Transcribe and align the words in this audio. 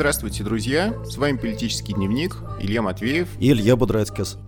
Здравствуйте, 0.00 0.42
друзья! 0.44 0.94
С 1.04 1.18
вами 1.18 1.36
«Политический 1.36 1.92
дневник», 1.92 2.38
Илья 2.58 2.80
Матвеев 2.80 3.28
и 3.38 3.50
Илья 3.50 3.76
Будрайцкес. 3.76 4.38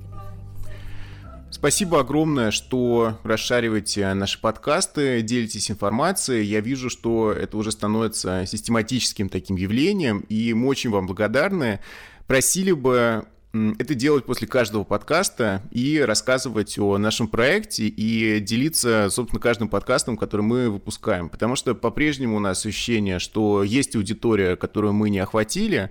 Спасибо 1.50 2.00
огромное, 2.00 2.50
что 2.50 3.18
расшариваете 3.22 4.14
наши 4.14 4.40
подкасты, 4.40 5.20
делитесь 5.20 5.70
информацией. 5.70 6.46
Я 6.46 6.60
вижу, 6.60 6.88
что 6.88 7.32
это 7.32 7.58
уже 7.58 7.70
становится 7.70 8.46
систематическим 8.46 9.28
таким 9.28 9.56
явлением, 9.56 10.20
и 10.30 10.54
мы 10.54 10.68
очень 10.68 10.88
вам 10.88 11.06
благодарны. 11.06 11.80
Просили 12.26 12.72
бы 12.72 13.26
это 13.52 13.94
делать 13.94 14.24
после 14.24 14.48
каждого 14.48 14.84
подкаста 14.84 15.62
и 15.70 16.00
рассказывать 16.00 16.78
о 16.78 16.96
нашем 16.96 17.28
проекте 17.28 17.86
и 17.86 18.40
делиться, 18.40 19.08
собственно, 19.10 19.40
каждым 19.40 19.68
подкастом, 19.68 20.16
который 20.16 20.42
мы 20.42 20.70
выпускаем. 20.70 21.28
Потому 21.28 21.54
что 21.56 21.74
по-прежнему 21.74 22.36
у 22.36 22.40
нас 22.40 22.64
ощущение, 22.64 23.18
что 23.18 23.62
есть 23.62 23.94
аудитория, 23.94 24.56
которую 24.56 24.94
мы 24.94 25.10
не 25.10 25.18
охватили, 25.18 25.90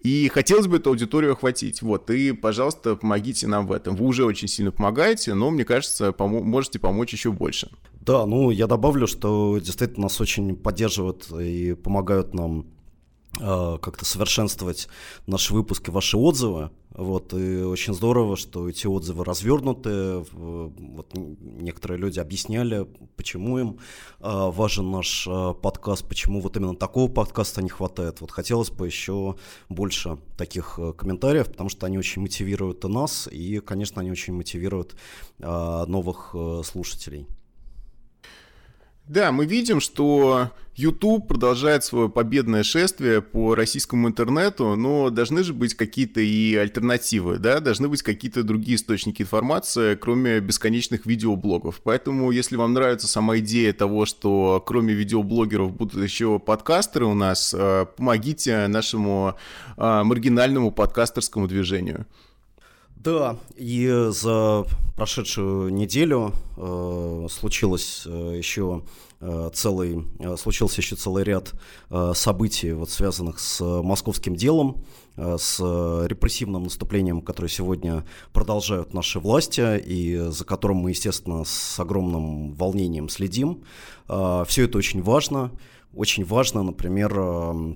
и 0.00 0.28
хотелось 0.28 0.66
бы 0.66 0.76
эту 0.76 0.90
аудиторию 0.90 1.32
охватить. 1.32 1.82
Вот, 1.82 2.10
и, 2.10 2.32
пожалуйста, 2.32 2.94
помогите 2.94 3.46
нам 3.46 3.66
в 3.66 3.72
этом. 3.72 3.96
Вы 3.96 4.06
уже 4.06 4.24
очень 4.24 4.48
сильно 4.48 4.70
помогаете, 4.70 5.34
но, 5.34 5.50
мне 5.50 5.64
кажется, 5.64 6.08
пом- 6.10 6.42
можете 6.42 6.78
помочь 6.78 7.12
еще 7.12 7.32
больше. 7.32 7.70
Да, 8.00 8.26
ну, 8.26 8.50
я 8.50 8.66
добавлю, 8.66 9.06
что 9.06 9.58
действительно 9.58 10.04
нас 10.04 10.20
очень 10.20 10.56
поддерживают 10.56 11.30
и 11.32 11.74
помогают 11.74 12.32
нам 12.34 12.66
как-то 13.34 14.04
совершенствовать 14.04 14.88
наши 15.26 15.52
выпуски, 15.52 15.90
ваши 15.90 16.16
отзывы. 16.16 16.70
Вот, 16.98 17.32
и 17.32 17.62
очень 17.62 17.94
здорово, 17.94 18.36
что 18.36 18.68
эти 18.68 18.86
отзывы 18.88 19.24
развернуты. 19.24 20.24
Вот 20.32 21.12
некоторые 21.14 21.98
люди 21.98 22.18
объясняли, 22.18 22.88
почему 23.14 23.58
им 23.58 23.78
э, 24.18 24.50
важен 24.50 24.90
наш 24.90 25.26
э, 25.28 25.54
подкаст, 25.62 26.08
почему 26.08 26.40
вот 26.40 26.56
именно 26.56 26.74
такого 26.74 27.08
подкаста 27.08 27.62
не 27.62 27.68
хватает. 27.68 28.20
Вот 28.20 28.32
хотелось 28.32 28.70
бы 28.70 28.86
еще 28.86 29.36
больше 29.68 30.18
таких 30.36 30.78
э, 30.78 30.92
комментариев, 30.92 31.46
потому 31.46 31.68
что 31.68 31.86
они 31.86 31.98
очень 31.98 32.22
мотивируют 32.22 32.84
и 32.84 32.88
нас, 32.88 33.28
и, 33.30 33.60
конечно, 33.60 34.00
они 34.00 34.10
очень 34.10 34.34
мотивируют 34.34 34.96
э, 35.38 35.84
новых 35.86 36.30
э, 36.34 36.62
слушателей. 36.64 37.28
Да, 39.08 39.32
мы 39.32 39.46
видим, 39.46 39.80
что 39.80 40.50
YouTube 40.76 41.26
продолжает 41.26 41.82
свое 41.82 42.10
победное 42.10 42.62
шествие 42.62 43.22
по 43.22 43.54
российскому 43.54 44.06
интернету, 44.08 44.76
но 44.76 45.08
должны 45.08 45.42
же 45.42 45.54
быть 45.54 45.72
какие-то 45.72 46.20
и 46.20 46.54
альтернативы, 46.54 47.38
да, 47.38 47.60
должны 47.60 47.88
быть 47.88 48.02
какие-то 48.02 48.42
другие 48.42 48.76
источники 48.76 49.22
информации, 49.22 49.94
кроме 49.94 50.40
бесконечных 50.40 51.06
видеоблогов. 51.06 51.80
Поэтому, 51.82 52.30
если 52.30 52.56
вам 52.56 52.74
нравится 52.74 53.08
сама 53.08 53.38
идея 53.38 53.72
того, 53.72 54.04
что 54.04 54.62
кроме 54.64 54.92
видеоблогеров 54.92 55.72
будут 55.74 56.02
еще 56.02 56.38
подкастеры 56.38 57.06
у 57.06 57.14
нас, 57.14 57.54
э, 57.58 57.86
помогите 57.96 58.68
нашему 58.68 59.36
э, 59.78 60.02
маргинальному 60.04 60.70
подкастерскому 60.70 61.48
движению. 61.48 62.06
Да, 63.02 63.36
и 63.54 64.08
за 64.10 64.64
прошедшую 64.96 65.72
неделю 65.72 66.32
э, 66.56 67.26
случилось 67.30 68.02
э, 68.04 68.34
еще 68.36 68.82
э, 69.20 69.50
целый, 69.54 70.04
э, 70.18 70.36
случился 70.36 70.80
еще 70.80 70.96
целый 70.96 71.22
ряд 71.22 71.52
событий, 72.14 72.72
вот, 72.72 72.90
связанных 72.90 73.38
с 73.38 73.64
московским 73.82 74.34
делом, 74.34 74.82
с 75.16 75.58
репрессивным 75.60 76.64
наступлением, 76.64 77.22
которое 77.22 77.48
сегодня 77.48 78.04
продолжают 78.32 78.94
наши 78.94 79.20
власти, 79.20 79.78
и 79.78 80.16
за 80.30 80.44
которым 80.44 80.78
мы, 80.78 80.90
естественно, 80.90 81.44
с 81.44 81.78
огромным 81.80 82.52
волнением 82.54 83.08
следим. 83.08 83.64
Все 84.06 84.64
это 84.64 84.78
очень 84.78 85.02
важно. 85.02 85.50
Очень 85.92 86.24
важно, 86.24 86.62
например, 86.62 87.10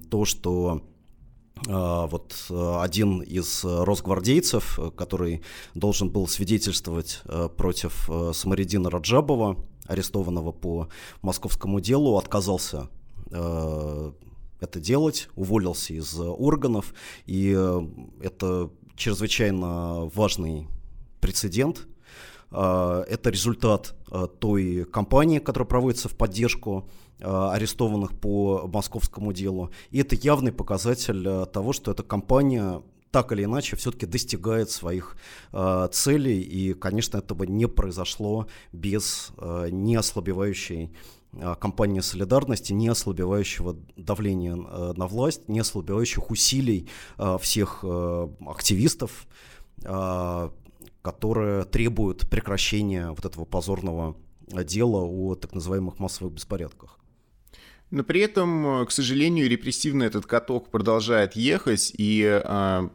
то, 0.09 0.25
что 0.25 0.83
вот 1.67 2.35
э, 2.51 2.77
один 2.81 3.21
из 3.21 3.65
росгвардейцев, 3.65 4.79
который 4.97 5.43
должен 5.75 6.11
был 6.11 6.27
свидетельствовать 6.27 7.21
э, 7.25 7.49
против 7.57 8.11
э, 8.11 8.33
Самаридина 8.35 8.91
Раджабова, 8.91 9.57
арестованного 9.87 10.53
по 10.53 10.89
московскому 11.23 11.81
делу, 11.81 12.17
отказался 12.17 12.89
это 13.31 14.79
делать, 14.79 15.29
уволился 15.37 15.95
из 15.95 16.19
органов, 16.21 16.95
и 17.25 17.51
это 18.21 18.71
чрезвычайно 18.95 20.11
важный 20.15 20.69
прецедент. 21.21 21.89
Это 22.51 23.21
результат 23.25 23.95
той 24.39 24.85
кампании, 24.85 25.39
которая 25.39 25.67
проводится 25.67 26.11
в 26.11 26.15
поддержку 26.15 26.85
Э, 26.85 27.02
арестованных 27.21 28.19
по 28.19 28.69
московскому 28.73 29.33
делу. 29.33 29.71
И 29.91 29.99
это 29.99 30.17
явный 30.17 30.53
показатель 30.53 31.27
э, 31.27 31.47
того, 31.47 31.73
что 31.73 31.91
эта 31.91 32.03
компания 32.03 32.83
так 33.13 33.31
или 33.31 33.45
иначе 33.45 33.77
все-таки 33.77 34.07
достигает 34.07 34.71
своих 34.71 35.17
э, 35.53 35.89
целей, 35.93 36.41
и, 36.41 36.73
конечно, 36.73 37.19
это 37.19 37.35
бы 37.35 37.47
не 37.47 37.69
произошло 37.69 38.49
без 38.73 39.33
э, 39.37 39.69
неослабевающей 39.71 40.91
э, 41.33 41.55
кампании 41.61 42.01
солидарности, 42.01 42.73
не 42.73 42.89
ослабевающего 42.89 43.77
давления 43.97 44.57
э, 44.57 44.93
на 44.97 45.07
власть, 45.07 45.49
не 45.49 45.61
ослабевающих 45.61 46.31
усилий 46.31 46.89
э, 47.19 47.37
всех 47.41 47.81
э, 47.83 48.29
активистов, 48.47 49.27
э, 49.85 50.51
которые 51.03 51.65
требуют 51.65 52.31
прекращения 52.31 53.11
вот 53.11 53.25
этого 53.27 53.45
позорного 53.45 54.17
дела 54.49 55.03
о 55.05 55.35
так 55.35 55.53
называемых 55.53 55.99
массовых 55.99 56.33
беспорядках. 56.33 57.02
Но 57.93 58.03
при 58.05 58.23
этом, 58.23 58.87
к 58.87 58.91
сожалению, 58.91 59.51
репрессивный 59.51 60.07
этот 60.07 60.25
каток 60.25 60.71
продолжает 60.71 61.37
ехать, 61.37 61.93
и 61.99 62.25
а, 62.27 62.91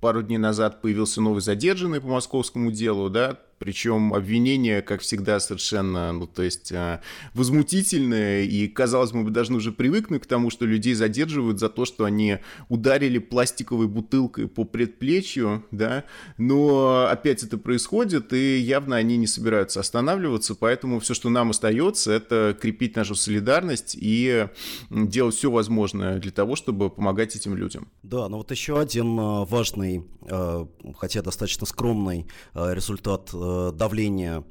пару 0.00 0.22
дней 0.22 0.38
назад 0.38 0.82
появился 0.82 1.20
новый 1.20 1.40
задержанный 1.40 2.00
по 2.00 2.08
московскому 2.08 2.72
делу, 2.72 3.08
да, 3.10 3.38
причем 3.60 4.14
обвинения, 4.14 4.80
как 4.80 5.02
всегда, 5.02 5.38
совершенно, 5.38 6.12
ну, 6.12 6.26
то 6.26 6.42
есть 6.42 6.72
а, 6.72 7.02
возмутительные, 7.34 8.46
и, 8.46 8.66
казалось 8.68 9.12
бы, 9.12 9.18
мы 9.18 9.30
должны 9.30 9.58
уже 9.58 9.70
привыкнуть 9.70 10.22
к 10.22 10.26
тому, 10.26 10.48
что 10.48 10.64
людей 10.64 10.94
задерживают 10.94 11.60
за 11.60 11.68
то, 11.68 11.84
что 11.84 12.04
они 12.04 12.38
ударили 12.70 13.18
пластиковой 13.18 13.86
бутылкой 13.86 14.48
по 14.48 14.64
предплечью, 14.64 15.66
да, 15.72 16.04
но 16.38 17.06
опять 17.10 17.42
это 17.42 17.58
происходит, 17.58 18.32
и 18.32 18.56
явно 18.56 18.96
они 18.96 19.18
не 19.18 19.26
собираются 19.26 19.80
останавливаться, 19.80 20.54
поэтому 20.54 20.98
все, 20.98 21.12
что 21.12 21.28
нам 21.28 21.50
остается, 21.50 22.12
это 22.12 22.56
крепить 22.58 22.96
нашу 22.96 23.14
солидарность 23.14 23.94
и 24.00 24.48
делать 24.88 25.34
все 25.34 25.50
возможное 25.50 26.18
для 26.18 26.32
того, 26.32 26.56
чтобы 26.56 26.88
помогать 26.88 27.36
этим 27.36 27.54
людям. 27.54 27.88
Да, 28.02 28.26
но 28.30 28.38
вот 28.38 28.50
еще 28.50 28.80
один 28.80 29.20
а, 29.20 29.44
важный, 29.44 30.06
а, 30.22 30.66
хотя 30.96 31.20
достаточно 31.20 31.66
скромный 31.66 32.26
результат 32.54 33.34
Э, 33.49 33.49
давление 33.72 34.44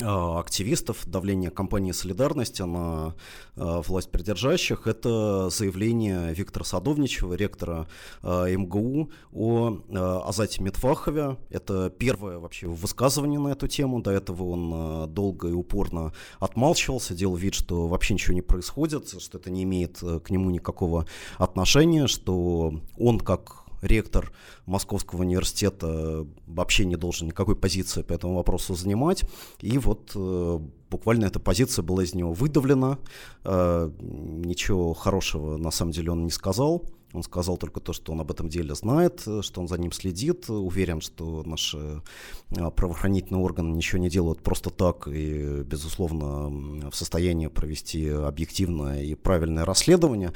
э, 0.00 0.04
активистов, 0.04 1.06
давление 1.06 1.50
компании 1.50 1.92
«Солидарности» 1.92 2.62
на 2.62 3.14
э, 3.56 3.82
власть 3.86 4.10
придержащих, 4.10 4.86
это 4.86 5.48
заявление 5.50 6.34
Виктора 6.34 6.64
Садовничева, 6.64 7.34
ректора 7.34 7.86
МГУ, 8.22 9.10
о 9.32 9.78
Азате 10.26 10.62
Медфахове. 10.62 11.36
Это 11.50 11.90
первое 11.90 12.38
вообще 12.38 12.66
высказывание 12.66 13.40
на 13.40 13.48
эту 13.48 13.68
тему. 13.68 14.00
До 14.00 14.10
этого 14.10 14.44
он 14.44 15.12
долго 15.12 15.48
и 15.48 15.52
упорно 15.52 16.12
отмалчивался, 16.38 17.14
делал 17.14 17.36
вид, 17.36 17.54
что 17.54 17.88
вообще 17.88 18.14
ничего 18.14 18.34
не 18.34 18.42
происходит, 18.42 19.20
что 19.20 19.38
это 19.38 19.50
не 19.50 19.62
имеет 19.64 19.98
к 19.98 20.30
нему 20.30 20.50
никакого 20.50 21.06
отношения, 21.38 22.06
что 22.06 22.74
он 22.96 23.20
как 23.20 23.67
ректор 23.82 24.32
Московского 24.66 25.20
университета 25.20 26.26
вообще 26.46 26.84
не 26.84 26.96
должен 26.96 27.28
никакой 27.28 27.56
позиции 27.56 28.02
по 28.02 28.12
этому 28.12 28.36
вопросу 28.36 28.74
занимать. 28.74 29.24
И 29.60 29.78
вот 29.78 30.12
э, 30.14 30.58
буквально 30.90 31.26
эта 31.26 31.40
позиция 31.40 31.82
была 31.82 32.04
из 32.04 32.14
него 32.14 32.32
выдавлена. 32.32 32.98
Э, 33.44 33.90
ничего 34.00 34.94
хорошего 34.94 35.56
на 35.56 35.70
самом 35.70 35.92
деле 35.92 36.12
он 36.12 36.24
не 36.24 36.30
сказал. 36.30 36.84
Он 37.14 37.22
сказал 37.22 37.56
только 37.56 37.80
то, 37.80 37.94
что 37.94 38.12
он 38.12 38.20
об 38.20 38.30
этом 38.30 38.50
деле 38.50 38.74
знает, 38.74 39.20
что 39.40 39.62
он 39.62 39.66
за 39.66 39.78
ним 39.78 39.92
следит, 39.92 40.50
уверен, 40.50 41.00
что 41.00 41.42
наши 41.46 42.02
э, 42.50 42.70
правоохранительные 42.70 43.42
органы 43.42 43.74
ничего 43.74 43.98
не 43.98 44.10
делают 44.10 44.42
просто 44.42 44.68
так 44.68 45.08
и, 45.08 45.62
безусловно, 45.62 46.90
в 46.90 46.94
состоянии 46.94 47.46
провести 47.46 48.08
объективное 48.08 49.04
и 49.04 49.14
правильное 49.14 49.64
расследование. 49.64 50.32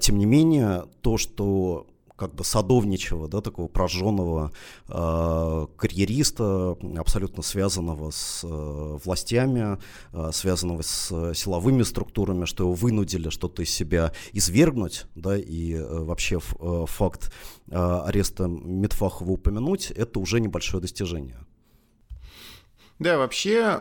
Тем 0.00 0.18
не 0.18 0.26
менее, 0.26 0.86
то, 1.02 1.18
что 1.18 1.86
как 2.18 2.34
бы 2.34 2.44
садовничего, 2.44 3.28
да, 3.28 3.40
такого 3.40 3.68
прожженного 3.68 4.50
э, 4.88 5.66
карьериста, 5.76 6.76
абсолютно 6.96 7.42
связанного 7.42 8.10
с 8.10 8.40
э, 8.42 8.98
властями, 9.04 9.78
э, 10.12 10.30
связанного 10.32 10.82
с 10.82 11.32
силовыми 11.34 11.84
структурами, 11.84 12.44
что 12.44 12.64
его 12.64 12.74
вынудили 12.74 13.30
что-то 13.30 13.62
из 13.62 13.70
себя 13.70 14.12
извергнуть, 14.32 15.06
да, 15.14 15.38
и 15.38 15.74
э, 15.74 15.84
вообще 15.84 16.40
э, 16.58 16.84
факт 16.88 17.32
э, 17.70 17.76
ареста 17.76 18.48
Медфахова 18.48 19.30
упомянуть, 19.30 19.92
это 19.92 20.18
уже 20.18 20.40
небольшое 20.40 20.80
достижение. 20.80 21.38
Да, 22.98 23.16
вообще 23.16 23.78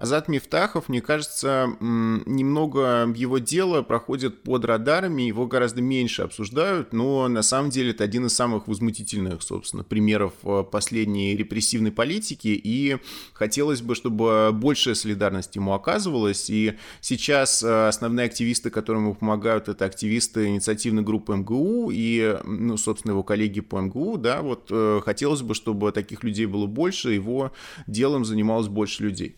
Азат 0.00 0.28
Мифтахов, 0.28 0.88
мне 0.88 1.02
кажется, 1.02 1.76
немного 1.78 3.12
его 3.14 3.36
дело 3.36 3.82
проходит 3.82 4.42
под 4.42 4.64
радарами, 4.64 5.24
его 5.24 5.46
гораздо 5.46 5.82
меньше 5.82 6.22
обсуждают, 6.22 6.94
но 6.94 7.28
на 7.28 7.42
самом 7.42 7.68
деле 7.68 7.90
это 7.90 8.04
один 8.04 8.24
из 8.24 8.32
самых 8.32 8.66
возмутительных, 8.66 9.42
собственно, 9.42 9.84
примеров 9.84 10.32
э, 10.42 10.64
последней 10.64 11.36
репрессивной 11.36 11.92
политики, 11.92 12.48
и 12.48 12.96
хотелось 13.34 13.82
бы, 13.82 13.94
чтобы 13.94 14.52
большая 14.54 14.94
солидарность 14.94 15.54
ему 15.56 15.74
оказывалась, 15.74 16.48
и 16.48 16.78
сейчас 17.02 17.62
э, 17.62 17.88
основные 17.88 18.24
активисты, 18.24 18.70
которым 18.70 19.02
ему 19.02 19.14
помогают, 19.14 19.68
это 19.68 19.84
активисты 19.84 20.46
инициативной 20.46 21.02
группы 21.02 21.36
МГУ 21.36 21.90
и, 21.92 22.38
ну, 22.44 22.78
собственно, 22.78 23.12
его 23.12 23.22
коллеги 23.22 23.60
по 23.60 23.78
МГУ, 23.78 24.16
да, 24.16 24.40
вот 24.40 24.68
э, 24.70 25.02
хотелось 25.04 25.42
бы, 25.42 25.54
чтобы 25.54 25.92
таких 25.92 26.24
людей 26.24 26.46
было 26.46 26.64
больше, 26.64 27.12
его 27.12 27.52
делом 27.86 28.24
занималось 28.24 28.68
больше 28.68 29.02
людей. 29.02 29.36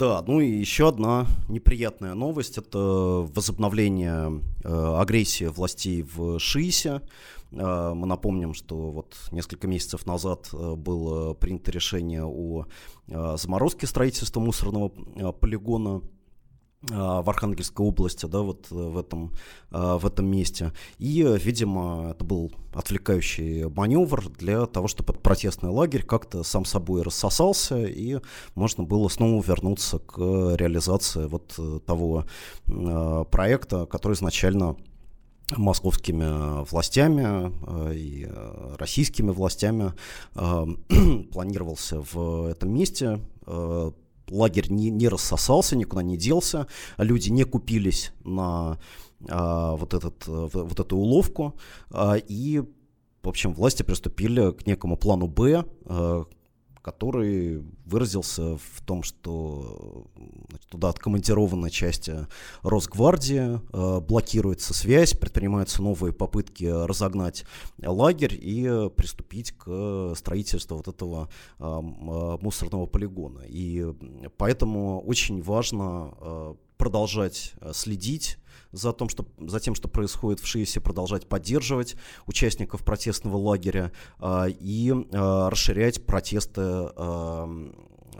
Да, 0.00 0.24
ну 0.26 0.40
и 0.40 0.48
еще 0.48 0.88
одна 0.88 1.26
неприятная 1.50 2.14
новость– 2.14 2.56
это 2.56 2.78
возобновление 2.78 4.40
э, 4.64 4.94
агрессии 4.98 5.44
властей 5.44 6.02
в 6.02 6.38
Шиисе. 6.38 7.02
Э, 7.52 7.92
мы 7.94 8.06
напомним, 8.06 8.54
что 8.54 8.92
вот 8.92 9.14
несколько 9.30 9.68
месяцев 9.68 10.06
назад 10.06 10.48
э, 10.54 10.74
было 10.74 11.34
принято 11.34 11.70
решение 11.70 12.24
о 12.24 12.64
э, 13.08 13.36
заморозке 13.36 13.86
строительства 13.86 14.40
мусорного 14.40 14.90
э, 15.16 15.32
полигона– 15.38 16.00
в 16.88 17.28
Архангельской 17.28 17.84
области, 17.84 18.24
да, 18.24 18.40
вот 18.40 18.68
э, 18.70 18.74
в 18.74 18.96
этом, 18.96 19.34
а, 19.70 19.98
в 19.98 20.06
этом 20.06 20.26
месте. 20.26 20.72
И, 20.98 21.22
видимо, 21.38 22.12
это 22.12 22.24
был 22.24 22.52
отвлекающий 22.72 23.68
маневр 23.68 24.30
для 24.30 24.64
того, 24.64 24.88
чтобы 24.88 25.12
протестный 25.12 25.68
лагерь 25.68 26.04
как-то 26.04 26.42
сам 26.42 26.64
собой 26.64 27.02
рассосался, 27.02 27.84
и 27.84 28.20
можно 28.54 28.84
было 28.84 29.08
снова 29.08 29.42
вернуться 29.42 29.98
к 29.98 30.18
реализации 30.18 31.26
вот 31.26 31.54
э, 31.58 31.80
того 31.84 32.24
проекта, 33.30 33.86
который 33.86 34.14
изначально 34.14 34.76
московскими 35.56 36.64
властями 36.70 37.52
и 37.92 38.28
российскими 38.78 39.30
властями 39.32 39.92
планировался 41.32 42.02
в 42.12 42.46
этом 42.46 42.72
месте 42.72 43.20
лагерь 44.30 44.70
не, 44.70 44.90
не 44.90 45.08
рассосался, 45.08 45.76
никуда 45.76 46.02
не 46.02 46.16
делся, 46.16 46.66
люди 46.98 47.30
не 47.30 47.44
купились 47.44 48.12
на 48.24 48.78
а, 49.28 49.76
вот, 49.76 49.94
этот, 49.94 50.26
вот 50.26 50.80
эту 50.80 50.96
уловку, 50.96 51.54
а, 51.90 52.14
и, 52.16 52.60
в 53.22 53.28
общем, 53.28 53.52
власти 53.52 53.82
приступили 53.82 54.52
к 54.52 54.66
некому 54.66 54.96
плану 54.96 55.26
«Б», 55.26 55.64
а, 55.84 56.24
который 56.82 57.62
выразился 57.84 58.56
в 58.56 58.80
том, 58.84 59.02
что 59.02 60.06
значит, 60.48 60.68
туда 60.68 60.88
откомандированы 60.88 61.70
части 61.70 62.26
Росгвардии, 62.62 63.60
э, 63.72 64.00
блокируется 64.00 64.74
связь, 64.74 65.14
предпринимаются 65.14 65.82
новые 65.82 66.12
попытки 66.12 66.64
разогнать 66.64 67.44
лагерь 67.82 68.38
и 68.40 68.90
приступить 68.96 69.52
к 69.52 70.14
строительству 70.16 70.76
вот 70.76 70.88
этого 70.88 71.28
э, 71.58 71.64
э, 71.64 72.38
мусорного 72.40 72.86
полигона. 72.86 73.42
И 73.46 73.86
поэтому 74.36 75.00
очень 75.02 75.42
важно 75.42 76.14
э, 76.20 76.54
продолжать 76.76 77.52
э, 77.60 77.72
следить 77.74 78.38
за, 78.72 78.92
том, 78.92 79.08
что, 79.08 79.26
за 79.38 79.60
тем, 79.60 79.74
что 79.74 79.88
происходит 79.88 80.40
в 80.40 80.46
ШИСе, 80.46 80.80
продолжать 80.80 81.26
поддерживать 81.26 81.96
участников 82.26 82.84
протестного 82.84 83.36
лагеря 83.36 83.92
э, 84.18 84.50
и 84.60 84.90
э, 84.90 85.48
расширять 85.48 86.04
протесты 86.06 86.62
э, 86.64 87.70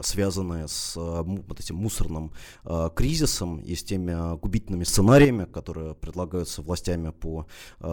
связанные 0.03 0.67
с 0.69 0.97
вот 0.97 1.61
этим 1.61 1.77
мусорным 1.77 2.33
э, 2.65 2.91
кризисом 2.95 3.59
и 3.59 3.75
с 3.75 3.85
теми 3.85 4.39
губительными 4.39 4.85
сценариями, 4.85 5.45
которые 5.45 5.95
предлагаются 5.95 6.63
властями 6.63 7.11
по 7.11 7.47
э, 7.81 7.85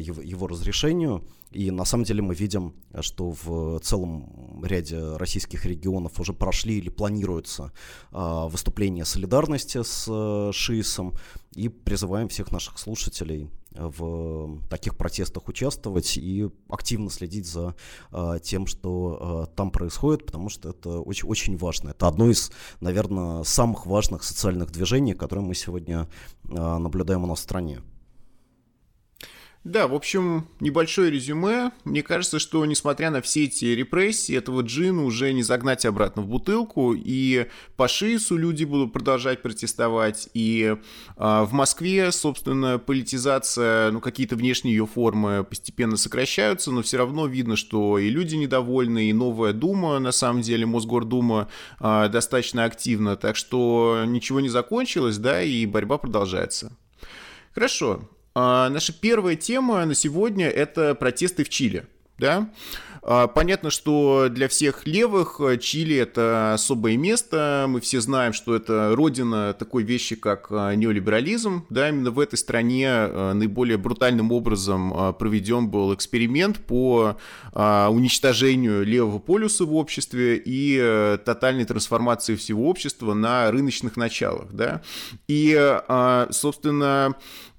его, 0.00 0.22
его 0.22 0.46
разрешению. 0.46 1.24
И 1.50 1.70
на 1.70 1.84
самом 1.84 2.04
деле 2.04 2.22
мы 2.22 2.34
видим, 2.34 2.74
что 3.00 3.30
в 3.30 3.80
целом 3.80 4.62
ряде 4.64 5.16
российских 5.16 5.64
регионов 5.64 6.20
уже 6.20 6.32
прошли 6.32 6.78
или 6.78 6.90
планируются 6.90 7.72
э, 8.12 8.46
выступления 8.48 9.04
солидарности 9.04 9.82
с 9.82 10.06
э, 10.08 10.52
ШИСом. 10.52 11.14
И 11.54 11.68
призываем 11.68 12.28
всех 12.28 12.52
наших 12.52 12.78
слушателей 12.78 13.50
в 13.72 14.60
таких 14.68 14.96
протестах 14.96 15.48
участвовать 15.48 16.16
и 16.16 16.48
активно 16.68 17.10
следить 17.10 17.46
за 17.46 17.74
э, 18.12 18.38
тем, 18.42 18.66
что 18.66 19.46
э, 19.50 19.56
там 19.56 19.70
происходит, 19.70 20.26
потому 20.26 20.48
что 20.48 20.70
это 20.70 21.00
очень, 21.00 21.28
очень 21.28 21.56
важно. 21.56 21.90
Это 21.90 22.08
одно 22.08 22.28
из, 22.30 22.50
наверное, 22.80 23.42
самых 23.44 23.86
важных 23.86 24.22
социальных 24.24 24.70
движений, 24.70 25.14
которые 25.14 25.44
мы 25.44 25.54
сегодня 25.54 26.08
э, 26.44 26.78
наблюдаем 26.78 27.24
у 27.24 27.26
нас 27.26 27.38
в 27.38 27.42
стране. 27.42 27.80
Да, 29.68 29.86
в 29.86 29.94
общем, 29.94 30.48
небольшое 30.60 31.10
резюме. 31.10 31.72
Мне 31.84 32.02
кажется, 32.02 32.38
что 32.38 32.64
несмотря 32.64 33.10
на 33.10 33.20
все 33.20 33.44
эти 33.44 33.66
репрессии, 33.66 34.34
этого 34.34 34.62
джина 34.62 35.04
уже 35.04 35.30
не 35.34 35.42
загнать 35.42 35.84
обратно 35.84 36.22
в 36.22 36.26
бутылку, 36.26 36.94
и 36.96 37.48
по 37.76 37.86
ШИСу 37.86 38.38
люди 38.38 38.64
будут 38.64 38.94
продолжать 38.94 39.42
протестовать, 39.42 40.30
и 40.32 40.74
э, 40.74 40.74
в 41.18 41.52
Москве, 41.52 42.10
собственно, 42.12 42.78
политизация, 42.78 43.90
ну, 43.90 44.00
какие-то 44.00 44.36
внешние 44.36 44.74
ее 44.74 44.86
формы 44.86 45.44
постепенно 45.44 45.98
сокращаются, 45.98 46.70
но 46.70 46.80
все 46.80 46.96
равно 46.96 47.26
видно, 47.26 47.54
что 47.56 47.98
и 47.98 48.08
люди 48.08 48.36
недовольны, 48.36 49.10
и 49.10 49.12
новая 49.12 49.52
Дума, 49.52 49.98
на 49.98 50.12
самом 50.12 50.40
деле, 50.40 50.64
Мосгордума 50.64 51.48
э, 51.78 52.08
достаточно 52.08 52.64
активна, 52.64 53.16
так 53.16 53.36
что 53.36 54.04
ничего 54.06 54.40
не 54.40 54.48
закончилось, 54.48 55.18
да, 55.18 55.42
и 55.42 55.66
борьба 55.66 55.98
продолжается. 55.98 56.72
Хорошо, 57.52 58.08
а, 58.40 58.68
наша 58.68 58.92
первая 58.92 59.34
тема 59.34 59.84
на 59.84 59.96
сегодня– 59.96 60.48
это 60.48 60.94
протесты 60.94 61.42
в 61.42 61.48
Чили. 61.48 61.86
Да? 62.18 62.48
А, 63.02 63.26
понятно, 63.26 63.70
что 63.70 64.28
для 64.28 64.48
всех 64.48 64.86
левых 64.86 65.40
э, 65.40 65.56
Чили 65.56 65.96
это 65.96 66.52
особое 66.52 66.98
место. 66.98 67.64
Мы 67.66 67.80
все 67.80 68.02
знаем, 68.02 68.34
что 68.34 68.54
это 68.54 68.92
родина 68.94 69.54
такой 69.54 69.82
вещи, 69.82 70.14
как 70.14 70.48
э, 70.50 70.74
неолиберализм. 70.74 71.64
Да, 71.70 71.88
именно 71.88 72.10
в 72.10 72.20
этой 72.20 72.36
стране 72.36 72.86
э, 72.86 73.32
наиболее 73.32 73.78
брутальным 73.78 74.30
образом 74.30 75.14
проведен 75.18 75.68
был 75.68 75.94
эксперимент 75.94 76.58
по 76.58 77.16
уничтожению 77.54 78.84
левого 78.84 79.18
полюса 79.18 79.64
в 79.64 79.74
обществе 79.74 80.40
и 80.44 81.18
тотальной 81.24 81.64
трансформации 81.64 82.36
всего 82.36 82.68
общества 82.68 83.14
на 83.14 83.50
рыночных 83.50 83.96
началах. 83.96 84.52
Да? 84.52 84.82
И, 85.26 85.80
собственно, 86.30 87.14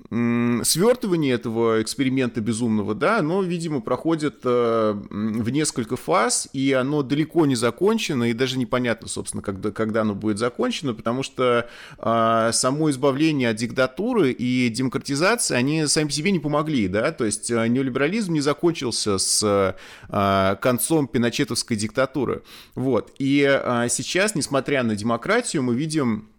свертывание 0.10 1.36
этого 1.36 1.82
эксперимента 1.84 2.42
безумного, 2.42 2.96
да, 2.96 3.20
оно, 3.20 3.44
видимо, 3.44 3.80
проходит 3.80 4.44
в 4.44 5.50
несколько 5.50 5.98
фаз, 5.98 6.50
и 6.52 6.74
оно 6.74 7.04
далеко 7.04 7.46
не 7.46 7.56
закончено, 7.56 8.30
и 8.30 8.34
даже 8.34 8.58
непонятно, 8.58 9.08
собственно, 9.08 9.44
когда, 9.44 9.72
когда 9.72 10.02
оно 10.02 10.16
будет 10.16 10.40
закончено, 10.40 10.96
потому 10.96 11.22
что 11.22 11.70
э, 12.00 12.50
само 12.54 12.90
избавление 12.90 13.50
от 13.50 13.58
диктатуры 13.58 14.32
и 14.32 14.70
демократизация, 14.70 15.58
они 15.58 15.86
сами 15.86 16.08
по 16.08 16.12
себе 16.12 16.32
не 16.32 16.40
помогли, 16.40 16.88
да, 16.88 17.12
то 17.12 17.26
есть 17.26 17.52
э, 17.52 17.68
неолиберализм 17.68 18.34
не 18.34 18.42
закончился 18.42 19.20
с 19.20 19.76
э, 20.10 20.56
концом 20.60 21.08
пиночетовской 21.08 21.78
диктатуры, 21.78 22.42
вот, 22.74 23.14
и 23.20 23.46
э, 23.48 23.88
сейчас, 23.90 24.34
несмотря 24.34 24.82
на 24.82 24.96
демократию, 24.96 25.62
мы 25.62 25.76
видим 25.76 26.30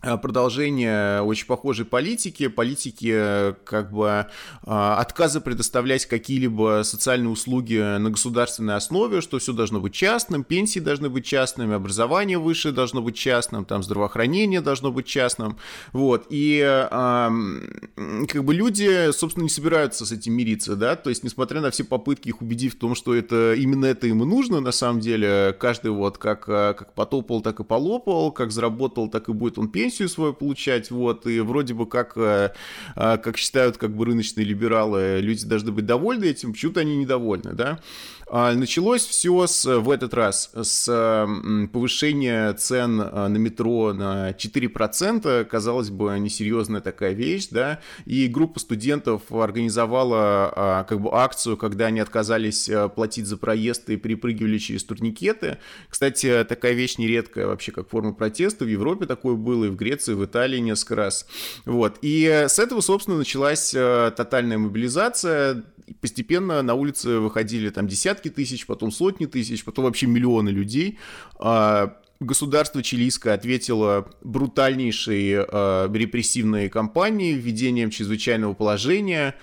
продолжение 0.00 1.22
очень 1.22 1.46
похожей 1.46 1.84
политики, 1.84 2.48
политики 2.48 3.10
э, 3.12 3.54
как 3.64 3.92
бы 3.92 4.06
э, 4.06 4.70
отказа 4.70 5.40
предоставлять 5.40 6.06
какие-либо 6.06 6.82
социальные 6.84 7.30
услуги 7.30 7.98
на 7.98 8.10
государственной 8.10 8.76
основе, 8.76 9.20
что 9.20 9.38
все 9.38 9.52
должно 9.52 9.80
быть 9.80 9.94
частным, 9.94 10.44
пенсии 10.44 10.80
должны 10.80 11.08
быть 11.08 11.24
частными, 11.24 11.74
образование 11.74 12.38
высшее 12.38 12.74
должно 12.74 13.02
быть 13.02 13.16
частным, 13.16 13.64
там 13.64 13.82
здравоохранение 13.82 14.60
должно 14.60 14.92
быть 14.92 15.06
частным, 15.06 15.58
вот, 15.92 16.26
и 16.30 16.60
как 16.90 18.44
бы 18.44 18.54
люди, 18.54 19.10
собственно, 19.12 19.44
не 19.44 19.48
собираются 19.48 20.06
с 20.06 20.12
этим 20.12 20.34
мириться, 20.34 20.76
да, 20.76 20.96
то 20.96 21.10
есть, 21.10 21.24
несмотря 21.24 21.60
на 21.60 21.70
все 21.70 21.84
попытки 21.84 22.28
их 22.28 22.42
убедить 22.42 22.74
в 22.74 22.78
том, 22.78 22.94
что 22.94 23.14
это 23.14 23.54
именно 23.54 23.86
это 23.86 24.06
им 24.06 24.22
и 24.22 24.26
нужно, 24.26 24.60
на 24.60 24.72
самом 24.72 25.00
деле, 25.00 25.56
каждый 25.58 25.90
вот 25.90 26.18
как, 26.18 26.44
как 26.44 26.94
потопал, 26.94 27.40
так 27.40 27.60
и 27.60 27.64
полопал, 27.64 28.30
как 28.30 28.52
заработал, 28.52 29.08
так 29.08 29.28
и 29.28 29.32
будет 29.32 29.58
он 29.58 29.68
пенсию 29.68 29.95
пенсию 29.96 30.08
свою 30.08 30.34
получать, 30.34 30.90
вот, 30.90 31.26
и 31.26 31.40
вроде 31.40 31.74
бы 31.74 31.86
как, 31.86 32.12
э, 32.16 32.52
э, 32.96 33.16
как 33.18 33.36
считают 33.36 33.76
как 33.78 33.94
бы 33.94 34.04
рыночные 34.04 34.44
либералы, 34.44 35.20
люди 35.20 35.46
должны 35.46 35.72
быть 35.72 35.86
довольны 35.86 36.26
этим, 36.26 36.52
почему-то 36.52 36.80
они 36.80 36.96
недовольны, 36.96 37.52
да. 37.52 37.80
А, 38.28 38.52
началось 38.54 39.06
все 39.06 39.46
с, 39.46 39.64
в 39.64 39.88
этот 39.88 40.12
раз 40.12 40.50
с 40.60 41.28
повышения 41.72 42.52
цен 42.54 43.00
а, 43.00 43.28
на 43.28 43.36
метро 43.36 43.92
на 43.92 44.32
4%, 44.32 45.44
казалось 45.44 45.90
бы, 45.90 46.18
несерьезная 46.18 46.80
такая 46.80 47.12
вещь, 47.12 47.48
да, 47.52 47.80
и 48.04 48.26
группа 48.26 48.58
студентов 48.58 49.30
организовала 49.30 50.52
а, 50.56 50.84
как 50.84 51.00
бы 51.00 51.10
акцию, 51.12 51.56
когда 51.56 51.86
они 51.86 52.00
отказались 52.00 52.68
платить 52.96 53.26
за 53.26 53.36
проезд 53.36 53.88
и 53.90 53.96
перепрыгивали 53.96 54.58
через 54.58 54.82
турникеты. 54.82 55.58
Кстати, 55.88 56.44
такая 56.48 56.72
вещь 56.72 56.98
нередкая 56.98 57.46
вообще 57.46 57.70
как 57.70 57.88
форма 57.88 58.12
протеста, 58.12 58.64
в 58.64 58.68
Европе 58.68 59.06
такое 59.06 59.36
было, 59.36 59.66
и 59.66 59.68
в 59.68 59.76
Греции, 59.76 60.12
и 60.12 60.16
в 60.16 60.24
Италии 60.24 60.58
несколько 60.58 60.96
раз. 60.96 61.26
Вот, 61.64 61.98
и 62.02 62.26
с 62.26 62.58
этого, 62.58 62.80
собственно, 62.80 63.18
началась 63.18 63.70
тотальная 63.70 64.58
мобилизация, 64.58 65.64
постепенно 66.00 66.62
на 66.62 66.74
улицы 66.74 67.18
выходили 67.18 67.70
там 67.70 67.86
десятки 67.86 68.15
тысяч, 68.22 68.66
потом 68.66 68.90
сотни 68.90 69.26
тысяч, 69.26 69.64
потом 69.64 69.84
вообще 69.84 70.06
миллионы 70.06 70.50
людей. 70.50 70.98
А, 71.38 71.96
государство 72.20 72.82
чилийское 72.82 73.34
ответило 73.34 74.08
брутальнейшей 74.22 75.32
э, 75.32 75.88
репрессивной 75.92 76.68
кампанией, 76.68 77.34
введением 77.34 77.90
чрезвычайного 77.90 78.54
положения. 78.54 79.34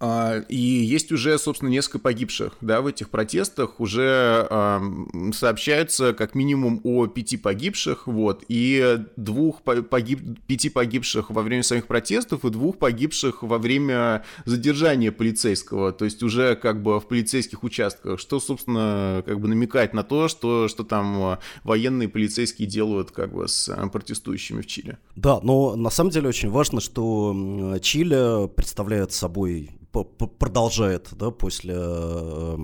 А, 0.00 0.38
и 0.48 0.56
есть 0.56 1.10
уже, 1.10 1.38
собственно, 1.38 1.70
несколько 1.70 1.98
погибших 1.98 2.56
да, 2.60 2.80
в 2.80 2.86
этих 2.86 3.10
протестах. 3.10 3.80
Уже 3.80 4.46
э, 4.48 4.80
сообщается 5.32 6.12
как 6.12 6.34
минимум 6.34 6.80
о 6.84 7.06
пяти 7.06 7.36
погибших, 7.36 8.06
вот, 8.06 8.44
и 8.48 8.98
двух 9.16 9.62
погиб... 9.62 10.20
пяти 10.46 10.70
погибших 10.70 11.30
во 11.30 11.42
время 11.42 11.62
самих 11.62 11.86
протестов 11.86 12.44
и 12.44 12.50
двух 12.50 12.78
погибших 12.78 13.42
во 13.42 13.58
время 13.58 14.24
задержания 14.44 15.10
полицейского, 15.10 15.92
то 15.92 16.04
есть 16.04 16.22
уже 16.22 16.54
как 16.54 16.82
бы 16.82 17.00
в 17.00 17.06
полицейских 17.06 17.64
участках, 17.64 18.20
что, 18.20 18.38
собственно, 18.40 19.22
как 19.26 19.40
бы 19.40 19.48
намекает 19.48 19.94
на 19.94 20.04
то, 20.04 20.28
что, 20.28 20.68
что 20.68 20.84
там 20.84 21.38
военные 21.64 22.08
полицейские 22.08 22.68
делают 22.68 23.10
как 23.10 23.32
бы 23.32 23.48
с 23.48 23.74
протестующими 23.92 24.62
в 24.62 24.66
Чили. 24.66 24.98
Да, 25.16 25.40
но 25.42 25.74
на 25.76 25.90
самом 25.90 26.10
деле 26.10 26.28
очень 26.28 26.50
важно, 26.50 26.80
что 26.80 27.76
Чили 27.82 28.48
представляет 28.48 29.12
собой 29.12 29.70
продолжает 29.92 31.08
да, 31.12 31.30
после 31.30 31.74
э, 31.76 32.56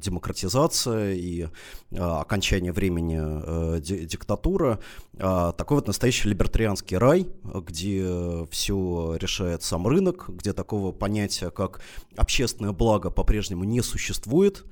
демократизации 0.00 1.16
и 1.16 1.42
э, 1.42 1.96
окончания 1.96 2.72
времени 2.72 3.18
э, 3.20 3.80
диктатуры 3.80 4.78
такой 5.18 5.76
вот 5.76 5.86
настоящий 5.86 6.28
либертарианский 6.28 6.98
рай, 6.98 7.26
где 7.42 8.46
все 8.50 9.16
решает 9.18 9.62
сам 9.62 9.86
рынок, 9.86 10.26
где 10.28 10.52
такого 10.52 10.92
понятия, 10.92 11.50
как 11.50 11.80
общественное 12.16 12.72
благо, 12.72 13.10
по-прежнему 13.10 13.64
не 13.64 13.80
существует. 13.80 14.64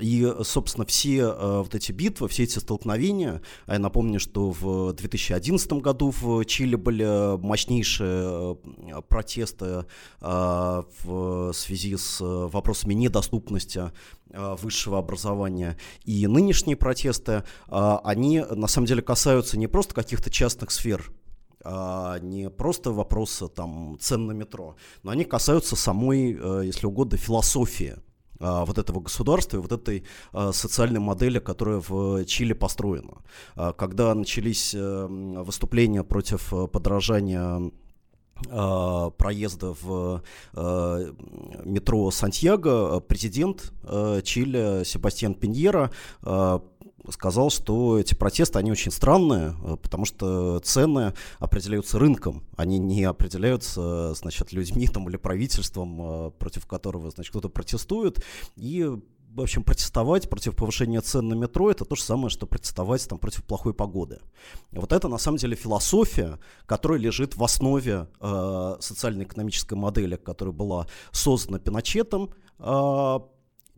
И, 0.00 0.32
собственно, 0.42 0.86
все 0.86 1.18
э, 1.18 1.58
вот 1.58 1.74
эти 1.74 1.92
битвы, 1.92 2.28
все 2.28 2.44
эти 2.44 2.58
столкновения, 2.58 3.42
а 3.66 3.74
я 3.74 3.78
напомню, 3.78 4.18
что 4.18 4.50
в 4.50 4.92
2011 4.92 5.72
году 5.74 6.12
в 6.18 6.44
Чили 6.44 6.76
были 6.76 7.36
мощнейшие 7.38 8.56
э, 8.62 9.02
протесты 9.08 9.84
э, 10.20 10.82
в 11.04 11.52
связи 11.52 11.96
с 11.96 12.18
вопросами 12.20 12.94
недоступности 12.94 13.92
высшего 14.32 14.98
образования. 14.98 15.76
И 16.04 16.24
нынешние 16.28 16.76
протесты, 16.76 17.42
они 17.68 18.44
на 18.48 18.68
самом 18.68 18.86
деле 18.86 19.02
касаются 19.02 19.58
не 19.58 19.66
просто 19.66 19.92
каких-то 19.92 20.30
частных 20.30 20.70
сфер, 20.70 21.10
не 21.64 22.48
просто 22.48 22.92
вопроса 22.92 23.48
там, 23.48 23.98
цен 24.00 24.26
на 24.26 24.32
метро, 24.32 24.76
но 25.02 25.10
они 25.10 25.24
касаются 25.24 25.74
самой, 25.74 26.38
если 26.64 26.86
угодно, 26.86 27.18
философии 27.18 27.96
а, 27.96 28.09
вот 28.40 28.78
этого 28.78 29.00
государства 29.00 29.58
и 29.58 29.60
вот 29.60 29.72
этой 29.72 30.04
а, 30.32 30.52
социальной 30.52 31.00
модели, 31.00 31.38
которая 31.38 31.82
в 31.86 32.24
Чили 32.24 32.54
построена. 32.54 33.18
А, 33.54 33.72
когда 33.72 34.14
начались 34.14 34.74
э, 34.74 35.06
выступления 35.08 36.02
против 36.02 36.52
э, 36.52 36.66
подражания 36.66 37.70
проезда 39.18 39.74
в 39.82 40.22
э, 40.54 41.12
метро 41.64 42.10
Сантьяго, 42.10 43.00
президент 43.00 43.70
Чили 44.24 44.82
Себастьян 44.84 45.34
Пиньера 45.34 45.90
сказал, 47.08 47.50
что 47.50 47.98
эти 47.98 48.14
протесты, 48.14 48.58
они 48.58 48.70
очень 48.70 48.90
странные, 48.90 49.54
э, 49.64 49.76
потому 49.80 50.04
что 50.04 50.60
цены 50.60 51.14
определяются 51.38 51.98
рынком, 51.98 52.44
они 52.56 52.78
не 52.78 53.04
определяются, 53.04 54.14
значит, 54.14 54.52
людьми 54.52 54.86
там, 54.88 55.08
или 55.08 55.16
правительством, 55.16 56.00
э, 56.00 56.30
против 56.38 56.66
которого, 56.66 57.10
значит, 57.10 57.30
кто-то 57.30 57.48
протестует, 57.48 58.24
и 58.56 58.90
в 59.32 59.40
общем, 59.40 59.62
протестовать 59.62 60.28
против 60.28 60.56
повышения 60.56 61.00
цен 61.00 61.28
на 61.28 61.34
метро 61.34 61.70
это 61.70 61.84
то 61.84 61.94
же 61.94 62.02
самое, 62.02 62.30
что 62.30 62.46
протестовать 62.46 63.08
там, 63.08 63.18
против 63.18 63.44
плохой 63.44 63.72
погоды. 63.72 64.18
Вот 64.72 64.92
это 64.92 65.08
на 65.08 65.18
самом 65.18 65.38
деле 65.38 65.54
философия, 65.54 66.38
которая 66.66 66.98
лежит 66.98 67.36
в 67.36 67.44
основе 67.44 68.08
э, 68.20 68.76
социально-экономической 68.80 69.74
модели, 69.74 70.16
которая 70.16 70.52
была 70.52 70.86
создана 71.12 71.58
Пиночетом, 71.60 72.30
э, 72.58 73.18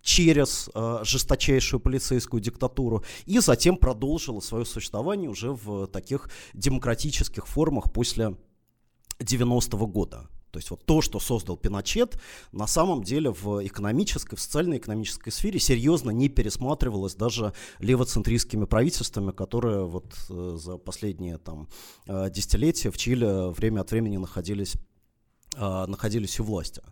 через 0.02 0.68
э, 0.74 0.98
жесточайшую 1.04 1.80
полицейскую 1.80 2.40
диктатуру, 2.40 3.04
и 3.24 3.38
затем 3.38 3.76
продолжила 3.76 4.40
свое 4.40 4.64
существование 4.64 5.30
уже 5.30 5.52
в 5.52 5.86
таких 5.86 6.28
демократических 6.52 7.46
формах 7.46 7.92
после 7.92 8.36
90-го 9.20 9.86
года. 9.86 10.28
То 10.52 10.58
есть 10.58 10.70
вот 10.70 10.84
то, 10.84 11.00
что 11.00 11.18
создал 11.18 11.56
Пиночет, 11.56 12.20
на 12.52 12.66
самом 12.66 13.02
деле 13.02 13.30
в 13.30 13.66
экономической, 13.66 14.36
в 14.36 14.40
социально-экономической 14.40 15.30
сфере 15.30 15.58
серьезно 15.58 16.10
не 16.10 16.28
пересматривалось 16.28 17.14
даже 17.14 17.54
левоцентристскими 17.78 18.66
правительствами, 18.66 19.32
которые 19.32 19.86
вот 19.86 20.14
э, 20.28 20.58
за 20.60 20.76
последние 20.76 21.38
там 21.38 21.68
э, 22.06 22.28
десятилетия 22.28 22.90
в 22.90 22.98
Чили 22.98 23.50
время 23.54 23.80
от 23.80 23.90
времени 23.92 24.18
находились 24.18 24.74
находились 25.56 26.40
у 26.40 26.44
власти. 26.44 26.82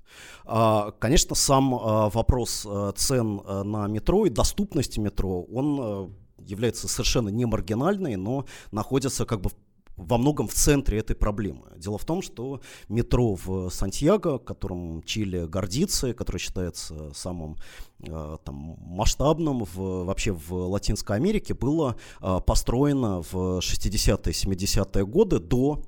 А, 0.45 0.93
конечно, 0.93 1.35
сам 1.35 1.75
а, 1.75 2.11
вопрос 2.11 2.67
цен 2.97 3.41
на 3.47 3.87
метро 3.87 4.27
и 4.27 4.31
доступности 4.31 5.01
метро, 5.01 5.43
он 5.43 6.13
является 6.39 6.89
совершенно 6.89 7.29
не 7.29 7.45
маргинальный, 7.45 8.17
но 8.17 8.47
находится 8.73 9.25
как 9.27 9.41
бы 9.41 9.51
во 10.01 10.19
многом 10.19 10.49
в 10.49 10.55
центре 10.55 10.99
этой 10.99 11.15
проблемы. 11.15 11.67
Дело 11.77 11.99
в 11.99 12.05
том, 12.05 12.23
что 12.23 12.61
метро 12.89 13.35
в 13.35 13.71
Сантьяго, 13.71 14.39
которым 14.39 15.03
Чили 15.03 15.47
гордится, 15.47 16.15
который 16.15 16.39
считается 16.39 17.13
самым 17.15 17.57
там, 17.99 18.77
масштабным 18.81 19.65
в, 19.65 20.05
вообще 20.05 20.33
в 20.33 20.53
Латинской 20.53 21.17
Америке, 21.17 21.55
было 21.55 21.97
построено 22.47 23.23
в 23.23 23.59
60-е, 23.59 24.33
70-е 24.33 25.07
годы 25.07 25.39
до 25.39 25.83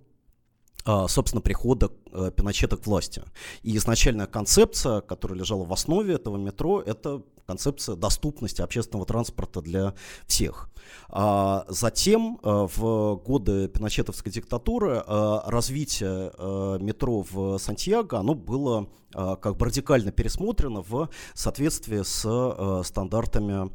собственно, 0.84 1.40
прихода 1.40 1.90
э, 2.12 2.30
Пиночета 2.34 2.76
к 2.76 2.86
власти. 2.86 3.22
И 3.62 3.76
изначальная 3.76 4.26
концепция, 4.26 5.00
которая 5.00 5.38
лежала 5.38 5.64
в 5.64 5.72
основе 5.72 6.14
этого 6.14 6.36
метро, 6.36 6.80
это 6.80 7.22
концепция 7.46 7.96
доступности 7.96 8.62
общественного 8.62 9.06
транспорта 9.06 9.60
для 9.60 9.94
всех. 10.26 10.70
А 11.08 11.64
затем, 11.68 12.38
э, 12.42 12.68
в 12.76 13.16
годы 13.16 13.68
пиночетовской 13.68 14.32
диктатуры, 14.32 15.02
э, 15.06 15.40
развитие 15.46 16.32
метро 16.80 17.24
в 17.30 17.58
Сантьяго, 17.58 18.18
оно 18.18 18.34
было 18.34 18.88
как 19.12 19.56
бы 19.56 19.66
радикально 19.66 20.10
пересмотрено 20.10 20.82
в 20.82 21.10
соответствии 21.34 22.02
с 22.02 22.84
стандартами 22.86 23.52
а, 23.52 23.70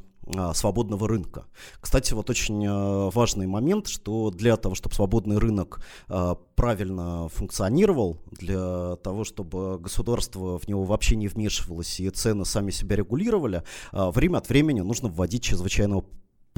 свободного 0.54 1.08
рынка. 1.08 1.46
Кстати, 1.80 2.14
вот 2.14 2.30
очень 2.30 2.64
а, 2.66 3.10
важный 3.10 3.46
момент, 3.46 3.88
что 3.88 4.30
для 4.30 4.56
того, 4.56 4.74
чтобы 4.74 4.94
свободный 4.94 5.38
рынок 5.38 5.80
а, 6.08 6.36
правильно 6.54 7.28
функционировал, 7.28 8.18
для 8.30 8.96
того, 8.96 9.24
чтобы 9.24 9.78
государство 9.78 10.58
в 10.58 10.68
него 10.68 10.84
вообще 10.84 11.16
не 11.16 11.28
вмешивалось 11.28 12.00
и 12.00 12.10
цены 12.10 12.44
сами 12.44 12.70
себя 12.70 12.96
регулировали, 12.96 13.62
время 13.92 14.38
от 14.38 14.48
времени 14.48 14.80
нужно 14.80 15.08
вводить 15.08 15.42
чрезвычайного 15.42 16.04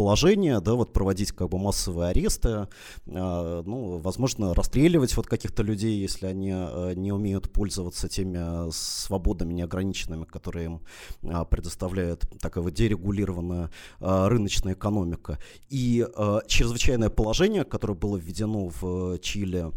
положение, 0.01 0.61
да, 0.61 0.73
вот 0.73 0.95
проводить 0.95 1.33
как 1.33 1.51
бы 1.51 1.59
массовые 1.59 2.09
аресты, 2.09 2.49
э, 2.49 3.63
ну, 3.67 3.99
возможно, 3.99 4.55
расстреливать 4.55 5.15
вот 5.15 5.27
каких-то 5.27 5.63
людей, 5.63 6.01
если 6.01 6.25
они 6.25 6.53
э, 6.55 6.95
не 6.97 7.13
умеют 7.13 7.53
пользоваться 7.53 8.09
теми 8.09 8.71
свободами 8.71 9.53
неограниченными, 9.53 10.25
которые 10.25 10.65
им 10.65 10.81
э, 11.21 11.45
предоставляет 11.45 12.25
такая 12.41 12.65
вот 12.65 12.73
дерегулированная 12.73 13.71
э, 14.01 14.29
рыночная 14.29 14.73
экономика. 14.73 15.39
И 15.69 16.03
э, 16.03 16.39
чрезвычайное 16.47 17.11
положение, 17.11 17.65
которое 17.65 17.95
было 17.95 18.17
введено 18.17 18.71
в 18.81 19.19
Чили 19.19 19.71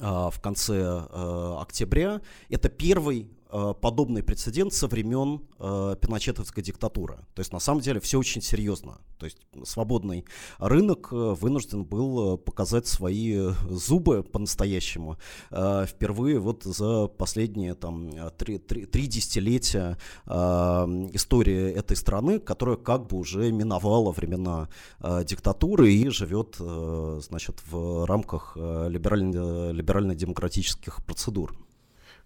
в 0.00 0.40
конце 0.42 0.76
э, 0.76 1.56
октября, 1.60 2.22
это 2.48 2.70
первый 2.70 3.28
э, 3.43 3.43
подобный 3.80 4.22
прецедент 4.22 4.72
со 4.72 4.88
времен 4.88 5.42
э, 5.58 5.96
пиночетовской 6.00 6.62
диктатуры. 6.62 7.18
То 7.34 7.40
есть 7.40 7.52
на 7.52 7.60
самом 7.60 7.80
деле 7.80 8.00
все 8.00 8.18
очень 8.18 8.42
серьезно. 8.42 8.98
То 9.18 9.26
есть 9.26 9.38
свободный 9.64 10.24
рынок 10.58 11.08
э, 11.12 11.16
вынужден 11.40 11.84
был 11.84 12.34
э, 12.34 12.38
показать 12.38 12.86
свои 12.86 13.52
зубы 13.70 14.22
по-настоящему 14.22 15.18
э, 15.50 15.86
впервые 15.88 16.38
вот 16.38 16.64
за 16.64 17.06
последние 17.06 17.74
там 17.74 18.10
три, 18.36 18.58
три, 18.58 18.86
три 18.86 19.06
десятилетия 19.06 19.98
э, 20.26 20.30
истории 21.12 21.72
этой 21.72 21.96
страны, 21.96 22.40
которая 22.40 22.76
как 22.76 23.06
бы 23.06 23.16
уже 23.16 23.52
миновала 23.52 24.12
времена 24.12 24.68
э, 25.00 25.24
диктатуры 25.24 25.92
и 25.92 26.08
живет 26.08 26.56
э, 26.58 27.20
значит 27.22 27.62
в 27.70 28.06
рамках 28.06 28.56
э, 28.56 28.88
либерально, 28.90 29.70
либерально-демократических 29.70 31.04
процедур. 31.04 31.54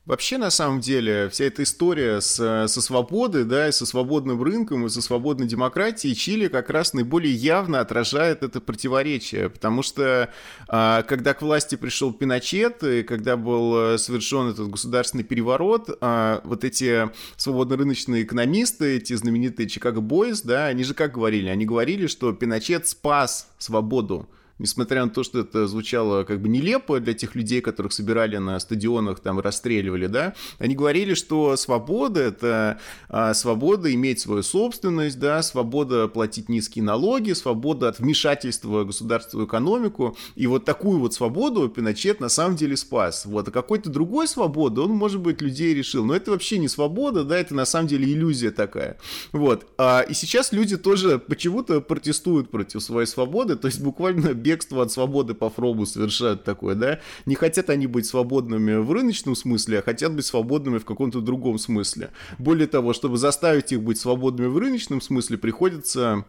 Вообще, 0.08 0.38
на 0.38 0.48
самом 0.48 0.80
деле, 0.80 1.28
вся 1.28 1.44
эта 1.44 1.64
история 1.64 2.22
с, 2.22 2.66
со 2.66 2.80
свободой, 2.80 3.44
да, 3.44 3.68
и 3.68 3.72
со 3.72 3.84
свободным 3.84 4.42
рынком, 4.42 4.86
и 4.86 4.88
со 4.88 5.02
свободной 5.02 5.46
демократией 5.46 6.14
Чили 6.14 6.48
как 6.48 6.70
раз 6.70 6.94
наиболее 6.94 7.34
явно 7.34 7.80
отражает 7.80 8.42
это 8.42 8.62
противоречие, 8.62 9.50
потому 9.50 9.82
что 9.82 10.32
а, 10.66 11.02
когда 11.02 11.34
к 11.34 11.42
власти 11.42 11.74
пришел 11.74 12.10
Пиночет, 12.14 12.82
и 12.82 13.02
когда 13.02 13.36
был 13.36 13.76
э, 13.76 13.98
совершен 13.98 14.48
этот 14.48 14.70
государственный 14.70 15.24
переворот, 15.24 15.98
а, 16.00 16.40
вот 16.44 16.64
эти 16.64 17.10
свободно-рыночные 17.36 18.22
экономисты, 18.22 18.96
эти 18.96 19.12
знаменитые 19.12 19.68
Чикаго 19.68 20.00
Бойс, 20.00 20.40
да, 20.40 20.68
они 20.68 20.84
же 20.84 20.94
как 20.94 21.12
говорили? 21.12 21.50
Они 21.50 21.66
говорили, 21.66 22.06
что 22.06 22.32
Пиночет 22.32 22.88
спас 22.88 23.50
свободу 23.58 24.26
несмотря 24.58 25.04
на 25.04 25.10
то, 25.10 25.22
что 25.22 25.40
это 25.40 25.66
звучало 25.66 26.24
как 26.24 26.40
бы 26.40 26.48
нелепо 26.48 27.00
для 27.00 27.14
тех 27.14 27.34
людей, 27.34 27.60
которых 27.60 27.92
собирали 27.92 28.36
на 28.36 28.58
стадионах, 28.60 29.20
там, 29.20 29.40
расстреливали, 29.40 30.06
да, 30.06 30.34
они 30.58 30.74
говорили, 30.74 31.14
что 31.14 31.56
свобода— 31.56 32.20
это 32.22 32.80
а, 33.08 33.34
свобода 33.34 33.92
иметь 33.94 34.20
свою 34.20 34.42
собственность, 34.42 35.18
да, 35.18 35.42
свобода 35.42 36.08
платить 36.08 36.48
низкие 36.48 36.84
налоги, 36.84 37.32
свобода 37.32 37.88
от 37.88 37.98
вмешательства 37.98 38.84
государства 38.84 39.38
в 39.38 39.46
экономику, 39.46 40.16
и 40.34 40.46
вот 40.46 40.64
такую 40.64 40.98
вот 40.98 41.14
свободу 41.14 41.68
Пиночет 41.68 42.20
на 42.20 42.28
самом 42.28 42.56
деле 42.56 42.76
спас. 42.76 43.24
Вот, 43.24 43.48
а 43.48 43.50
какой-то 43.50 43.90
другой 43.90 44.26
свободы 44.26 44.80
он, 44.80 44.90
может 44.90 45.20
быть, 45.20 45.40
людей 45.40 45.74
решил, 45.74 46.04
но 46.04 46.14
это 46.14 46.30
вообще 46.30 46.58
не 46.58 46.68
свобода, 46.68 47.24
да, 47.24 47.38
это 47.38 47.54
на 47.54 47.64
самом 47.64 47.88
деле 47.88 48.12
иллюзия 48.12 48.50
такая. 48.50 48.98
Вот, 49.32 49.66
а, 49.78 50.00
и 50.00 50.14
сейчас 50.14 50.52
люди 50.52 50.76
тоже 50.76 51.18
почему-то 51.18 51.80
протестуют 51.80 52.50
против 52.50 52.82
своей 52.82 53.06
свободы, 53.06 53.56
то 53.56 53.66
есть 53.68 53.80
буквально 53.80 54.34
бегство 54.48 54.82
от 54.82 54.90
свободы 54.90 55.34
по 55.34 55.50
Фробу 55.50 55.84
совершают 55.84 56.42
такое, 56.42 56.74
да? 56.74 57.00
Не 57.26 57.34
хотят 57.34 57.68
они 57.68 57.86
быть 57.86 58.06
свободными 58.06 58.76
в 58.76 58.90
рыночном 58.92 59.34
смысле, 59.34 59.80
а 59.80 59.82
хотят 59.82 60.14
быть 60.14 60.24
свободными 60.24 60.78
в 60.78 60.86
каком-то 60.86 61.20
другом 61.20 61.58
смысле. 61.58 62.10
Более 62.38 62.66
того, 62.66 62.94
чтобы 62.94 63.18
заставить 63.18 63.72
их 63.72 63.82
быть 63.82 64.00
свободными 64.00 64.46
в 64.46 64.56
рыночном 64.56 65.02
смысле, 65.02 65.36
приходится 65.36 66.24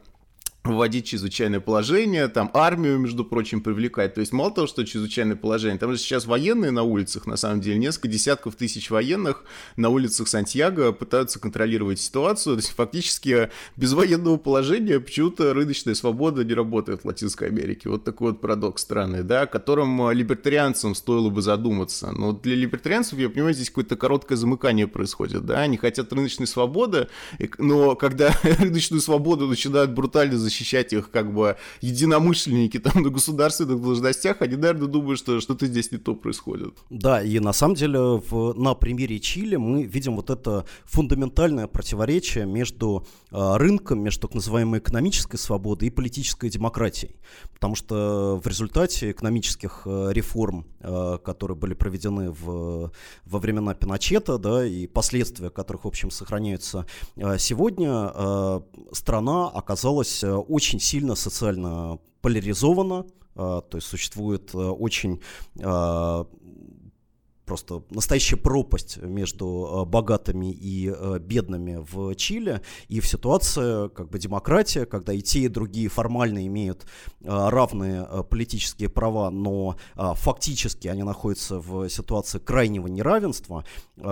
вводить 0.64 1.08
чрезвычайное 1.08 1.60
положение, 1.60 2.28
там 2.28 2.52
армию, 2.54 3.00
между 3.00 3.24
прочим, 3.26 3.62
привлекать. 3.62 4.14
То 4.14 4.20
есть 4.20 4.34
мало 4.34 4.52
того, 4.52 4.68
что 4.68 4.86
чрезвычайное 4.86 5.36
положение, 5.36 5.80
там 5.80 5.92
же 5.92 5.98
сейчас 5.98 6.26
военные 6.26 6.72
на 6.72 6.84
улицах, 6.84 7.28
на 7.28 7.38
самом 7.38 7.62
деле, 7.62 7.78
несколько 7.78 8.08
десятков 8.08 8.56
тысяч 8.56 8.90
военных 8.90 9.44
на 9.78 9.90
улицах 9.90 10.28
Сантьяго 10.28 10.92
пытаются 10.92 11.40
контролировать 11.40 12.00
ситуацию. 12.00 12.56
То 12.56 12.62
есть 12.62 12.74
фактически 12.76 13.50
без 13.78 13.94
военного 13.94 14.38
положения 14.38 15.00
почему-то 15.00 15.54
рыночная 15.54 15.96
свобода 15.96 16.44
не 16.44 16.54
работает 16.54 17.02
в 17.02 17.06
Латинской 17.06 17.48
Америке. 17.48 17.90
Вот 17.90 18.04
такой 18.04 18.32
вот 18.32 18.42
парадокс 18.42 18.82
странный, 18.82 19.24
да, 19.24 19.44
о 19.44 19.48
котором 19.48 20.12
либертарианцам 20.12 20.94
стоило 20.94 21.30
бы 21.30 21.42
задуматься. 21.42 22.12
Но 22.12 22.34
для 22.34 22.56
либертарианцев, 22.56 23.18
я 23.18 23.30
понимаю, 23.30 23.54
здесь 23.54 23.70
какое-то 23.70 23.96
короткое 23.96 24.36
замыкание 24.36 24.88
происходит, 24.88 25.46
да, 25.46 25.62
они 25.62 25.78
хотят 25.78 26.12
рыночной 26.14 26.48
свободы, 26.48 27.08
но 27.58 27.96
когда 27.96 28.34
рыночную 28.44 29.02
свободу 29.02 29.48
начинают 29.48 29.92
брутально 29.92 30.38
защищать 30.38 30.59
их 30.94 31.12
как 31.12 31.34
бы 31.34 31.58
единомышленники 31.82 32.80
там 32.80 33.04
на 33.04 33.10
государственных 33.10 33.82
должностях, 33.82 34.42
они, 34.42 34.56
наверное, 34.56 34.88
думают, 34.88 35.20
что 35.20 35.40
что-то 35.40 35.66
здесь 35.66 35.92
не 35.92 35.98
то 35.98 36.16
происходит. 36.16 36.74
Да, 36.90 37.22
и 37.22 37.40
на 37.40 37.54
самом 37.54 37.76
деле 37.76 38.00
в, 38.00 38.54
на 38.54 38.74
примере 38.74 39.20
Чили 39.20 39.56
мы 39.56 39.84
видим 39.84 40.16
вот 40.16 40.30
это 40.30 40.66
фундаментальное 40.86 41.68
противоречие 41.68 42.46
между 42.46 43.06
э, 43.32 43.58
рынком, 43.58 44.02
между 44.02 44.28
так 44.28 44.36
называемой 44.36 44.80
экономической 44.80 45.38
свободой 45.38 45.88
и 45.88 45.92
политической 45.92 46.50
демократией. 46.50 47.16
Потому 47.54 47.76
что 47.76 48.40
в 48.44 48.48
результате 48.48 49.12
экономических 49.12 49.84
э, 49.86 50.10
реформ, 50.12 50.66
э, 50.80 51.18
которые 51.24 51.58
были 51.58 51.74
проведены 51.74 52.32
в, 52.32 52.92
во 53.26 53.40
времена 53.40 53.74
Пиночета, 53.74 54.38
да, 54.38 54.66
и 54.66 54.88
последствия 54.88 55.50
которых, 55.50 55.86
в 55.86 55.88
общем, 55.88 56.12
сохраняются 56.12 56.86
э, 57.16 57.38
сегодня, 57.38 58.12
э, 58.14 58.62
страна 58.92 59.48
оказалась 59.50 60.24
очень 60.42 60.80
сильно 60.80 61.16
социально 61.16 62.00
поляризована, 62.22 63.06
то 63.36 63.70
есть 63.74 63.88
существует 63.88 64.54
очень 64.54 65.22
просто 67.50 67.82
настоящая 67.90 68.38
пропасть 68.38 68.98
между 68.98 69.46
э, 69.48 69.90
богатыми 69.90 70.52
и 70.52 70.94
э, 70.96 71.18
бедными 71.20 71.84
в 71.92 72.14
Чили. 72.14 72.62
И 72.90 73.00
в 73.00 73.08
ситуации, 73.08 73.90
как 73.90 74.12
бы 74.12 74.20
демократия, 74.20 74.86
когда 74.86 75.14
и 75.14 75.22
те, 75.24 75.40
и 75.40 75.48
другие 75.48 75.90
формально 75.90 76.46
имеют 76.46 76.84
э, 76.84 76.86
равные 77.28 78.08
политические 78.30 78.90
права, 78.90 79.32
но 79.32 79.76
фактически 79.96 80.88
они 80.88 81.02
находятся 81.02 81.60
в 81.60 81.90
ситуации 81.90 82.38
крайнего 82.38 82.86
неравенства, 82.88 83.66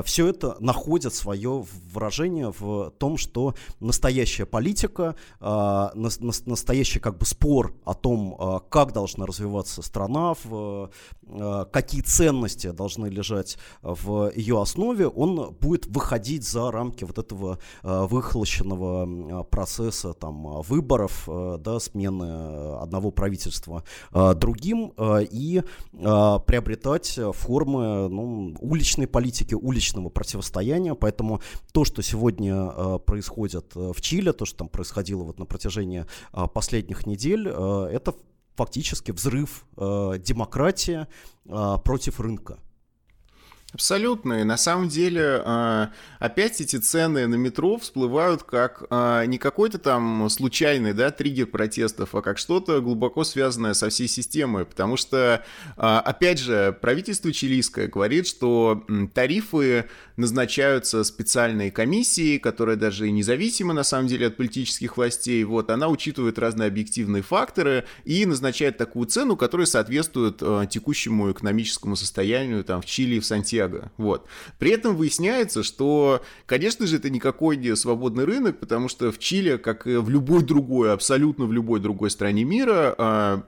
все 0.04 0.28
это 0.28 0.58
находит 0.60 1.13
свое 1.13 1.63
выражение 1.93 2.52
в 2.60 2.91
том, 2.97 3.17
что 3.17 3.54
настоящая 3.80 4.45
политика, 4.45 5.15
настоящий 5.39 7.00
как 7.00 7.17
бы 7.17 7.26
спор 7.26 7.73
о 7.86 7.93
том, 7.93 8.63
как 8.69 8.93
должна 8.93 9.26
развиваться 9.26 9.82
страна, 9.82 10.34
в 10.43 10.89
какие 11.71 12.02
ценности 12.02 12.71
должны 12.71 13.08
лежать 13.08 13.26
лежать 13.27 13.57
в 13.81 14.31
ее 14.35 14.61
основе, 14.61 15.07
он 15.07 15.53
будет 15.59 15.85
выходить 15.87 16.47
за 16.47 16.71
рамки 16.71 17.03
вот 17.03 17.17
этого 17.17 17.59
э, 17.83 18.05
выхолощенного 18.09 19.43
процесса 19.43 20.13
там, 20.13 20.61
выборов, 20.61 21.27
э, 21.27 21.57
да, 21.59 21.79
смены 21.79 22.77
одного 22.77 23.11
правительства 23.11 23.83
э, 24.13 24.33
другим 24.35 24.93
и 24.97 25.63
приобретать 25.91 27.19
формы 27.33 28.07
ну, 28.09 28.55
уличной 28.59 29.07
политики, 29.07 29.53
уличного 29.53 30.09
противостояния. 30.09 30.95
Поэтому 30.95 31.41
то, 31.71 31.85
что 31.85 32.01
сегодня 32.01 32.97
происходит 32.99 33.75
в 33.75 33.99
Чили, 34.01 34.31
то, 34.31 34.45
что 34.45 34.59
там 34.59 34.69
происходило 34.69 35.23
вот 35.23 35.39
на 35.39 35.45
протяжении 35.45 36.05
последних 36.53 37.05
недель, 37.05 37.47
это 37.47 38.15
фактически 38.55 39.11
взрыв 39.11 39.65
демократии 39.75 41.07
против 41.83 42.19
рынка. 42.19 42.59
Абсолютно. 43.73 44.41
И 44.41 44.43
на 44.43 44.56
самом 44.56 44.88
деле 44.88 45.41
а, 45.43 45.91
опять 46.19 46.62
эти 46.62 46.77
цены 46.77 47.27
на 47.27 47.36
метро 47.36 47.77
всплывают 47.77 48.43
как 48.43 48.86
а, 48.89 49.25
не 49.25 49.38
какой-то 49.38 49.77
там 49.77 50.30
случайный 50.30 50.93
да, 50.93 51.12
триггер 51.12 51.47
протестов, 51.47 52.15
а 52.15 52.21
как 52.21 52.38
что-то 52.38 52.80
глубоко 52.80 53.25
связанное 53.25 53.73
со 53.73 53.89
всей 53.89 54.08
системой. 54.08 54.65
Потому 54.65 54.95
что, 54.95 55.43
а, 55.75 55.99
опять 55.99 56.39
же, 56.39 56.77
правительство 56.82 57.32
чилийское 57.34 57.89
говорит, 57.89 58.25
что 58.25 58.86
тарифы 59.13 59.89
назначаются 60.15 61.03
специальной 61.03 61.69
комиссией, 61.69 62.39
которая 62.39 62.77
даже 62.77 63.10
и 63.10 63.12
независима 63.12 63.73
на 63.73 63.84
самом 63.84 64.08
деле 64.08 64.27
от 64.27 64.38
политических 64.38 64.95
властей. 64.95 65.43
Вот, 65.43 65.69
она 65.69 65.89
учитывает 65.89 66.39
разные 66.39 66.67
объективные 66.67 67.21
факторы 67.21 67.84
и 68.06 68.25
назначает 68.25 68.77
такую 68.77 69.08
цену, 69.08 69.36
которая 69.36 69.67
соответствует 69.67 70.41
текущему 70.69 71.32
экономическому 71.32 71.97
состоянию 71.97 72.63
там, 72.63 72.82
в 72.82 72.86
Чили 72.86 73.15
и 73.15 73.19
в 73.19 73.25
Сантьяго 73.25 73.66
Сантьяго. 73.67 73.91
Вот. 73.97 74.25
При 74.60 74.71
этом 74.71 74.95
выясняется, 74.95 75.63
что, 75.63 76.21
конечно 76.45 76.88
же, 76.88 76.97
это 76.97 77.10
никакой 77.10 77.58
не 77.58 77.75
свободный 77.75 78.25
рынок, 78.25 78.60
потому 78.60 78.88
что 78.88 79.12
в 79.12 79.19
Чили, 79.19 79.58
как 79.58 79.88
и 79.88 79.97
в 79.97 80.10
любой 80.10 80.43
другой, 80.43 80.93
абсолютно 80.93 81.45
в 81.45 81.53
любой 81.53 81.80
другой 81.80 82.10
стране 82.10 82.43
мира, 82.43 82.95
а, 82.97 83.43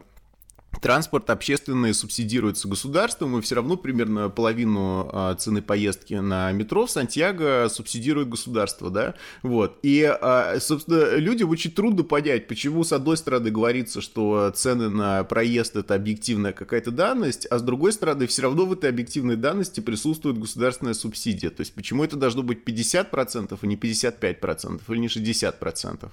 Транспорт 0.81 1.29
общественный 1.29 1.93
субсидируется 1.93 2.67
государством, 2.67 3.37
и 3.37 3.41
все 3.41 3.55
равно 3.55 3.75
примерно 3.75 4.29
половину 4.29 5.09
а, 5.11 5.35
цены 5.35 5.61
поездки 5.61 6.13
на 6.13 6.51
метро 6.51 6.85
в 6.85 6.91
Сантьяго 6.91 7.67
субсидирует 7.69 8.29
государство, 8.29 8.89
да, 8.89 9.15
вот. 9.43 9.77
И, 9.83 10.03
а, 10.03 10.57
собственно, 10.59 11.15
людям 11.15 11.49
очень 11.49 11.71
трудно 11.71 12.03
понять, 12.03 12.47
почему 12.47 12.83
с 12.83 12.93
одной 12.93 13.17
стороны 13.17 13.51
говорится, 13.51 14.01
что 14.01 14.51
цены 14.55 14.89
на 14.89 15.23
проезд 15.23 15.75
это 15.75 15.95
объективная 15.95 16.53
какая-то 16.53 16.91
данность, 16.91 17.45
а 17.47 17.59
с 17.59 17.61
другой 17.61 17.91
стороны 17.91 18.27
все 18.27 18.43
равно 18.43 18.65
в 18.65 18.73
этой 18.73 18.89
объективной 18.89 19.35
данности 19.35 19.81
присутствует 19.81 20.37
государственная 20.37 20.93
субсидия. 20.93 21.49
То 21.49 21.61
есть 21.61 21.73
почему 21.73 22.03
это 22.03 22.15
должно 22.15 22.43
быть 22.43 22.63
50%, 22.65 23.57
а 23.61 23.67
не 23.67 23.75
55%, 23.75 24.81
или 24.87 24.97
не 24.97 25.07
60%. 25.07 26.09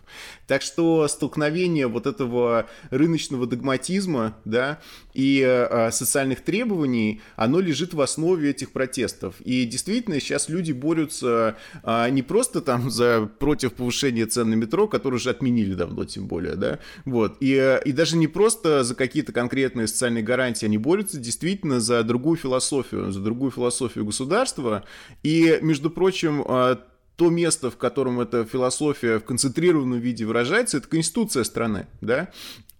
Так 0.46 0.62
что 0.62 1.06
столкновение 1.08 1.86
вот 1.86 2.06
этого 2.06 2.66
рыночного 2.90 3.46
догматизма, 3.46 4.36
да, 4.44 4.55
да, 4.56 4.80
и 5.12 5.42
э, 5.44 5.90
социальных 5.90 6.40
требований, 6.40 7.20
оно 7.36 7.60
лежит 7.60 7.92
в 7.92 8.00
основе 8.00 8.48
этих 8.50 8.72
протестов. 8.72 9.34
И 9.42 9.66
действительно 9.66 10.18
сейчас 10.18 10.48
люди 10.48 10.72
борются 10.72 11.56
э, 11.82 12.08
не 12.08 12.22
просто 12.22 12.62
там 12.62 12.90
за 12.98 13.28
против 13.38 13.74
повышения 13.74 14.24
цен 14.24 14.48
на 14.48 14.54
метро, 14.54 14.88
которые 14.88 15.16
уже 15.16 15.28
отменили 15.28 15.74
давно, 15.74 16.06
тем 16.06 16.26
более, 16.26 16.54
да, 16.54 16.78
вот, 17.04 17.36
и, 17.40 17.52
э, 17.52 17.82
и 17.84 17.92
даже 17.92 18.16
не 18.16 18.28
просто 18.28 18.82
за 18.82 18.94
какие-то 18.94 19.32
конкретные 19.32 19.88
социальные 19.88 20.24
гарантии, 20.24 20.64
они 20.64 20.78
борются 20.78 21.18
действительно 21.18 21.78
за 21.80 22.02
другую 22.02 22.38
философию, 22.38 23.12
за 23.12 23.20
другую 23.20 23.50
философию 23.50 24.06
государства. 24.06 24.84
И, 25.22 25.58
между 25.60 25.90
прочим, 25.90 26.42
э, 26.48 26.76
то 27.16 27.30
место, 27.30 27.70
в 27.70 27.76
котором 27.76 28.20
эта 28.20 28.44
философия 28.44 29.18
в 29.18 29.24
концентрированном 29.24 29.98
виде 29.98 30.24
выражается, 30.24 30.76
это 30.76 30.88
конституция 30.88 31.44
страны, 31.44 31.86
да, 32.00 32.30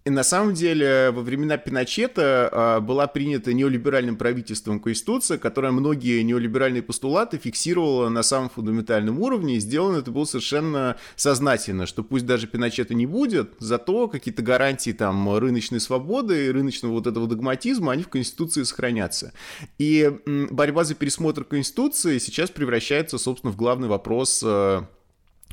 и 0.07 0.09
на 0.09 0.23
самом 0.23 0.53
деле 0.53 1.11
во 1.11 1.21
времена 1.21 1.57
Пиночета 1.57 2.49
а, 2.49 2.79
была 2.79 3.07
принята 3.07 3.51
неолиберальным 3.51 4.15
правительством 4.15 4.79
Конституция, 4.79 5.37
которая 5.37 5.73
многие 5.73 6.21
неолиберальные 6.21 6.81
постулаты 6.81 7.37
фиксировала 7.37 8.07
на 8.07 8.23
самом 8.23 8.49
фундаментальном 8.49 9.19
уровне, 9.19 9.57
и 9.57 9.59
сделано 9.59 9.97
это 9.97 10.09
было 10.09 10.23
совершенно 10.23 10.95
сознательно, 11.17 11.85
что 11.85 12.03
пусть 12.03 12.25
даже 12.25 12.47
Пиночета 12.47 12.93
не 12.93 13.05
будет, 13.05 13.55
зато 13.59 14.07
какие-то 14.07 14.41
гарантии 14.41 14.91
там 14.91 15.37
рыночной 15.37 15.81
свободы 15.81 16.45
и 16.45 16.51
рыночного 16.51 16.93
вот 16.93 17.05
этого 17.05 17.27
догматизма, 17.27 17.91
они 17.91 18.03
в 18.03 18.07
Конституции 18.07 18.63
сохранятся. 18.63 19.33
И 19.77 20.09
борьба 20.25 20.85
за 20.85 20.95
пересмотр 20.95 21.43
Конституции 21.43 22.17
сейчас 22.19 22.49
превращается, 22.49 23.17
собственно, 23.17 23.51
в 23.51 23.57
главный 23.57 23.89
вопрос 23.89 24.41
а, 24.45 24.87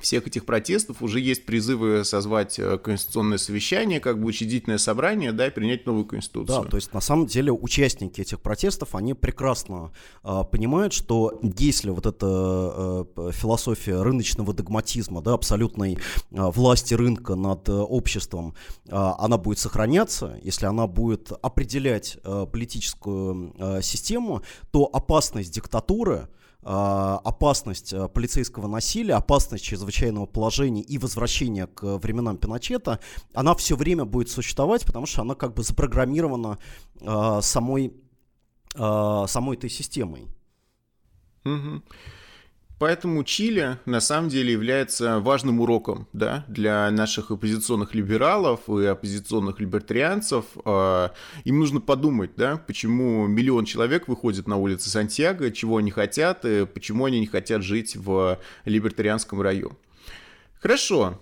всех 0.00 0.26
этих 0.26 0.44
протестов 0.44 1.02
уже 1.02 1.20
есть 1.20 1.46
призывы 1.46 2.04
созвать 2.04 2.58
э, 2.58 2.78
конституционное 2.78 3.38
совещание, 3.38 4.00
как 4.00 4.20
бы 4.20 4.26
учредительное 4.26 4.78
собрание, 4.78 5.32
да, 5.32 5.46
и 5.46 5.50
принять 5.50 5.86
новую 5.86 6.04
конституцию. 6.04 6.62
Да, 6.62 6.68
то 6.68 6.76
есть 6.76 6.92
на 6.92 7.00
самом 7.00 7.26
деле 7.26 7.52
участники 7.52 8.20
этих 8.20 8.40
протестов, 8.40 8.94
они 8.94 9.14
прекрасно 9.14 9.92
э, 10.22 10.42
понимают, 10.50 10.92
что 10.92 11.40
если 11.42 11.90
вот 11.90 12.06
эта 12.06 13.06
э, 13.16 13.30
философия 13.32 14.02
рыночного 14.02 14.52
догматизма, 14.52 15.22
да, 15.22 15.34
абсолютной 15.34 15.94
э, 15.94 15.98
власти 16.30 16.94
рынка 16.94 17.34
над 17.34 17.68
э, 17.68 17.72
обществом, 17.72 18.54
э, 18.86 18.90
она 18.94 19.38
будет 19.38 19.58
сохраняться, 19.58 20.38
если 20.42 20.66
она 20.66 20.86
будет 20.86 21.32
определять 21.42 22.18
э, 22.24 22.46
политическую 22.50 23.54
э, 23.58 23.82
систему, 23.82 24.42
то 24.70 24.88
опасность 24.92 25.52
диктатуры– 25.52 26.28
опасность 26.64 27.92
а, 27.92 28.08
полицейского 28.08 28.66
насилия, 28.66 29.14
опасность 29.14 29.64
чрезвычайного 29.64 30.26
положения 30.26 30.82
и 30.82 30.98
возвращения 30.98 31.66
к 31.66 31.98
временам 31.98 32.38
Пиночета, 32.38 33.00
она 33.34 33.54
все 33.54 33.76
время 33.76 34.04
будет 34.04 34.30
существовать, 34.30 34.84
потому 34.86 35.06
что 35.06 35.22
она 35.22 35.34
как 35.34 35.54
бы 35.54 35.62
запрограммирована 35.62 36.58
э, 37.00 37.38
самой, 37.42 37.92
э, 38.74 39.24
самой 39.28 39.56
этой 39.56 39.68
системой. 39.68 40.26
Угу. 41.44 41.82
Поэтому 42.84 43.24
Чили 43.24 43.78
на 43.86 43.98
самом 43.98 44.28
деле 44.28 44.52
является 44.52 45.18
важным 45.18 45.58
уроком 45.60 46.06
да, 46.12 46.44
для 46.48 46.90
наших 46.90 47.30
оппозиционных 47.30 47.94
либералов 47.94 48.68
и 48.68 48.84
оппозиционных 48.84 49.58
либертарианцев. 49.58 50.44
А, 50.66 51.14
им 51.44 51.60
нужно 51.60 51.80
подумать, 51.80 52.32
да, 52.36 52.58
почему 52.58 53.26
миллион 53.26 53.64
человек 53.64 54.06
выходит 54.06 54.46
на 54.46 54.58
улицы 54.58 54.90
Сантьяго, 54.90 55.50
чего 55.50 55.78
они 55.78 55.90
хотят 55.90 56.44
и 56.44 56.66
почему 56.66 57.06
они 57.06 57.20
не 57.20 57.26
хотят 57.26 57.62
жить 57.62 57.96
в 57.96 58.38
либертарианском 58.66 59.40
раю. 59.40 59.78
Хорошо, 60.60 61.18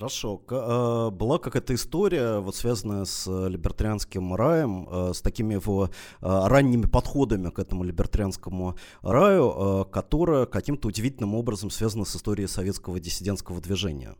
Хорошо. 0.00 0.40
Э, 0.48 1.10
была 1.10 1.38
какая-то 1.38 1.74
история, 1.74 2.38
вот 2.38 2.56
связанная 2.56 3.04
с 3.04 3.26
либертарианским 3.26 4.34
раем, 4.34 4.88
э, 4.90 5.12
с 5.12 5.20
такими 5.20 5.52
его 5.54 5.90
э, 5.90 5.90
ранними 6.22 6.86
подходами 6.86 7.50
к 7.50 7.58
этому 7.58 7.84
либертарианскому 7.84 8.76
раю, 9.02 9.84
которая 9.92 10.46
каким-то 10.46 10.88
удивительным 10.88 11.34
образом 11.34 11.68
связана 11.68 12.06
с 12.06 12.16
историей 12.16 12.48
советского 12.48 12.98
диссидентского 12.98 13.60
движения. 13.60 14.14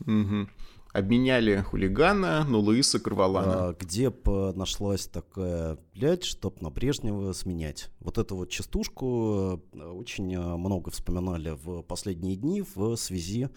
Угу 0.00 0.48
обменяли 0.94 1.56
хулигана 1.60 2.44
на 2.44 2.58
Луиса 2.58 3.00
Карвалана. 3.00 3.68
А, 3.68 3.76
где 3.78 4.10
бы 4.10 4.52
нашлась 4.54 5.08
такая, 5.08 5.76
блядь, 5.92 6.22
чтоб 6.22 6.60
на 6.62 6.70
Брежнева 6.70 7.32
сменять. 7.32 7.90
Вот 7.98 8.16
эту 8.16 8.36
вот 8.36 8.48
частушку 8.48 9.60
э, 9.72 9.78
очень 9.80 10.32
э, 10.32 10.56
много 10.56 10.92
вспоминали 10.92 11.50
в 11.50 11.82
последние 11.82 12.36
дни 12.36 12.62
в 12.74 12.94
связи 12.94 13.48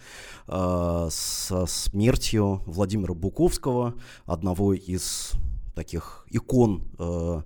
а, 0.48 1.08
со 1.12 1.66
смертью 1.66 2.62
Владимира 2.66 3.14
Буковского, 3.14 3.94
одного 4.24 4.74
из 4.74 5.30
таких 5.76 6.26
икон 6.30 6.88
а, 6.98 7.44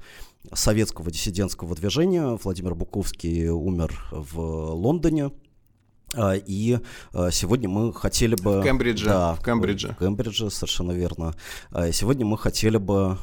советского 0.54 1.10
диссидентского 1.10 1.74
движения. 1.76 2.38
Владимир 2.42 2.74
Буковский 2.74 3.50
умер 3.50 3.92
в 4.10 4.40
Лондоне 4.72 5.32
и 6.16 6.78
а, 7.12 7.30
сегодня 7.30 7.68
мы 7.68 7.92
хотели 7.92 8.34
бы... 8.34 8.60
В 8.60 8.62
Кембридже. 8.62 9.06
Да, 9.06 9.34
в 9.34 9.44
Кембридже. 9.44 9.96
В 9.98 9.98
Кембридже, 9.98 10.50
совершенно 10.50 10.92
верно. 10.92 11.34
А, 11.70 11.90
сегодня 11.92 12.26
мы 12.26 12.38
хотели 12.38 12.76
бы 12.76 13.18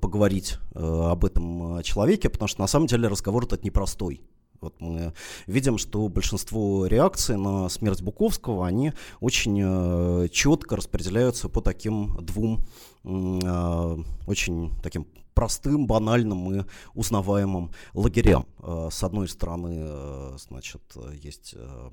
поговорить 0.00 0.58
об 0.74 1.24
этом 1.24 1.82
человеке, 1.82 2.28
потому 2.28 2.48
что 2.48 2.60
на 2.60 2.66
самом 2.66 2.86
деле 2.86 3.08
разговор 3.08 3.44
этот 3.44 3.64
непростой. 3.64 4.20
Вот 4.60 4.74
мы 4.80 5.12
видим, 5.46 5.76
что 5.76 6.08
большинство 6.08 6.86
реакций 6.86 7.36
на 7.36 7.68
смерть 7.68 8.00
Буковского, 8.00 8.66
они 8.66 8.94
очень 9.20 10.30
четко 10.30 10.76
распределяются 10.76 11.48
по 11.48 11.60
таким 11.60 12.16
двум 12.22 12.64
очень 13.06 14.72
таким 14.82 15.06
простым, 15.36 15.86
банальным 15.86 16.52
и 16.52 16.64
узнаваемым 16.94 17.70
лагерям. 17.92 18.46
Э, 18.58 18.88
с 18.90 19.04
одной 19.04 19.28
стороны, 19.28 19.74
э, 19.76 20.36
значит, 20.38 20.82
есть 21.22 21.54
э, 21.56 21.90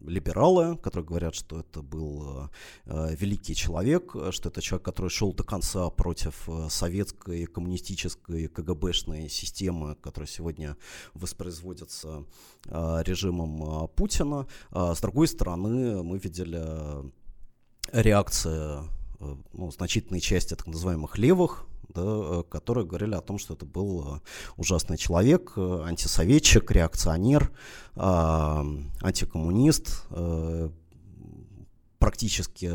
либералы, 0.00 0.76
которые 0.78 1.06
говорят, 1.06 1.34
что 1.36 1.60
это 1.60 1.80
был 1.82 2.50
э, 2.86 3.14
великий 3.14 3.54
человек, 3.54 4.16
что 4.30 4.48
это 4.48 4.60
человек, 4.60 4.84
который 4.84 5.10
шел 5.10 5.32
до 5.32 5.44
конца 5.44 5.90
против 5.90 6.48
советской, 6.68 7.46
коммунистической, 7.46 8.48
КГБшной 8.48 9.28
системы, 9.28 9.94
которая 9.94 10.28
сегодня 10.28 10.76
воспроизводится 11.14 12.24
э, 12.66 13.02
режимом 13.04 13.84
э, 13.84 13.88
Путина. 13.94 14.48
А 14.70 14.92
с 14.94 15.00
другой 15.00 15.28
стороны, 15.28 16.02
мы 16.02 16.18
видели 16.18 17.12
реакции 17.92 18.82
Э, 18.84 19.03
ну, 19.20 19.70
значительной 19.70 20.20
части 20.20 20.54
так 20.54 20.66
называемых 20.66 21.18
левых, 21.18 21.66
да, 21.88 22.02
э, 22.04 22.42
которые 22.48 22.86
говорили 22.86 23.14
о 23.14 23.20
том, 23.20 23.38
что 23.38 23.54
это 23.54 23.64
был 23.64 24.16
э, 24.16 24.20
ужасный 24.56 24.96
человек, 24.96 25.52
антисоветчик, 25.56 26.70
реакционер, 26.70 27.50
антикоммунист, 27.96 30.06
практически 31.98 32.70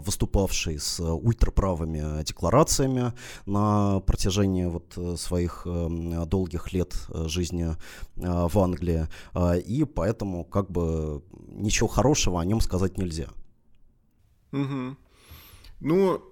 выступавший 0.00 0.80
с 0.80 0.98
ультраправыми 1.00 2.24
декларациями 2.24 3.12
на 3.46 4.00
протяжении 4.00 4.64
вот 4.64 5.20
своих 5.20 5.66
долгих 5.66 6.72
лет 6.72 6.94
жизни 7.26 7.76
в 8.16 8.58
Англии, 8.58 9.06
и 9.64 9.84
поэтому 9.84 10.44
как 10.44 10.70
бы 10.70 11.22
ничего 11.48 11.86
хорошего 11.86 12.40
о 12.40 12.44
нем 12.44 12.60
сказать 12.60 12.98
нельзя. 12.98 13.28
Угу. 14.52 14.96
Ну, 15.82 16.22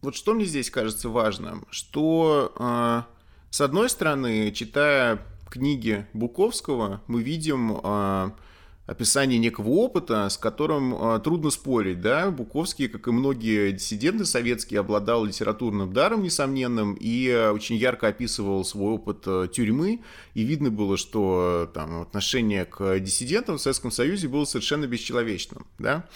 вот 0.00 0.16
что 0.16 0.32
мне 0.32 0.46
здесь 0.46 0.70
кажется 0.70 1.10
важным, 1.10 1.66
что 1.70 2.52
э, 2.58 3.02
с 3.50 3.60
одной 3.60 3.90
стороны, 3.90 4.50
читая 4.52 5.26
книги 5.50 6.06
Буковского, 6.14 7.02
мы 7.06 7.22
видим 7.22 7.78
э, 7.82 8.30
описание 8.86 9.38
некого 9.38 9.68
опыта, 9.68 10.30
с 10.30 10.38
которым 10.38 10.94
э, 10.94 11.20
трудно 11.20 11.50
спорить, 11.50 12.00
да, 12.00 12.30
Буковский, 12.30 12.88
как 12.88 13.08
и 13.08 13.10
многие 13.10 13.72
диссиденты 13.72 14.24
советские, 14.24 14.80
обладал 14.80 15.26
литературным 15.26 15.92
даром 15.92 16.22
несомненным 16.22 16.96
и 16.98 17.50
очень 17.52 17.76
ярко 17.76 18.08
описывал 18.08 18.64
свой 18.64 18.94
опыт 18.94 19.24
э, 19.26 19.48
тюрьмы, 19.52 20.02
и 20.32 20.44
видно 20.44 20.70
было, 20.70 20.96
что 20.96 21.68
э, 21.68 21.74
там 21.74 22.00
отношение 22.00 22.64
к 22.64 22.98
диссидентам 23.00 23.58
в 23.58 23.60
Советском 23.60 23.90
Союзе 23.90 24.28
было 24.28 24.46
совершенно 24.46 24.86
бесчеловечным, 24.86 25.66
да, 25.78 26.08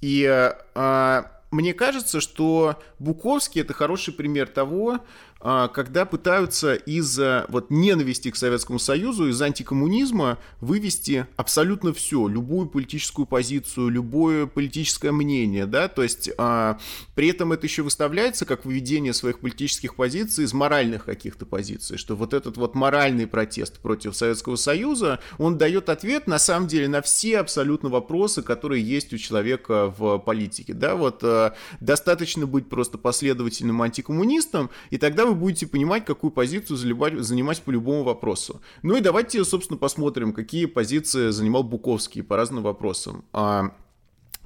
и 0.00 0.24
э, 0.24 1.22
мне 1.54 1.72
кажется, 1.72 2.20
что 2.20 2.82
Буковский 2.98 3.62
это 3.62 3.72
хороший 3.72 4.12
пример 4.12 4.48
того, 4.48 5.00
когда 5.44 6.06
пытаются 6.06 6.74
из 6.74 7.20
вот 7.48 7.70
ненависти 7.70 8.30
к 8.30 8.36
Советскому 8.36 8.78
Союзу, 8.78 9.28
из 9.28 9.40
антикоммунизма 9.40 10.38
вывести 10.60 11.26
абсолютно 11.36 11.92
все, 11.92 12.26
любую 12.28 12.66
политическую 12.66 13.26
позицию, 13.26 13.88
любое 13.88 14.46
политическое 14.46 15.12
мнение, 15.12 15.66
да, 15.66 15.88
то 15.88 16.02
есть 16.02 16.30
а, 16.38 16.78
при 17.14 17.28
этом 17.28 17.52
это 17.52 17.66
еще 17.66 17.82
выставляется 17.82 18.44
как 18.44 18.64
выведение 18.64 19.12
своих 19.12 19.40
политических 19.40 19.94
позиций 19.96 20.44
из 20.44 20.52
моральных 20.52 21.04
каких-то 21.04 21.46
позиций, 21.46 21.98
что 21.98 22.16
вот 22.16 22.34
этот 22.34 22.56
вот 22.56 22.74
моральный 22.74 23.26
протест 23.26 23.78
против 23.78 24.16
Советского 24.16 24.56
Союза, 24.56 25.20
он 25.38 25.58
дает 25.58 25.88
ответ 25.88 26.26
на 26.26 26.38
самом 26.38 26.68
деле 26.68 26.88
на 26.88 27.02
все 27.02 27.38
абсолютно 27.38 27.88
вопросы, 27.88 28.42
которые 28.42 28.82
есть 28.82 29.12
у 29.12 29.18
человека 29.18 29.92
в 29.96 30.18
политике, 30.18 30.74
да, 30.74 30.96
вот 30.96 31.20
а, 31.22 31.54
достаточно 31.80 32.46
быть 32.46 32.68
просто 32.68 32.98
последовательным 32.98 33.82
антикоммунистом, 33.82 34.70
и 34.90 34.98
тогда 34.98 35.26
вы 35.26 35.33
будете 35.34 35.66
понимать, 35.66 36.04
какую 36.04 36.30
позицию 36.30 36.76
занимать, 36.76 37.14
занимать 37.18 37.62
по 37.62 37.70
любому 37.70 38.04
вопросу. 38.04 38.60
Ну 38.82 38.96
и 38.96 39.00
давайте, 39.00 39.44
собственно, 39.44 39.78
посмотрим, 39.78 40.32
какие 40.32 40.66
позиции 40.66 41.30
занимал 41.30 41.62
Буковский 41.62 42.22
по 42.22 42.36
разным 42.36 42.62
вопросам. 42.62 43.24
А, 43.32 43.70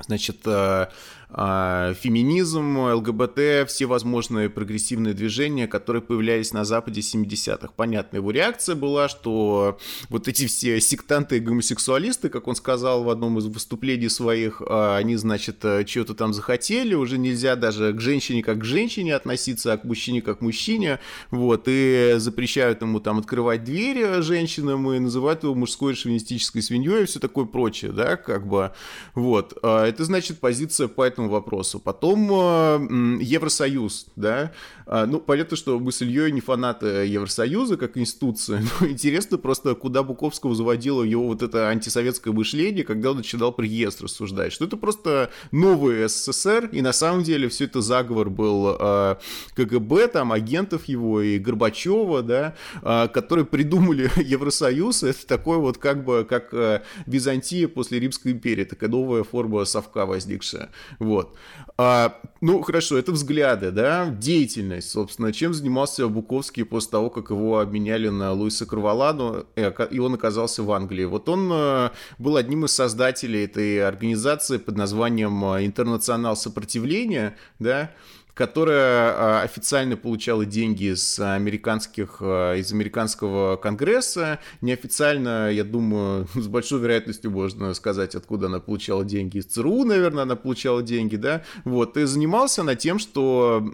значит, 0.00 0.38
э, 0.46 0.88
феминизм, 1.30 2.78
ЛГБТ, 2.78 3.68
все 3.68 3.86
возможные 3.86 4.48
прогрессивные 4.48 5.12
движения, 5.12 5.66
которые 5.66 6.00
появлялись 6.00 6.52
на 6.52 6.64
Западе 6.64 7.02
70-х. 7.02 7.70
Понятно, 7.76 8.16
его 8.16 8.30
реакция 8.30 8.76
была, 8.76 9.08
что 9.08 9.78
вот 10.08 10.26
эти 10.26 10.46
все 10.46 10.80
сектанты 10.80 11.36
и 11.36 11.40
гомосексуалисты, 11.40 12.30
как 12.30 12.48
он 12.48 12.54
сказал 12.54 13.04
в 13.04 13.10
одном 13.10 13.38
из 13.38 13.44
выступлений 13.46 14.08
своих, 14.08 14.62
а, 14.66 14.96
они, 14.96 15.16
значит, 15.16 15.58
что-то 15.86 16.14
там 16.14 16.32
захотели, 16.32 16.94
уже 16.94 17.18
нельзя 17.18 17.56
даже 17.56 17.92
к 17.92 18.00
женщине 18.00 18.42
как 18.42 18.60
к 18.60 18.64
женщине 18.64 19.14
относиться, 19.14 19.72
а 19.72 19.76
к 19.76 19.84
мужчине 19.84 20.22
как 20.22 20.38
к 20.38 20.40
мужчине, 20.40 20.98
вот, 21.30 21.64
и 21.66 22.14
запрещают 22.16 22.80
ему 22.82 23.00
там 23.00 23.18
открывать 23.18 23.64
двери 23.64 24.22
женщинам 24.22 24.90
и 24.92 24.98
называют 24.98 25.42
его 25.42 25.54
мужской 25.54 25.94
шовинистической 25.94 26.62
свиньей 26.62 27.02
и 27.02 27.06
все 27.06 27.20
такое 27.20 27.44
прочее, 27.44 27.92
да, 27.92 28.16
как 28.16 28.46
бы, 28.46 28.72
вот. 29.14 29.58
А, 29.62 29.86
это 29.86 30.04
значит 30.04 30.40
позиция 30.40 30.88
по 30.88 31.02
этому 31.18 31.28
вопросу. 31.28 31.80
Потом 31.80 32.30
э, 32.30 33.18
Евросоюз, 33.20 34.06
да. 34.14 34.52
А, 34.86 35.04
ну, 35.04 35.20
понятно, 35.20 35.56
что 35.56 35.78
мы 35.78 35.92
с 35.92 36.00
Ильей 36.00 36.32
не 36.32 36.40
фанаты 36.40 36.86
Евросоюза 36.86 37.76
как 37.76 37.98
институции, 37.98 38.62
но 38.80 38.86
интересно 38.86 39.36
просто, 39.36 39.74
куда 39.74 40.02
Буковского 40.02 40.54
заводило 40.54 41.02
его 41.02 41.26
вот 41.26 41.42
это 41.42 41.68
антисоветское 41.68 42.32
мышление, 42.32 42.84
когда 42.84 43.10
он 43.10 43.18
начинал 43.18 43.52
приезд 43.52 44.00
рассуждать, 44.00 44.52
что 44.52 44.64
это 44.64 44.76
просто 44.76 45.30
новый 45.50 46.08
СССР, 46.08 46.70
и 46.72 46.80
на 46.80 46.92
самом 46.92 47.22
деле 47.22 47.48
все 47.48 47.64
это 47.64 47.82
заговор 47.82 48.30
был 48.30 48.76
э, 48.80 49.16
КГБ, 49.54 50.08
там, 50.08 50.32
агентов 50.32 50.84
его 50.86 51.20
и 51.20 51.38
Горбачева, 51.38 52.22
да, 52.22 52.54
э, 52.82 53.08
которые 53.08 53.44
придумали 53.44 54.10
Евросоюз, 54.16 55.02
это 55.02 55.26
такой 55.26 55.58
вот 55.58 55.78
как 55.78 56.04
бы, 56.04 56.24
как 56.28 56.54
э, 56.54 56.82
Византия 57.06 57.68
после 57.68 58.00
Римской 58.00 58.32
империи, 58.32 58.64
такая 58.64 58.88
новая 58.88 59.24
форма 59.24 59.64
совка 59.64 60.06
возникшая. 60.06 60.70
Вот. 61.08 61.34
А, 61.78 62.20
ну, 62.40 62.60
хорошо, 62.62 62.98
это 62.98 63.12
взгляды, 63.12 63.70
да, 63.70 64.10
деятельность, 64.10 64.90
собственно, 64.90 65.32
чем 65.32 65.54
занимался 65.54 66.06
Буковский 66.08 66.64
после 66.64 66.90
того, 66.90 67.08
как 67.08 67.30
его 67.30 67.60
обменяли 67.60 68.08
на 68.08 68.32
Луиса 68.32 68.66
Карваладу, 68.66 69.46
и 69.56 69.98
он 69.98 70.14
оказался 70.14 70.62
в 70.62 70.70
Англии. 70.72 71.04
Вот 71.04 71.28
он 71.28 71.48
э, 71.52 71.90
был 72.18 72.36
одним 72.36 72.66
из 72.66 72.72
создателей 72.72 73.44
этой 73.44 73.86
организации 73.86 74.58
под 74.58 74.76
названием 74.76 75.42
э, 75.44 75.66
«Интернационал 75.66 76.36
сопротивления», 76.36 77.36
да, 77.58 77.92
которая 78.38 79.14
а, 79.16 79.42
официально 79.42 79.96
получала 79.96 80.44
деньги 80.46 80.92
из 80.92 81.18
американских, 81.18 82.18
а, 82.20 82.54
из 82.54 82.72
американского 82.72 83.56
конгресса. 83.56 84.38
Неофициально, 84.60 85.50
я 85.50 85.64
думаю, 85.64 86.28
с 86.36 86.46
большой 86.46 86.78
вероятностью 86.78 87.32
можно 87.32 87.74
сказать, 87.74 88.14
откуда 88.14 88.46
она 88.46 88.60
получала 88.60 89.04
деньги. 89.04 89.38
Из 89.38 89.46
ЦРУ, 89.46 89.82
наверное, 89.82 90.22
она 90.22 90.36
получала 90.36 90.84
деньги, 90.84 91.16
да. 91.16 91.42
Вот, 91.64 91.96
и 91.96 92.04
занимался 92.04 92.60
она 92.60 92.76
тем, 92.76 93.00
что 93.00 93.68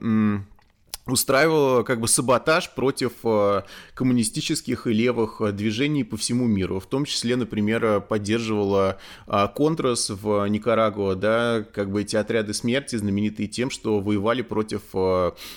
устраивала 1.07 1.83
как 1.83 2.01
бы 2.01 2.09
саботаж 2.09 2.71
против 2.75 3.13
э, 3.25 3.63
коммунистических 3.95 4.87
и 4.87 4.93
левых 4.93 5.41
э, 5.41 5.53
движений 5.53 6.05
по 6.05 6.17
всему 6.17 6.47
миру. 6.47 6.81
В 6.81 6.87
том 6.87 7.05
числе, 7.05 7.37
например, 7.37 8.01
поддерживала 8.01 8.99
э, 9.27 9.49
Контрас 9.55 10.11
в 10.11 10.47
Никарагуа, 10.47 11.15
да, 11.15 11.65
как 11.73 11.91
бы 11.91 12.03
эти 12.03 12.17
отряды 12.17 12.55
смерти 12.55 12.97
знаменитые 12.97 13.49
тем, 13.49 13.71
что 13.71 14.01
воевали 14.01 14.43
против 14.43 14.83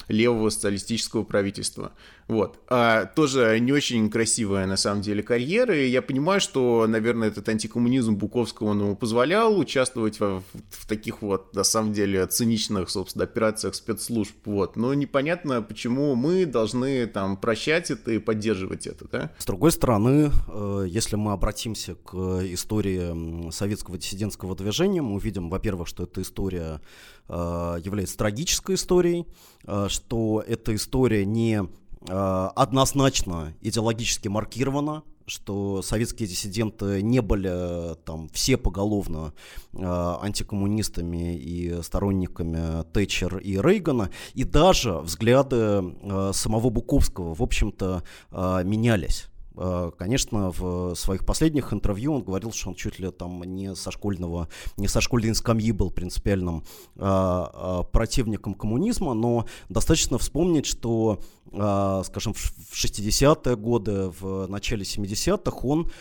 левого 0.08 0.50
социалистического 0.50 1.24
правительства. 1.24 1.92
Вот. 2.28 2.60
А, 2.68 3.06
тоже 3.06 3.58
не 3.62 3.72
очень 3.72 4.10
красивая, 4.10 4.66
на 4.66 4.76
самом 4.76 5.02
деле, 5.02 5.24
карьера. 5.24 5.76
И 5.76 5.88
я 5.88 6.02
понимаю, 6.02 6.42
что, 6.42 6.86
наверное, 6.88 7.30
этот 7.30 7.48
антикоммунизм 7.48 8.16
Буковского 8.16 8.68
он 8.68 8.82
ему 8.82 8.96
позволял 8.98 9.58
участвовать 9.58 10.20
в, 10.20 10.44
в 10.70 10.88
таких 10.88 11.22
вот, 11.22 11.56
на 11.56 11.64
самом 11.64 11.94
деле, 11.94 12.28
циничных, 12.28 12.90
собственно, 12.90 13.24
операциях 13.24 13.76
спецслужб. 13.76 14.36
Вот. 14.44 14.76
Но 14.76 14.94
непонятно, 14.94 15.62
почему 15.62 16.16
мы 16.16 16.46
должны 16.46 17.08
там 17.08 17.38
прощать 17.38 17.92
это 17.92 18.12
и 18.12 18.20
поддерживать 18.28 18.88
это, 18.88 19.08
да? 19.08 19.32
С 19.38 19.46
другой 19.46 19.72
стороны, 19.72 20.32
э, 20.50 20.86
если 20.90 21.16
мы 21.16 21.32
обратимся 21.32 21.96
к 21.96 22.14
истории 22.44 23.50
советского 23.52 23.98
диссидентского 23.98 24.54
движения, 24.54 25.02
мы 25.02 25.14
увидим, 25.14 25.50
во-первых, 25.50 25.88
что 25.88 26.04
эта 26.04 26.22
история 26.22 26.82
э, 27.30 27.34
является 27.82 28.18
трагической 28.18 28.76
историей, 28.76 29.26
э, 29.64 29.88
что 29.88 30.44
эта 30.46 30.76
история 30.76 31.26
не 31.26 31.64
однозначно 32.10 33.54
идеологически 33.62 34.28
маркировано, 34.28 35.04
что 35.28 35.82
советские 35.82 36.28
диссиденты 36.28 37.02
не 37.02 37.22
были 37.22 37.50
э, 37.92 37.96
там 38.06 38.30
все 38.30 38.58
поголовно 38.58 39.34
э, 39.74 39.80
антикоммунистами 39.84 41.38
и 41.38 41.82
сторонниками 41.84 42.84
Тэтчер 42.94 43.38
и 43.38 43.58
Рейгана, 43.58 44.10
и 44.34 44.46
даже 44.46 45.00
взгляды 45.00 45.56
э, 45.56 46.32
самого 46.34 46.70
Буковского, 46.70 47.36
в 47.36 47.44
общем-то, 47.44 48.04
э, 48.32 48.62
менялись. 48.64 49.28
Э, 49.58 49.92
конечно, 49.98 50.52
в 50.52 50.96
своих 50.96 51.26
последних 51.26 51.74
интервью 51.74 52.14
он 52.14 52.24
говорил, 52.24 52.52
что 52.52 52.70
он 52.70 52.76
чуть 52.76 53.00
ли 53.00 53.12
там 53.12 53.44
не 53.44 53.76
со 53.76 53.92
школьного, 53.92 54.50
не 54.78 54.88
со 54.88 55.02
школьной 55.02 55.34
скамьи 55.36 55.72
был 55.72 55.92
принципиальным 55.92 56.64
а, 56.98 57.52
а, 57.54 57.84
противником 57.84 58.54
коммунизма, 58.54 59.14
но 59.14 59.48
достаточно 59.70 60.18
вспомнить, 60.18 60.66
что 60.66 61.20
а, 61.54 62.04
скажем, 62.04 62.34
в 62.34 62.74
60-е 62.74 63.56
годы, 63.56 64.12
в 64.20 64.48
начале 64.48 64.84
70-х 64.84 65.68
он 65.68 65.92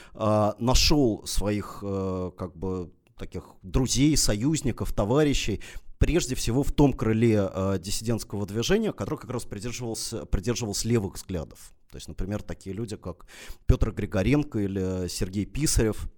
нашел 0.58 1.22
своих 1.26 1.80
как 1.80 2.56
бы 2.56 2.90
таких 3.18 3.44
друзей, 3.62 4.16
союзников, 4.16 4.92
товарищей, 4.92 5.60
прежде 5.98 6.34
всего 6.34 6.62
в 6.62 6.72
том 6.72 6.92
крыле 6.92 7.50
э, 7.52 7.78
диссидентского 7.80 8.46
движения, 8.46 8.92
который 8.92 9.18
как 9.18 9.30
раз 9.30 9.44
придерживался, 9.44 10.26
придерживался 10.26 10.88
левых 10.88 11.14
взглядов. 11.14 11.72
То 11.90 11.96
есть, 11.96 12.08
например, 12.08 12.42
такие 12.42 12.74
люди, 12.74 12.96
как 12.96 13.26
Петр 13.66 13.92
Григоренко 13.92 14.58
или 14.58 15.08
Сергей 15.08 15.46
Писарев, 15.46 16.08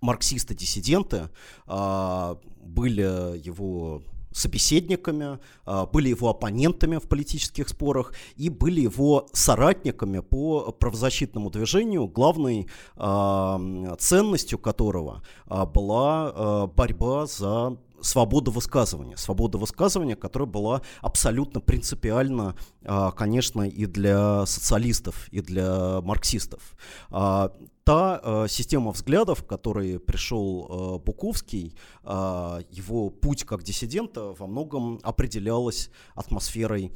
марксисты-диссиденты, 0.00 1.30
э, 1.66 2.36
были 2.60 3.38
его 3.38 4.02
собеседниками, 4.32 5.38
а, 5.64 5.86
были 5.86 6.08
его 6.10 6.30
оппонентами 6.30 6.96
в 6.96 7.08
политических 7.08 7.68
спорах 7.68 8.12
и 8.36 8.48
были 8.48 8.80
его 8.80 9.26
соратниками 9.32 10.20
по 10.20 10.72
правозащитному 10.72 11.50
движению, 11.50 12.06
главной 12.06 12.68
э, 12.96 13.96
ценностью 13.98 14.58
которого 14.58 15.22
э, 15.46 15.64
была 15.66 16.32
э, 16.34 16.66
борьба 16.74 17.26
за 17.26 17.76
свобода 18.00 18.50
высказывания. 18.50 19.16
Свобода 19.16 19.58
высказывания, 19.58 20.16
которая 20.16 20.48
была 20.48 20.82
абсолютно 21.00 21.60
принципиальна, 21.60 22.56
а, 22.84 23.10
конечно, 23.10 23.62
и 23.62 23.86
для 23.86 24.46
социалистов, 24.46 25.28
и 25.30 25.40
для 25.40 26.00
марксистов. 26.02 26.76
А, 27.10 27.52
та 27.84 28.20
а, 28.22 28.48
система 28.48 28.92
взглядов, 28.92 29.44
к 29.44 29.46
которой 29.46 29.98
пришел 29.98 31.00
Буковский, 31.04 31.74
его 32.04 33.10
путь 33.10 33.44
как 33.44 33.62
диссидента 33.62 34.34
во 34.38 34.46
многом 34.46 35.00
определялась 35.02 35.90
атмосферой 36.14 36.92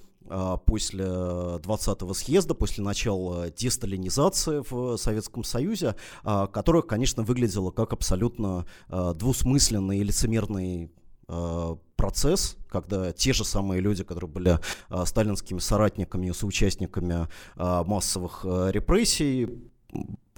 после 0.66 1.04
20-го 1.04 2.14
съезда, 2.14 2.54
после 2.54 2.82
начала 2.84 3.50
десталинизации 3.50 4.62
в 4.70 4.96
Советском 4.96 5.44
Союзе, 5.44 5.94
которая, 6.22 6.82
конечно, 6.82 7.22
выглядела 7.22 7.70
как 7.70 7.92
абсолютно 7.92 8.66
двусмысленный 8.88 9.98
и 9.98 10.04
лицемерный 10.04 10.90
процесс, 11.96 12.56
когда 12.68 13.12
те 13.12 13.32
же 13.32 13.44
самые 13.44 13.80
люди, 13.80 14.04
которые 14.04 14.28
были 14.30 14.58
сталинскими 15.04 15.60
соратниками 15.60 16.26
и 16.26 16.32
соучастниками 16.32 17.28
массовых 17.56 18.44
репрессий, 18.44 19.48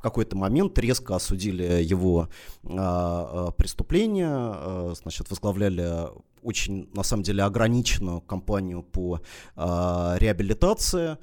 какой-то 0.04 0.36
момент 0.36 0.78
резко 0.78 1.16
осудили 1.16 1.82
его 1.82 2.28
э, 2.62 3.48
преступления, 3.56 4.52
э, 4.54 4.94
значит, 5.00 5.30
возглавляли 5.30 6.10
очень, 6.42 6.90
на 6.92 7.02
самом 7.02 7.22
деле, 7.22 7.42
ограниченную 7.42 8.20
кампанию 8.20 8.82
по 8.82 9.20
э, 9.56 10.16
реабилитации, 10.18 11.16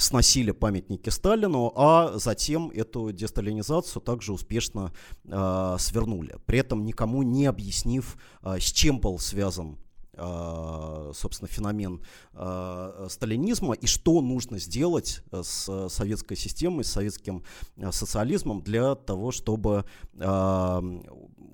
сносили 0.00 0.50
памятники 0.50 1.10
Сталину, 1.10 1.72
а 1.76 2.18
затем 2.18 2.72
эту 2.74 3.12
десталинизацию 3.12 4.02
также 4.02 4.32
успешно 4.32 4.92
свернули. 5.22 6.38
При 6.44 6.58
этом 6.58 6.84
никому 6.84 7.22
не 7.22 7.46
объяснив, 7.46 8.16
с 8.42 8.72
чем 8.72 8.98
был 8.98 9.20
связан 9.20 9.78
собственно, 11.14 11.48
феномен 11.48 12.02
а, 12.34 13.06
сталинизма 13.08 13.74
и 13.74 13.86
что 13.86 14.20
нужно 14.20 14.58
сделать 14.58 15.22
э, 15.32 15.42
с 15.42 15.88
советской 15.88 16.36
системой, 16.36 16.84
с 16.84 16.92
советским 16.92 17.42
э, 17.76 17.92
социализмом 17.92 18.62
для 18.62 18.94
того, 18.94 19.30
чтобы 19.32 19.84
а, 20.18 20.82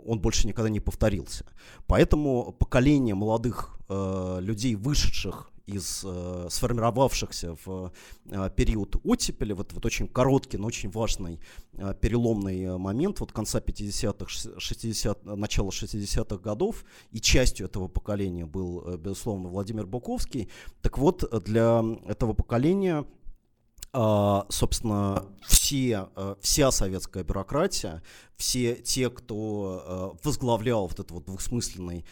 он 0.07 0.21
больше 0.21 0.47
никогда 0.47 0.71
не 0.71 0.81
повторился. 0.81 1.45
Поэтому 1.87 2.53
поколение 2.53 3.15
молодых 3.15 3.79
э, 3.89 4.39
людей, 4.41 4.75
вышедших 4.75 5.51
из 5.67 6.03
э, 6.05 6.47
сформировавшихся 6.49 7.57
в 7.65 7.93
э, 8.27 8.51
период 8.55 8.97
оттепели, 9.05 9.53
вот, 9.53 9.73
вот 9.73 9.85
очень 9.85 10.07
короткий, 10.07 10.59
но 10.59 10.67
очень 10.67 10.91
важный 10.91 11.41
э, 11.75 11.95
переломный 12.01 12.79
момент, 12.79 13.21
вот 13.21 13.33
конца 13.33 13.59
50-х, 13.59 14.59
60 14.59 15.25
начала 15.25 15.71
60-х 15.71 16.37
годов, 16.37 16.85
и 17.11 17.21
частью 17.21 17.67
этого 17.67 17.89
поколения 17.89 18.47
был, 18.47 18.83
э, 18.87 18.97
безусловно, 18.97 19.49
Владимир 19.49 19.87
Буковский. 19.87 20.49
Так 20.83 20.99
вот, 20.99 21.25
для 21.45 21.83
этого 22.07 22.33
поколения 22.33 23.05
собственно, 24.51 25.25
все, 25.47 26.09
а, 26.17 26.37
вся 26.43 26.71
советская 26.71 27.25
бюрократия, 27.25 28.03
все 28.37 28.75
те, 28.75 29.09
кто 29.09 29.83
а, 29.87 30.17
возглавлял 30.23 30.83
вот 30.83 30.93
этот 30.93 31.11
вот 31.13 31.25
двухсмысленный 31.25 32.05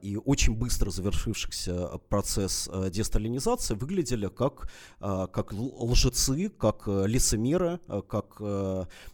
и 0.00 0.18
очень 0.24 0.54
быстро 0.54 0.90
завершившийся 0.90 1.98
процесс 2.08 2.70
десталинизации, 2.90 3.74
выглядели 3.74 4.28
как, 4.28 4.70
как 4.98 5.52
лжецы, 5.52 6.48
как 6.48 6.86
лицемеры, 6.86 7.78
как 8.08 8.40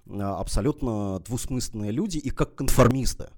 абсолютно 0.07 1.19
двусмысленные 1.21 1.91
люди 1.91 2.19
и 2.19 2.31
как 2.31 2.55
конформисты. 2.55 3.31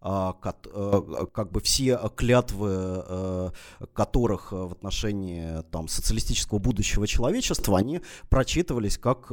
А, 0.00 0.36
э, 0.42 1.26
как 1.32 1.50
бы 1.50 1.60
все 1.60 1.98
клятвы 2.16 2.70
э, 2.72 3.50
которых 3.92 4.52
в 4.52 4.72
отношении 4.72 5.62
там, 5.70 5.88
социалистического 5.88 6.58
будущего 6.58 7.06
человечества, 7.06 7.78
они 7.78 8.00
прочитывались 8.28 8.96
как 8.96 9.32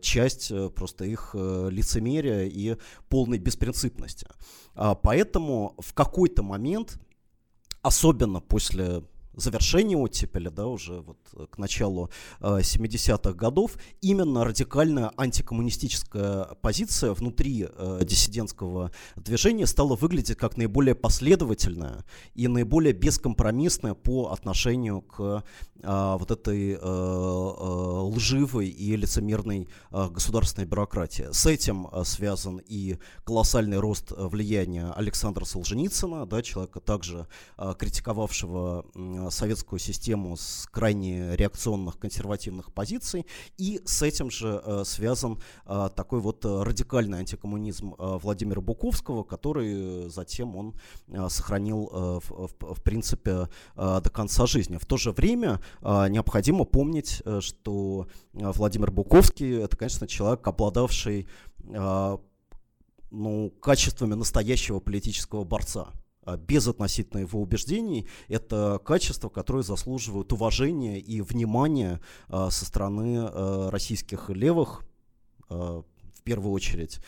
часть 0.00 0.52
просто 0.74 1.04
их 1.04 1.34
лицемерия 1.34 2.44
и 2.44 2.76
полной 3.08 3.38
беспринципности. 3.38 4.26
А, 4.74 4.94
поэтому 4.94 5.74
в 5.78 5.94
какой-то 5.94 6.42
момент, 6.42 6.98
особенно 7.82 8.40
после 8.40 9.02
завершении 9.34 9.96
оттепели, 9.96 10.48
да, 10.48 10.66
уже 10.66 11.00
вот 11.00 11.18
к 11.50 11.58
началу 11.58 12.10
э, 12.40 12.58
70-х 12.60 13.32
годов, 13.32 13.76
именно 14.00 14.44
радикальная 14.44 15.12
антикоммунистическая 15.16 16.44
позиция 16.60 17.12
внутри 17.12 17.66
э, 17.68 18.00
диссидентского 18.02 18.90
движения 19.16 19.66
стала 19.66 19.96
выглядеть 19.96 20.36
как 20.36 20.56
наиболее 20.56 20.94
последовательная 20.94 22.04
и 22.34 22.48
наиболее 22.48 22.92
бескомпромиссная 22.92 23.94
по 23.94 24.32
отношению 24.32 25.02
к 25.02 25.44
э, 25.82 26.16
вот 26.18 26.30
этой 26.30 26.72
э, 26.72 26.76
э, 26.76 26.82
лживой 26.82 28.68
и 28.68 28.96
лицемерной 28.96 29.68
э, 29.90 30.08
государственной 30.08 30.66
бюрократии. 30.66 31.28
С 31.32 31.46
этим 31.46 31.88
э, 31.90 32.04
связан 32.04 32.60
и 32.66 32.98
колоссальный 33.24 33.78
рост 33.78 34.12
влияния 34.16 34.92
Александра 34.92 35.44
Солженицына, 35.44 36.26
да, 36.26 36.42
человека 36.42 36.80
также 36.80 37.26
э, 37.56 37.74
критиковавшего 37.78 38.84
э, 38.94 39.21
советскую 39.30 39.78
систему 39.78 40.36
с 40.36 40.66
крайне 40.70 41.36
реакционных 41.36 41.98
консервативных 41.98 42.72
позиций, 42.72 43.26
и 43.58 43.80
с 43.84 44.02
этим 44.02 44.30
же 44.30 44.62
э, 44.64 44.82
связан 44.84 45.40
э, 45.66 45.88
такой 45.94 46.20
вот 46.20 46.44
радикальный 46.44 47.18
антикоммунизм 47.18 47.94
э, 47.94 48.18
Владимира 48.22 48.60
Буковского, 48.60 49.22
который 49.24 50.08
затем 50.10 50.56
он 50.56 50.74
э, 51.08 51.28
сохранил 51.28 51.90
э, 51.92 52.20
в, 52.28 52.48
в, 52.60 52.82
принципе 52.82 53.48
э, 53.76 54.00
до 54.02 54.10
конца 54.10 54.46
жизни. 54.46 54.76
В 54.76 54.86
то 54.86 54.96
же 54.96 55.12
время 55.12 55.60
э, 55.80 56.08
необходимо 56.08 56.64
помнить, 56.64 57.22
э, 57.24 57.40
что 57.40 58.06
Владимир 58.32 58.90
Буковский 58.90 59.62
это, 59.62 59.76
конечно, 59.76 60.06
человек, 60.06 60.46
обладавший 60.46 61.26
э, 61.64 62.18
ну, 63.10 63.50
качествами 63.60 64.14
настоящего 64.14 64.80
политического 64.80 65.44
борца. 65.44 65.92
А, 66.24 66.36
без 66.36 66.68
относительно 66.68 67.20
его 67.20 67.40
убеждений, 67.40 68.06
это 68.28 68.80
качества, 68.84 69.28
которые 69.28 69.62
заслуживают 69.62 70.32
уважения 70.32 71.00
и 71.00 71.20
внимания 71.20 72.00
а, 72.28 72.50
со 72.50 72.64
стороны 72.64 73.18
а, 73.18 73.70
российских 73.70 74.30
левых 74.30 74.84
в 75.48 76.22
первую 76.24 76.52
очередь. 76.52 77.00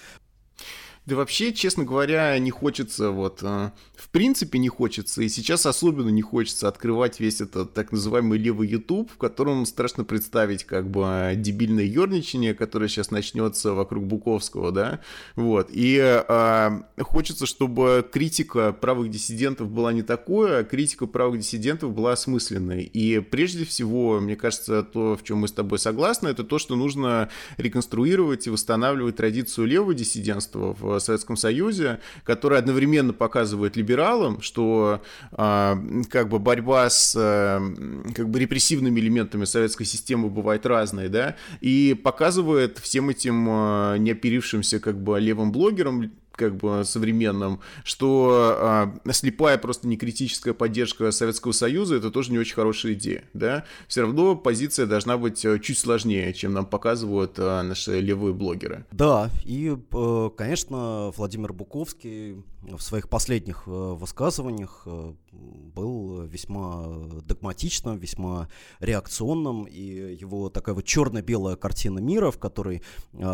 Да 1.07 1.17
вообще, 1.17 1.53
честно 1.53 1.85
говоря, 1.85 2.39
не 2.39 2.51
хочется, 2.51 3.11
вот, 3.11 3.41
э, 3.43 3.73
в 3.95 4.09
принципе 4.09 4.59
не 4.59 4.71
хочется, 4.71 5.21
и 5.23 5.29
сейчас 5.29 5.67
особенно 5.67 6.09
не 6.09 6.23
хочется 6.23 6.67
открывать 6.67 7.21
весь 7.21 7.43
этот 7.43 7.75
так 7.75 7.93
называемый 7.93 8.39
левый 8.39 8.69
YouTube, 8.69 9.11
в 9.13 9.19
котором 9.19 9.67
страшно 9.67 10.05
представить 10.05 10.65
как 10.65 10.91
бы 10.91 11.35
дебильное 11.37 11.85
ерничание, 11.85 12.55
которое 12.55 12.89
сейчас 12.89 13.11
начнется 13.11 13.75
вокруг 13.75 14.07
Буковского, 14.07 14.73
да, 14.73 15.01
вот, 15.37 15.69
и 15.71 15.99
э, 16.27 16.71
хочется, 17.01 17.45
чтобы 17.45 18.09
критика 18.11 18.73
правых 18.73 19.11
диссидентов 19.11 19.69
была 19.69 19.93
не 19.93 20.03
такое, 20.03 20.61
а 20.61 20.65
критика 20.65 21.07
правых 21.07 21.41
диссидентов 21.41 21.93
была 21.93 22.13
осмысленной, 22.13 22.83
и 22.83 23.21
прежде 23.21 23.67
всего, 23.67 24.21
мне 24.21 24.37
кажется, 24.37 24.83
то, 24.83 25.19
в 25.19 25.23
чем 25.23 25.41
мы 25.41 25.49
с 25.49 25.53
тобой 25.53 25.79
согласны, 25.79 26.29
это 26.29 26.45
то, 26.45 26.59
что 26.59 26.77
нужно 26.77 27.29
реконструировать 27.59 28.47
и 28.47 28.51
восстанавливать 28.51 29.17
традицию 29.17 29.67
левого 29.67 29.93
диссидентства 29.93 30.73
в 30.73 30.94
Советском 31.01 31.37
Союзе, 31.37 32.01
который 32.25 32.59
одновременно 32.59 33.13
показывает 33.13 33.77
либералам, 33.77 34.41
что 34.41 35.03
э, 35.33 35.77
как 36.11 36.29
бы 36.29 36.39
борьба 36.39 36.89
с 36.91 37.15
э, 37.17 38.13
как 38.15 38.29
бы 38.29 38.39
репрессивными 38.39 39.01
элементами 39.01 39.45
советской 39.45 39.85
системы 39.85 40.29
бывает 40.29 40.67
разной, 40.67 41.09
да, 41.09 41.37
и 41.61 41.95
показывает 41.95 42.79
всем 42.79 43.11
этим 43.11 43.47
э, 43.49 43.99
неоперившимся 43.99 44.81
как 44.81 45.03
бы 45.03 45.19
левым 45.21 45.53
блогерам 45.53 46.13
как 46.37 46.57
бы 46.57 46.83
современном, 46.85 47.61
что 47.85 48.57
а, 48.59 48.95
слепая 49.13 49.59
просто 49.59 49.89
некритическая 49.89 50.55
поддержка 50.55 51.11
Советского 51.11 51.53
Союза 51.53 51.97
это 51.97 52.11
тоже 52.11 52.33
не 52.33 52.39
очень 52.39 52.55
хорошая 52.55 52.95
идея, 52.95 53.25
да. 53.33 53.65
Все 53.89 54.03
равно 54.03 54.37
позиция 54.37 54.87
должна 54.87 55.17
быть 55.17 55.45
э, 55.45 55.59
чуть 55.61 55.79
сложнее, 55.79 56.33
чем 56.35 56.53
нам 56.53 56.67
показывают 56.67 57.35
а, 57.39 57.63
наши 57.63 58.01
левые 58.01 58.35
блогеры. 58.35 58.85
Да, 58.91 59.31
и, 59.45 59.77
э, 59.93 60.31
конечно, 60.37 61.13
Владимир 61.17 61.53
Буковский 61.53 62.43
в 62.63 62.81
своих 62.81 63.09
последних 63.09 63.65
э, 63.67 63.71
высказываниях 63.71 64.87
был 65.33 66.23
весьма 66.23 66.87
догматичным, 67.27 67.99
весьма 67.99 68.49
реакционным, 68.81 69.65
и 69.65 70.15
его 70.15 70.49
такая 70.49 70.75
вот 70.75 70.85
черно-белая 70.85 71.57
картина 71.57 71.99
мира, 71.99 72.31
в 72.31 72.39
которой 72.39 72.83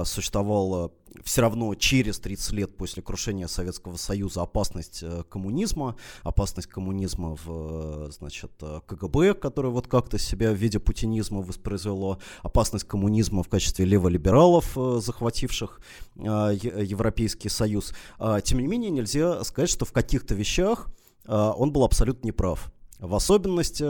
существовала 0.04 0.92
все 1.24 1.42
равно 1.42 1.74
через 1.74 2.18
30 2.20 2.52
лет 2.52 2.76
после 2.76 3.02
крушения 3.02 3.46
Советского 3.46 3.96
Союза 3.96 4.42
опасность 4.42 5.00
э, 5.02 5.22
коммунизма, 5.28 5.96
опасность 6.22 6.68
коммунизма 6.68 7.36
в, 7.36 7.46
э, 7.46 8.10
значит, 8.10 8.52
э, 8.60 8.80
КГБ, 8.86 9.34
которое 9.34 9.68
вот 9.68 9.86
как-то 9.86 10.18
себя 10.18 10.52
в 10.52 10.54
виде 10.54 10.78
путинизма 10.78 11.40
воспроизвело, 11.40 12.18
опасность 12.42 12.86
коммунизма 12.86 13.42
в 13.42 13.48
качестве 13.48 13.84
леволибералов, 13.84 14.76
захвативших 15.02 15.80
Европейский 16.16 17.48
Союз. 17.48 17.94
А, 18.18 18.40
тем 18.40 18.58
не 18.58 18.66
менее, 18.66 18.90
нельзя 18.90 19.42
сказать, 19.44 19.70
что 19.70 19.84
в 19.84 19.92
каких-то 19.92 20.34
вещах 20.34 20.88
он 21.26 21.72
был 21.72 21.84
абсолютно 21.84 22.26
неправ. 22.26 22.72
В 22.98 23.14
особенности 23.14 23.84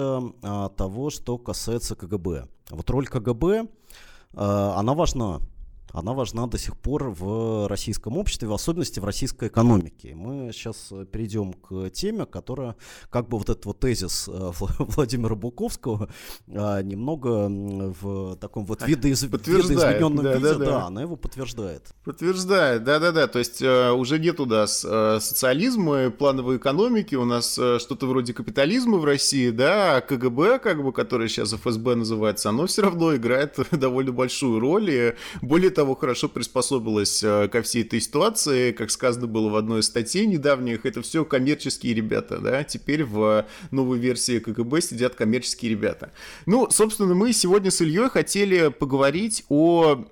того, 0.76 1.10
что 1.10 1.38
касается 1.38 1.96
КГБ. 1.96 2.48
Вот 2.70 2.90
роль 2.90 3.06
КГБ, 3.06 3.66
она 4.34 4.94
важна 4.94 5.40
она 5.92 6.12
важна 6.12 6.46
до 6.46 6.58
сих 6.58 6.76
пор 6.76 7.10
в 7.10 7.68
российском 7.68 8.16
обществе, 8.16 8.48
в 8.48 8.52
особенности 8.52 9.00
в 9.00 9.04
российской 9.04 9.48
экономике. 9.48 10.14
Мы 10.14 10.52
сейчас 10.52 10.88
э, 10.90 11.04
перейдем 11.10 11.52
к 11.52 11.90
теме, 11.90 12.26
которая, 12.26 12.76
как 13.10 13.28
бы 13.28 13.38
вот 13.38 13.48
этот 13.48 13.64
вот 13.66 13.80
тезис 13.80 14.28
э, 14.28 14.52
Владимира 14.78 15.34
Буковского 15.34 16.08
а, 16.48 16.82
немного 16.82 17.48
в 17.48 18.36
таком 18.36 18.66
вот 18.66 18.86
видоиз... 18.86 19.22
видоизмененном 19.22 20.24
да, 20.24 20.34
виде, 20.34 20.48
да, 20.48 20.54
да. 20.54 20.64
да, 20.64 20.86
она 20.86 21.02
его 21.02 21.16
подтверждает. 21.16 21.94
Подтверждает, 22.04 22.84
да-да-да, 22.84 23.26
то 23.26 23.38
есть 23.38 23.62
э, 23.62 23.90
уже 23.92 24.18
нет 24.18 24.40
у 24.40 24.46
нас 24.46 24.80
социализма, 24.80 26.10
плановой 26.10 26.56
экономики, 26.56 27.14
у 27.14 27.24
нас 27.24 27.52
что-то 27.52 28.06
вроде 28.06 28.32
капитализма 28.32 28.98
в 28.98 29.04
России, 29.04 29.50
да, 29.50 29.96
а 29.96 30.00
КГБ, 30.00 30.58
как 30.58 30.82
бы, 30.82 30.92
которое 30.92 31.28
сейчас 31.28 31.52
ФСБ 31.52 31.94
называется, 31.94 32.50
оно 32.50 32.66
все 32.66 32.82
равно 32.82 33.14
играет 33.16 33.58
довольно 33.70 34.12
большую 34.12 34.60
роль, 34.60 34.90
и 34.90 35.14
более 35.42 35.70
того, 35.70 35.79
того, 35.80 35.94
хорошо 35.94 36.28
приспособилась 36.28 37.22
э, 37.22 37.48
ко 37.48 37.62
всей 37.62 37.84
этой 37.84 38.02
ситуации. 38.02 38.72
Как 38.72 38.90
сказано 38.90 39.26
было 39.26 39.48
в 39.48 39.56
одной 39.56 39.80
из 39.80 39.86
статей 39.86 40.26
недавних, 40.26 40.84
это 40.84 41.00
все 41.00 41.24
коммерческие 41.24 41.94
ребята, 41.94 42.38
да, 42.38 42.64
теперь 42.64 43.02
в 43.02 43.46
новой 43.70 43.98
версии 43.98 44.40
КГБ 44.40 44.82
сидят 44.82 45.14
коммерческие 45.14 45.70
ребята. 45.70 46.12
Ну, 46.44 46.68
собственно, 46.70 47.14
мы 47.14 47.32
сегодня 47.32 47.70
с 47.70 47.80
Ильей 47.80 48.10
хотели 48.10 48.68
поговорить 48.68 49.46
о 49.48 50.04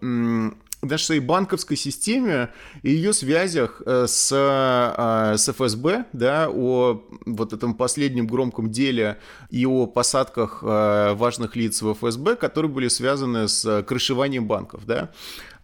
нашей 0.80 1.18
банковской 1.18 1.76
системе 1.76 2.48
и 2.82 2.90
ее 2.92 3.12
связях 3.12 3.82
э, 3.84 4.06
с, 4.08 4.30
э, 4.32 5.36
с 5.36 5.52
ФСБ, 5.52 6.06
да, 6.14 6.48
о 6.48 7.02
вот 7.26 7.52
этом 7.52 7.74
последнем 7.74 8.26
громком 8.26 8.70
деле 8.70 9.18
и 9.50 9.66
о 9.66 9.86
посадках 9.86 10.62
важных 10.62 11.56
лиц 11.56 11.82
в 11.82 11.92
ФСБ, 11.92 12.36
которые 12.36 12.70
были 12.70 12.88
связаны 12.88 13.48
с 13.48 13.82
крышеванием 13.82 14.46
банков, 14.46 14.86
да. 14.86 15.10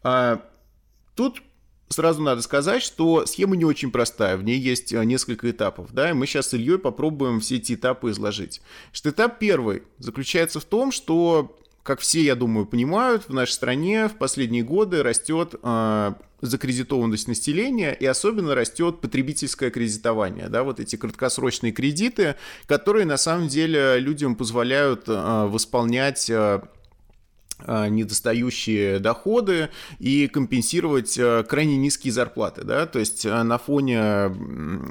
А, 0.04 0.40
тут 1.16 1.42
Сразу 1.90 2.22
надо 2.22 2.42
сказать, 2.42 2.82
что 2.82 3.26
схема 3.26 3.56
не 3.56 3.64
очень 3.64 3.90
простая, 3.90 4.36
в 4.36 4.42
ней 4.42 4.58
есть 4.58 4.92
несколько 4.92 5.50
этапов, 5.50 5.92
да, 5.92 6.10
и 6.10 6.12
мы 6.12 6.26
сейчас 6.26 6.48
с 6.48 6.54
Ильей 6.54 6.78
попробуем 6.78 7.40
все 7.40 7.56
эти 7.56 7.74
этапы 7.74 8.10
изложить. 8.10 8.62
Что 8.90 9.10
этап 9.10 9.38
первый 9.38 9.82
заключается 9.98 10.60
в 10.60 10.64
том, 10.64 10.90
что 10.90 11.56
как 11.82 12.00
все, 12.00 12.22
я 12.22 12.34
думаю, 12.34 12.64
понимают, 12.64 13.28
в 13.28 13.34
нашей 13.34 13.52
стране 13.52 14.08
в 14.08 14.16
последние 14.16 14.62
годы 14.62 15.02
растет 15.02 15.54
э, 15.62 16.14
закредитованность 16.40 17.28
населения 17.28 17.92
и 17.92 18.06
особенно 18.06 18.54
растет 18.54 19.02
потребительское 19.02 19.70
кредитование, 19.70 20.48
да, 20.48 20.64
вот 20.64 20.80
эти 20.80 20.96
краткосрочные 20.96 21.72
кредиты, 21.72 22.36
которые 22.66 23.04
на 23.04 23.18
самом 23.18 23.48
деле 23.48 23.98
людям 23.98 24.34
позволяют 24.34 25.04
э, 25.06 25.46
восполнять 25.46 26.30
э, 26.30 26.62
Э, 26.62 26.62
недостающие 27.66 28.98
доходы 28.98 29.70
и 29.98 30.28
компенсировать 30.28 31.16
э, 31.18 31.44
крайне 31.48 31.76
низкие 31.76 32.12
зарплаты. 32.12 32.62
Да? 32.64 32.86
То 32.86 32.98
есть 32.98 33.24
э, 33.24 33.42
на 33.42 33.58
фоне 33.58 34.30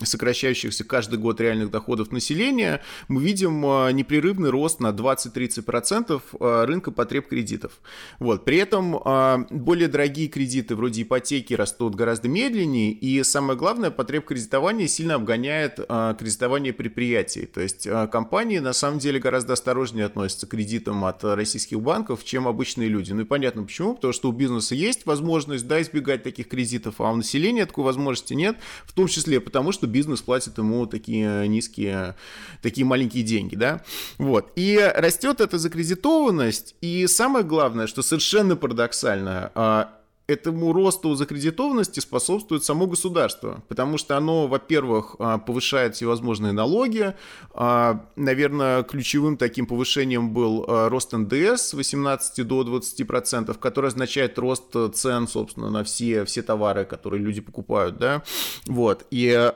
сокращающихся 0.03 0.83
каждый 0.83 1.19
год 1.19 1.39
реальных 1.41 1.71
доходов 1.71 2.11
населения 2.11 2.81
мы 3.07 3.21
видим 3.21 3.61
непрерывный 3.95 4.49
рост 4.49 4.79
на 4.79 4.87
20-30% 4.87 6.65
рынка 6.65 6.91
потреб 6.91 7.27
кредитов. 7.27 7.73
Вот. 8.19 8.45
При 8.45 8.57
этом 8.57 9.47
более 9.49 9.87
дорогие 9.87 10.27
кредиты 10.27 10.75
вроде 10.75 11.03
ипотеки 11.03 11.53
растут 11.53 11.95
гораздо 11.95 12.27
медленнее, 12.27 12.91
и 12.91 13.23
самое 13.23 13.57
главное, 13.57 13.91
потреб 13.91 14.25
кредитования 14.25 14.87
сильно 14.87 15.15
обгоняет 15.15 15.75
кредитование 15.75 16.73
предприятий. 16.73 17.45
То 17.45 17.61
есть 17.61 17.87
компании 18.11 18.59
на 18.59 18.73
самом 18.73 18.99
деле 18.99 19.19
гораздо 19.19 19.53
осторожнее 19.53 20.05
относятся 20.05 20.47
к 20.47 20.51
кредитам 20.51 21.05
от 21.05 21.23
российских 21.23 21.81
банков, 21.81 22.23
чем 22.23 22.47
обычные 22.63 22.87
люди. 22.87 23.11
Ну 23.11 23.21
и 23.21 23.25
понятно 23.25 23.63
почему, 23.63 23.95
потому 23.95 24.13
что 24.13 24.29
у 24.29 24.31
бизнеса 24.31 24.73
есть 24.73 25.05
возможность, 25.05 25.67
да, 25.67 25.81
избегать 25.81 26.23
таких 26.23 26.47
кредитов, 26.47 26.95
а 26.99 27.11
у 27.11 27.15
населения 27.15 27.65
такой 27.65 27.83
возможности 27.83 28.33
нет, 28.33 28.55
в 28.85 28.93
том 28.93 29.07
числе 29.07 29.41
потому, 29.41 29.73
что 29.73 29.85
бизнес 29.85 30.21
платит 30.21 30.57
ему 30.57 30.85
такие 30.85 31.47
низкие, 31.49 32.15
такие 32.61 32.85
маленькие 32.85 33.23
деньги, 33.23 33.55
да. 33.55 33.81
Вот. 34.17 34.51
И 34.55 34.79
растет 34.95 35.41
эта 35.41 35.57
закредитованность, 35.57 36.75
и 36.79 37.05
самое 37.07 37.43
главное, 37.43 37.87
что 37.87 38.01
совершенно 38.01 38.55
парадоксально, 38.55 39.51
а, 39.55 40.02
этому 40.27 40.71
росту 40.71 41.15
закредитованности 41.15 41.99
способствует 41.99 42.63
само 42.63 42.87
государство, 42.87 43.61
потому 43.67 43.97
что 43.97 44.15
оно, 44.15 44.47
во-первых, 44.47 45.17
а, 45.19 45.37
повышает 45.37 45.95
всевозможные 45.95 46.53
налоги. 46.53 47.13
А, 47.53 48.05
наверное, 48.15 48.83
ключевым 48.83 49.35
таким 49.35 49.65
повышением 49.65 50.33
был 50.33 50.65
а, 50.67 50.87
рост 50.89 51.11
НДС 51.11 51.61
с 51.61 51.73
18 51.73 52.47
до 52.47 52.61
20%, 52.63 53.57
который 53.59 53.87
означает 53.87 54.39
рост 54.39 54.73
цен, 54.93 55.27
собственно, 55.27 55.69
на 55.69 55.83
все, 55.83 56.23
все 56.23 56.41
товары, 56.41 56.85
которые 56.85 57.21
люди 57.21 57.41
покупают, 57.41 57.97
да, 57.97 58.23
вот, 58.65 59.05
и 59.11 59.51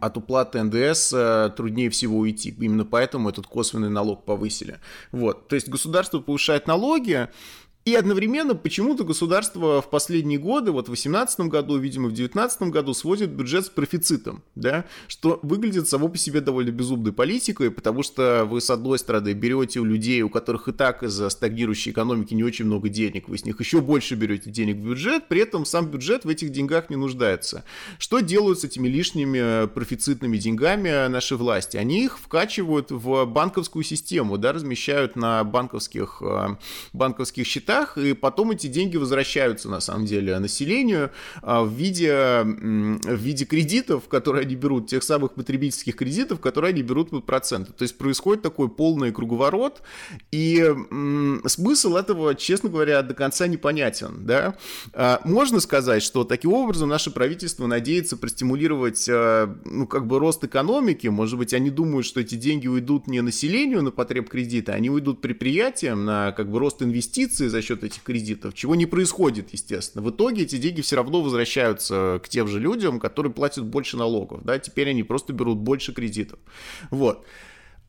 от 0.00 0.16
уплаты 0.16 0.62
НДС 0.62 1.12
труднее 1.56 1.90
всего 1.90 2.18
уйти. 2.18 2.54
Именно 2.58 2.84
поэтому 2.84 3.28
этот 3.28 3.46
косвенный 3.46 3.90
налог 3.90 4.24
повысили. 4.24 4.78
Вот. 5.10 5.48
То 5.48 5.56
есть 5.56 5.68
государство 5.68 6.20
повышает 6.20 6.66
налоги, 6.66 7.28
и 7.84 7.94
одновременно 7.94 8.54
почему-то 8.54 9.02
государство 9.02 9.80
в 9.80 9.88
последние 9.88 10.38
годы, 10.38 10.72
вот 10.72 10.84
в 10.84 10.92
2018 10.92 11.40
году, 11.48 11.78
видимо, 11.78 12.08
в 12.08 12.12
2019 12.12 12.62
году 12.64 12.92
сводит 12.92 13.30
бюджет 13.30 13.64
с 13.64 13.70
профицитом, 13.70 14.42
да, 14.54 14.84
что 15.06 15.40
выглядит 15.42 15.88
само 15.88 16.08
по 16.08 16.18
себе 16.18 16.42
довольно 16.42 16.70
безумной 16.70 17.12
политикой, 17.12 17.70
потому 17.70 18.02
что 18.02 18.44
вы, 18.44 18.60
с 18.60 18.68
одной 18.68 18.98
стороны, 18.98 19.32
берете 19.32 19.80
у 19.80 19.84
людей, 19.84 20.20
у 20.20 20.28
которых 20.28 20.68
и 20.68 20.72
так 20.72 21.02
из-за 21.02 21.30
стагнирующей 21.30 21.92
экономики 21.92 22.34
не 22.34 22.44
очень 22.44 22.66
много 22.66 22.90
денег, 22.90 23.26
вы 23.26 23.38
с 23.38 23.46
них 23.46 23.58
еще 23.58 23.80
больше 23.80 24.16
берете 24.16 24.50
денег 24.50 24.76
в 24.76 24.86
бюджет, 24.86 25.26
при 25.28 25.40
этом 25.40 25.64
сам 25.64 25.86
бюджет 25.86 26.26
в 26.26 26.28
этих 26.28 26.50
деньгах 26.50 26.90
не 26.90 26.96
нуждается. 26.96 27.64
Что 27.98 28.20
делают 28.20 28.60
с 28.60 28.64
этими 28.64 28.88
лишними 28.88 29.66
профицитными 29.66 30.36
деньгами 30.36 31.08
наши 31.08 31.36
власти? 31.36 31.78
Они 31.78 32.04
их 32.04 32.18
вкачивают 32.18 32.90
в 32.90 33.24
банковскую 33.24 33.82
систему, 33.82 34.36
да, 34.36 34.52
размещают 34.52 35.16
на 35.16 35.42
банковских, 35.42 36.20
э, 36.20 36.56
банковских 36.92 37.46
счетах, 37.46 37.67
рублях, 37.68 37.98
и 37.98 38.12
потом 38.14 38.52
эти 38.52 38.66
деньги 38.66 38.96
возвращаются, 38.96 39.68
на 39.68 39.80
самом 39.80 40.06
деле, 40.06 40.38
населению 40.38 41.10
а, 41.42 41.62
в 41.62 41.72
виде, 41.72 42.42
в 42.42 43.16
виде 43.16 43.44
кредитов, 43.44 44.08
которые 44.08 44.42
они 44.42 44.54
берут, 44.54 44.88
тех 44.88 45.02
самых 45.02 45.34
потребительских 45.34 45.96
кредитов, 45.96 46.40
которые 46.40 46.70
они 46.70 46.82
берут 46.82 47.10
под 47.10 47.24
проценты. 47.24 47.72
То 47.72 47.82
есть 47.82 47.98
происходит 47.98 48.42
такой 48.42 48.68
полный 48.68 49.12
круговорот, 49.12 49.82
и 50.30 50.64
смысл 51.46 51.96
этого, 51.96 52.34
честно 52.34 52.68
говоря, 52.68 53.02
до 53.02 53.14
конца 53.14 53.46
непонятен. 53.46 54.24
Да? 54.24 54.54
А, 54.92 55.20
можно 55.24 55.60
сказать, 55.60 56.02
что 56.02 56.24
таким 56.24 56.52
образом 56.52 56.88
наше 56.88 57.10
правительство 57.10 57.66
надеется 57.66 58.16
простимулировать 58.16 59.08
а, 59.10 59.54
ну, 59.64 59.86
как 59.86 60.06
бы 60.06 60.18
рост 60.18 60.44
экономики, 60.44 61.08
может 61.08 61.38
быть, 61.38 61.54
они 61.54 61.70
думают, 61.70 62.06
что 62.06 62.20
эти 62.20 62.34
деньги 62.34 62.68
уйдут 62.68 63.06
не 63.06 63.20
населению 63.20 63.82
на 63.82 63.90
потреб 63.90 64.28
кредита, 64.28 64.72
они 64.72 64.90
уйдут 64.90 65.20
предприятиям 65.20 66.04
на 66.04 66.32
как 66.32 66.50
бы 66.50 66.58
рост 66.58 66.82
инвестиций 66.82 67.48
за 67.58 67.66
счет 67.66 67.82
этих 67.82 68.02
кредитов, 68.02 68.54
чего 68.54 68.74
не 68.76 68.86
происходит, 68.86 69.52
естественно. 69.52 70.04
В 70.04 70.10
итоге 70.10 70.42
эти 70.42 70.56
деньги 70.58 70.80
все 70.80 70.96
равно 70.96 71.20
возвращаются 71.20 72.20
к 72.22 72.28
тем 72.28 72.46
же 72.46 72.60
людям, 72.60 73.00
которые 73.00 73.32
платят 73.32 73.64
больше 73.64 73.96
налогов, 73.96 74.44
да, 74.44 74.58
теперь 74.58 74.90
они 74.90 75.02
просто 75.02 75.32
берут 75.32 75.58
больше 75.58 75.92
кредитов. 75.92 76.38
Вот. 76.90 77.24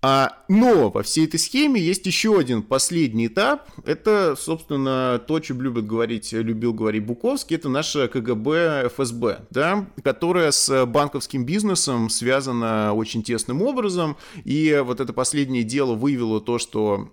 А, 0.02 0.32
но 0.48 0.90
во 0.90 1.04
всей 1.04 1.26
этой 1.26 1.40
схеме 1.40 1.82
есть 1.82 2.06
еще 2.06 2.40
один 2.40 2.64
последний 2.64 3.28
этап. 3.28 3.70
Это, 3.86 4.36
собственно, 4.38 5.22
то, 5.28 5.36
о 5.36 5.42
чем 5.42 5.62
любит 5.62 5.86
говорить, 5.86 6.32
любил 6.32 6.74
говорить 6.74 7.06
Буковский. 7.06 7.58
Это 7.58 7.68
наше 7.68 8.08
КГБ 8.08 8.92
ФСБ, 8.96 9.46
да, 9.50 9.88
которое 10.02 10.52
с 10.52 10.86
банковским 10.86 11.46
бизнесом 11.46 12.10
связано 12.10 12.94
очень 12.94 13.24
тесным 13.24 13.62
образом. 13.62 14.16
И 14.46 14.82
вот 14.86 15.02
это 15.02 15.12
последнее 15.12 15.64
дело 15.64 15.96
выявило 15.96 16.40
то, 16.40 16.60
что 16.60 17.12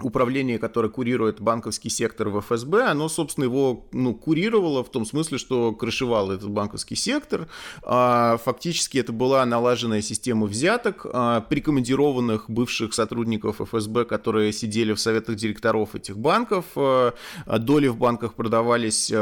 управление, 0.00 0.58
которое 0.58 0.90
курирует 0.90 1.40
банковский 1.40 1.88
сектор 1.88 2.28
в 2.28 2.40
ФСБ, 2.40 2.84
оно, 2.84 3.08
собственно, 3.08 3.44
его 3.44 3.86
ну, 3.92 4.14
курировало 4.14 4.84
в 4.84 4.90
том 4.90 5.06
смысле, 5.06 5.38
что 5.38 5.72
крышевало 5.72 6.32
этот 6.32 6.50
банковский 6.50 6.96
сектор. 6.96 7.48
А, 7.82 8.36
фактически 8.44 8.98
это 8.98 9.12
была 9.12 9.44
налаженная 9.46 10.02
система 10.02 10.46
взяток, 10.46 11.06
а, 11.10 11.40
прикомандированных 11.40 12.50
бывших 12.50 12.92
сотрудников 12.92 13.62
ФСБ, 13.62 14.04
которые 14.04 14.52
сидели 14.52 14.92
в 14.92 15.00
советах 15.00 15.36
директоров 15.36 15.94
этих 15.94 16.18
банков. 16.18 16.66
А, 16.76 17.14
доли 17.46 17.88
в 17.88 17.96
банках 17.96 18.34
продавались 18.34 19.12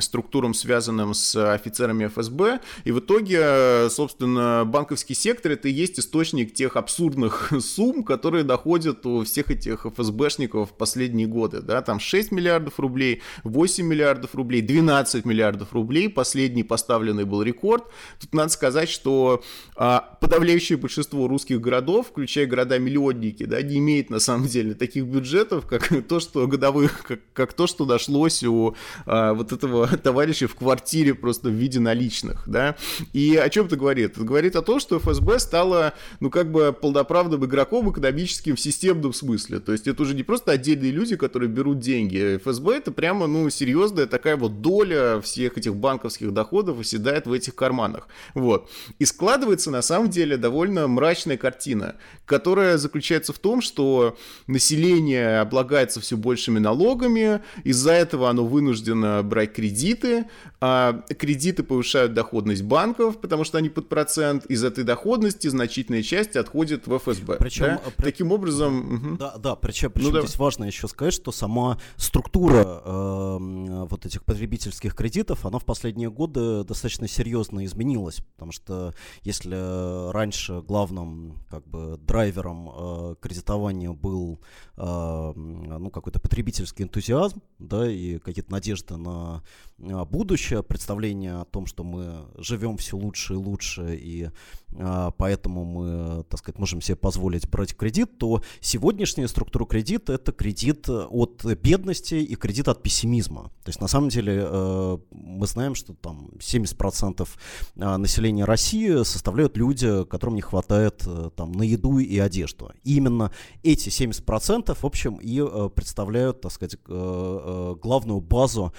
структурам, 0.00 0.54
связанным 0.54 1.14
с 1.14 1.54
офицерами 1.54 2.06
ФСБ. 2.06 2.60
И 2.84 2.90
в 2.90 2.98
итоге, 2.98 3.88
собственно, 3.88 4.64
банковский 4.66 5.14
сектор 5.14 5.52
это 5.52 5.68
и 5.68 5.72
есть 5.72 6.00
источник 6.00 6.54
тех 6.54 6.76
абсурдных 6.76 7.52
сумм, 7.60 8.02
которые 8.02 8.42
доходят 8.42 9.06
у 9.06 9.22
всех 9.22 9.50
этих 9.50 9.86
ФСБшников 9.94 10.70
в 10.70 10.72
последние 10.74 11.26
годы, 11.26 11.60
да, 11.60 11.82
там 11.82 12.00
6 12.00 12.32
миллиардов 12.32 12.78
рублей, 12.78 13.22
8 13.44 13.84
миллиардов 13.84 14.34
рублей, 14.34 14.62
12 14.62 15.24
миллиардов 15.24 15.72
рублей, 15.72 16.08
последний 16.08 16.62
поставленный 16.62 17.24
был 17.24 17.42
рекорд. 17.42 17.84
Тут 18.20 18.34
надо 18.34 18.50
сказать, 18.50 18.88
что 18.88 19.42
а, 19.76 20.16
подавляющее 20.20 20.78
большинство 20.78 21.28
русских 21.28 21.60
городов, 21.60 22.08
включая 22.08 22.46
города-миллионники, 22.46 23.44
да, 23.44 23.62
не 23.62 23.78
имеет 23.78 24.10
на 24.10 24.18
самом 24.18 24.46
деле 24.46 24.74
таких 24.74 25.04
бюджетов, 25.04 25.66
как 25.66 25.88
то, 26.08 26.20
что 26.20 26.46
годовых, 26.46 27.04
как, 27.06 27.20
как 27.32 27.52
то, 27.52 27.66
что 27.66 27.84
нашлось 27.84 28.42
у 28.44 28.74
а, 29.06 29.34
вот 29.34 29.52
этого 29.52 29.86
товарища 30.02 30.48
в 30.48 30.54
квартире 30.54 31.14
просто 31.14 31.48
в 31.48 31.52
виде 31.52 31.80
наличных, 31.80 32.48
да. 32.48 32.76
И 33.12 33.36
о 33.36 33.48
чем 33.48 33.66
это 33.66 33.76
говорит? 33.76 34.12
Это 34.12 34.24
говорит 34.24 34.56
о 34.56 34.62
том, 34.62 34.80
что 34.80 34.98
ФСБ 34.98 35.38
стало, 35.38 35.94
ну, 36.20 36.30
как 36.30 36.50
бы 36.50 36.72
полноправным 36.72 37.44
игроком 37.44 37.90
экономическим 37.90 38.56
в 38.56 38.60
системном 38.60 39.12
смысле. 39.12 39.60
То 39.60 39.72
есть 39.72 39.81
есть 39.82 39.88
это 39.88 40.02
уже 40.02 40.14
не 40.14 40.22
просто 40.22 40.52
отдельные 40.52 40.90
люди, 40.90 41.16
которые 41.16 41.48
берут 41.48 41.80
деньги. 41.80 42.38
ФСБ 42.38 42.76
это 42.76 42.92
прямо, 42.92 43.26
ну, 43.26 43.50
серьезная 43.50 44.06
такая 44.06 44.36
вот 44.36 44.60
доля 44.60 45.20
всех 45.20 45.58
этих 45.58 45.74
банковских 45.74 46.32
доходов 46.32 46.80
оседает 46.80 47.26
в 47.26 47.32
этих 47.32 47.54
карманах. 47.54 48.08
Вот. 48.34 48.70
И 48.98 49.04
складывается 49.04 49.70
на 49.70 49.82
самом 49.82 50.10
деле 50.10 50.36
довольно 50.36 50.86
мрачная 50.86 51.36
картина, 51.36 51.96
которая 52.24 52.78
заключается 52.78 53.32
в 53.32 53.38
том, 53.38 53.60
что 53.60 54.16
население 54.46 55.40
облагается 55.40 56.00
все 56.00 56.16
большими 56.16 56.58
налогами, 56.58 57.42
из-за 57.64 57.92
этого 57.92 58.30
оно 58.30 58.44
вынуждено 58.46 59.22
брать 59.22 59.52
кредиты, 59.52 60.26
а 60.60 61.02
кредиты 61.18 61.62
повышают 61.62 62.14
доходность 62.14 62.62
банков, 62.62 63.20
потому 63.20 63.44
что 63.44 63.58
они 63.58 63.68
под 63.68 63.88
процент, 63.88 64.46
из 64.46 64.64
этой 64.64 64.84
доходности 64.84 65.48
значительная 65.48 66.02
часть 66.02 66.36
отходит 66.36 66.86
в 66.86 66.98
ФСБ. 66.98 67.36
Причем, 67.38 67.64
да? 67.64 67.80
при... 67.96 68.04
таким 68.04 68.32
образом... 68.32 69.16
Да, 69.18 69.34
да, 69.38 69.56
причем, 69.72 69.90
причем 69.90 70.12
ну, 70.12 70.20
здесь 70.20 70.36
да. 70.36 70.44
важно 70.44 70.64
еще 70.64 70.86
сказать, 70.86 71.14
что 71.14 71.32
сама 71.32 71.78
структура 71.96 72.82
э, 72.84 73.86
вот 73.88 74.04
этих 74.04 74.24
потребительских 74.24 74.94
кредитов, 74.94 75.46
она 75.46 75.58
в 75.58 75.64
последние 75.64 76.10
годы 76.10 76.64
достаточно 76.64 77.08
серьезно 77.08 77.64
изменилась, 77.64 78.20
потому 78.34 78.52
что 78.52 78.94
если 79.22 80.10
раньше 80.12 80.60
главным 80.60 81.42
как 81.48 81.66
бы 81.66 81.98
драйвером 81.98 82.70
э, 82.70 83.14
кредитования 83.20 83.92
был 83.92 84.40
э, 84.76 85.32
ну 85.34 85.90
какой-то 85.90 86.20
потребительский 86.20 86.84
энтузиазм, 86.84 87.40
да, 87.58 87.90
и 87.90 88.18
какие-то 88.18 88.52
надежды 88.52 88.96
на 88.96 89.42
э, 89.78 90.04
будущее, 90.04 90.62
представление 90.62 91.40
о 91.40 91.44
том, 91.46 91.66
что 91.66 91.82
мы 91.82 92.26
живем 92.36 92.76
все 92.76 92.96
лучше 92.96 93.34
и 93.34 93.36
лучше, 93.36 93.96
и 93.96 94.28
э, 94.74 95.10
поэтому 95.16 95.64
мы, 95.64 96.24
так 96.24 96.40
сказать, 96.40 96.58
можем 96.58 96.82
себе 96.82 96.96
позволить 96.96 97.48
брать 97.48 97.74
кредит, 97.74 98.18
то 98.18 98.42
сегодняшняя 98.60 99.28
структура 99.28 99.61
кредита 99.66 100.14
это 100.14 100.32
кредит 100.32 100.88
от 100.88 101.44
бедности 101.62 102.14
и 102.14 102.34
кредит 102.34 102.68
от 102.68 102.82
пессимизма. 102.82 103.50
То 103.64 103.68
есть 103.68 103.80
на 103.80 103.88
самом 103.88 104.08
деле 104.08 104.44
э, 104.44 104.98
мы 105.10 105.46
знаем, 105.46 105.74
что 105.74 105.94
там 105.94 106.30
70% 106.38 107.28
населения 107.76 108.44
России 108.44 109.02
составляют 109.04 109.56
люди, 109.56 110.04
которым 110.04 110.34
не 110.34 110.42
хватает 110.42 111.06
там 111.36 111.52
на 111.52 111.62
еду 111.62 111.98
и 111.98 112.18
одежду. 112.18 112.72
И 112.84 112.96
именно 112.96 113.30
эти 113.62 113.88
70% 113.88 114.74
в 114.74 114.84
общем 114.84 115.16
и 115.16 115.40
представляют, 115.74 116.40
так 116.40 116.52
сказать, 116.52 116.76
главную 116.86 118.20
базу 118.20 118.72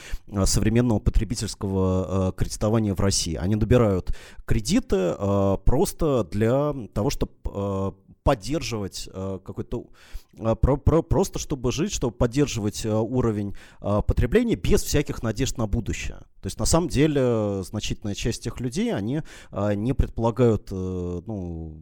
современного 0.46 1.00
потребительского 1.00 2.34
кредитования 2.36 2.94
в 2.94 3.00
России. 3.00 3.36
Они 3.36 3.56
набирают 3.56 4.16
кредиты 4.46 5.16
просто 5.66 6.28
для 6.32 6.74
того, 6.94 7.10
чтобы 7.10 7.32
поддерживать 8.24 9.10
э, 9.12 9.40
какой-то 9.44 9.88
э, 10.38 10.56
про, 10.56 10.78
про, 10.78 11.02
просто 11.02 11.40
чтобы 11.40 11.72
жить, 11.72 11.92
чтобы 11.92 12.16
поддерживать 12.16 12.86
э, 12.86 12.94
уровень 12.94 13.56
потребления 13.80 14.56
без 14.56 14.82
всяких 14.84 15.24
надежд 15.24 15.58
на 15.58 15.68
будущее. 15.68 16.20
То 16.42 16.48
есть 16.48 16.60
на 16.60 16.66
самом 16.66 16.90
деле 16.90 17.64
значительная 17.64 18.16
часть 18.16 18.44
тех 18.44 18.60
людей, 18.60 18.94
они 18.94 19.22
не 19.52 19.94
предполагают 19.94 20.72
ну, 20.72 21.78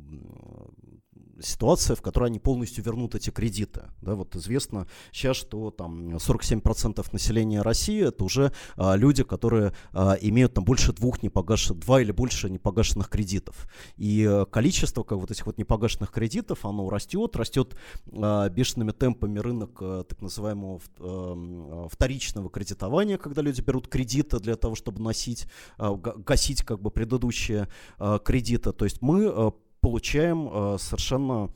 ситуация, 1.41 1.95
в 1.95 2.01
которой 2.01 2.25
они 2.29 2.39
полностью 2.39 2.83
вернут 2.83 3.15
эти 3.15 3.29
кредиты. 3.29 3.83
Да, 4.01 4.15
вот 4.15 4.35
известно 4.35 4.87
сейчас, 5.11 5.37
что 5.37 5.71
там 5.71 6.15
47% 6.15 7.05
населения 7.11 7.61
России 7.61 8.07
это 8.07 8.23
уже 8.23 8.51
а, 8.75 8.95
люди, 8.95 9.23
которые 9.23 9.73
а, 9.93 10.13
имеют 10.21 10.53
там 10.53 10.63
больше 10.63 10.93
двух 10.93 11.23
непогашенных, 11.23 11.79
два 11.79 12.01
или 12.01 12.11
больше 12.11 12.49
непогашенных 12.49 13.09
кредитов. 13.09 13.67
И 13.97 14.25
а, 14.25 14.45
количество 14.45 15.03
как 15.03 15.17
вот 15.17 15.31
этих 15.31 15.45
вот 15.45 15.57
непогашенных 15.57 16.11
кредитов, 16.11 16.65
оно 16.65 16.89
растет, 16.89 17.35
растет 17.35 17.75
а, 18.11 18.49
бешеными 18.49 18.91
темпами 18.91 19.39
рынок 19.39 19.77
а, 19.81 20.03
так 20.03 20.21
называемого 20.21 20.79
а, 20.99 21.87
вторичного 21.89 22.49
кредитования, 22.49 23.17
когда 23.17 23.41
люди 23.41 23.61
берут 23.61 23.87
кредиты 23.87 24.39
для 24.39 24.55
того, 24.55 24.75
чтобы 24.75 25.01
носить, 25.01 25.47
а, 25.77 25.95
гасить 25.95 26.63
как 26.63 26.81
бы 26.81 26.91
предыдущие 26.91 27.67
а, 27.97 28.19
кредиты. 28.19 28.71
То 28.71 28.85
есть 28.85 29.01
мы 29.01 29.53
получаем 29.81 30.49
э, 30.51 30.77
совершенно 30.79 31.51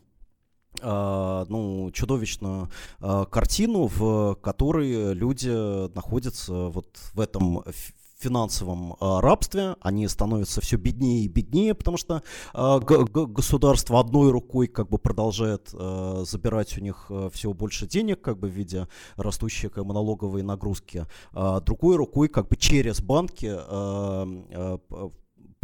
э, 0.82 1.46
ну, 1.50 1.92
чудовищную 1.94 2.70
э, 3.00 3.26
картину, 3.32 3.88
в 3.88 4.36
которой 4.36 5.14
люди 5.14 5.50
находятся 5.94 6.70
вот 6.70 6.98
в 7.14 7.20
этом 7.20 7.64
финансовом 8.18 8.94
э, 8.94 9.20
рабстве, 9.20 9.76
они 9.82 10.08
становятся 10.08 10.62
все 10.62 10.78
беднее 10.78 11.26
и 11.26 11.28
беднее, 11.28 11.74
потому 11.76 11.98
что 11.98 12.24
э, 12.54 12.80
государство 12.80 14.00
одной 14.00 14.32
рукой 14.32 14.68
как 14.68 14.90
бы 14.90 14.98
продолжает 14.98 15.70
э, 15.74 16.24
забирать 16.26 16.78
у 16.78 16.82
них 16.82 17.06
э, 17.10 17.30
все 17.34 17.54
больше 17.54 17.88
денег, 17.88 18.22
как 18.22 18.40
бы 18.40 18.48
в 18.48 18.52
виде 18.52 18.88
растущей 19.18 19.70
как 19.70 19.86
бы, 19.86 19.94
налоговой 19.94 20.44
нагрузки, 20.44 21.06
э, 21.34 21.62
другой 21.66 21.98
рукой 21.98 22.30
как 22.30 22.48
бы 22.48 22.56
через 22.56 23.02
банки 23.02 23.52
э, 23.52 24.78
э, 24.90 25.10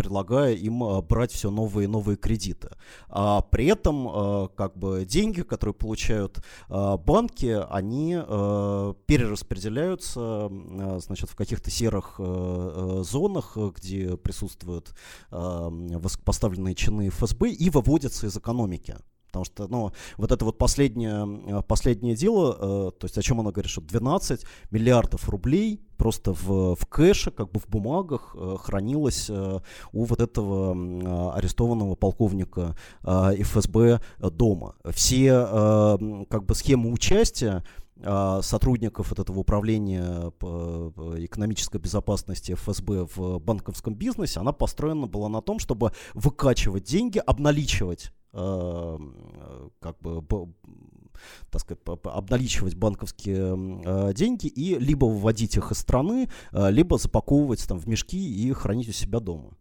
предлагая 0.01 0.55
им 0.55 0.83
э, 0.83 1.01
брать 1.03 1.31
все 1.31 1.51
новые 1.51 1.85
и 1.85 1.87
новые 1.87 2.17
кредиты. 2.17 2.71
А 3.07 3.41
при 3.41 3.67
этом 3.67 4.07
э, 4.07 4.47
как 4.55 4.75
бы 4.75 5.05
деньги, 5.05 5.43
которые 5.43 5.75
получают 5.75 6.39
э, 6.69 6.97
банки, 6.97 7.63
они 7.69 8.15
перераспределяются 9.05 10.49
значит, 10.99 11.29
в 11.29 11.35
каких-то 11.35 11.69
серых 11.69 12.19
зонах, 12.19 13.57
где 13.75 14.17
присутствуют 14.17 14.95
высокопоставленные 15.29 16.75
чины 16.75 17.09
ФСБ 17.09 17.49
и 17.49 17.69
выводятся 17.69 18.27
из 18.27 18.37
экономики. 18.37 18.95
Потому 19.31 19.45
что, 19.45 19.67
ну, 19.67 19.91
вот 20.17 20.31
это 20.31 20.43
вот 20.43 20.57
последнее, 20.57 21.63
последнее 21.63 22.15
дело, 22.15 22.57
э, 22.59 22.91
то 22.99 23.05
есть 23.05 23.17
о 23.17 23.21
чем 23.21 23.39
она 23.39 23.51
говорит, 23.51 23.71
что 23.71 23.81
12 23.81 24.45
миллиардов 24.71 25.29
рублей 25.29 25.81
просто 25.95 26.33
в, 26.33 26.75
в 26.75 26.85
кэше, 26.87 27.29
как 27.29 27.51
бы 27.51 27.59
в 27.59 27.67
бумагах 27.67 28.35
э, 28.35 28.55
хранилось 28.59 29.29
э, 29.29 29.59
у 29.93 30.03
вот 30.03 30.19
этого 30.19 30.75
э, 30.75 31.37
арестованного 31.37 31.93
полковника 31.95 32.75
э, 33.03 33.35
ФСБ 33.43 34.01
дома. 34.19 34.75
Все 34.89 35.47
э, 35.47 36.25
как 36.29 36.45
бы 36.45 36.55
схемы 36.55 36.91
участия 36.91 37.63
сотрудников 38.41 39.11
от 39.11 39.19
этого 39.19 39.41
управления 39.41 40.31
экономической 41.23 41.77
безопасности 41.77 42.55
ФСБ 42.55 43.05
в 43.15 43.37
банковском 43.37 43.93
бизнесе, 43.93 44.39
она 44.39 44.53
построена 44.53 45.05
была 45.05 45.29
на 45.29 45.43
том, 45.43 45.59
чтобы 45.59 45.91
выкачивать 46.15 46.85
деньги, 46.85 47.19
обналичивать 47.19 48.11
как 48.31 49.99
бы 49.99 50.21
так 51.49 51.61
сказать, 51.61 51.81
обналичивать 52.03 52.75
банковские 52.75 53.83
э, 53.85 54.13
деньги 54.13 54.47
и 54.47 54.77
либо 54.79 55.05
выводить 55.05 55.55
их 55.57 55.71
из 55.71 55.77
страны, 55.77 56.29
э, 56.51 56.71
либо 56.71 56.97
запаковывать 56.97 57.67
там 57.67 57.77
в 57.77 57.87
мешки 57.87 58.17
и 58.17 58.51
хранить 58.53 58.89
у 58.89 58.91
себя 58.91 59.19
дома. 59.19 59.51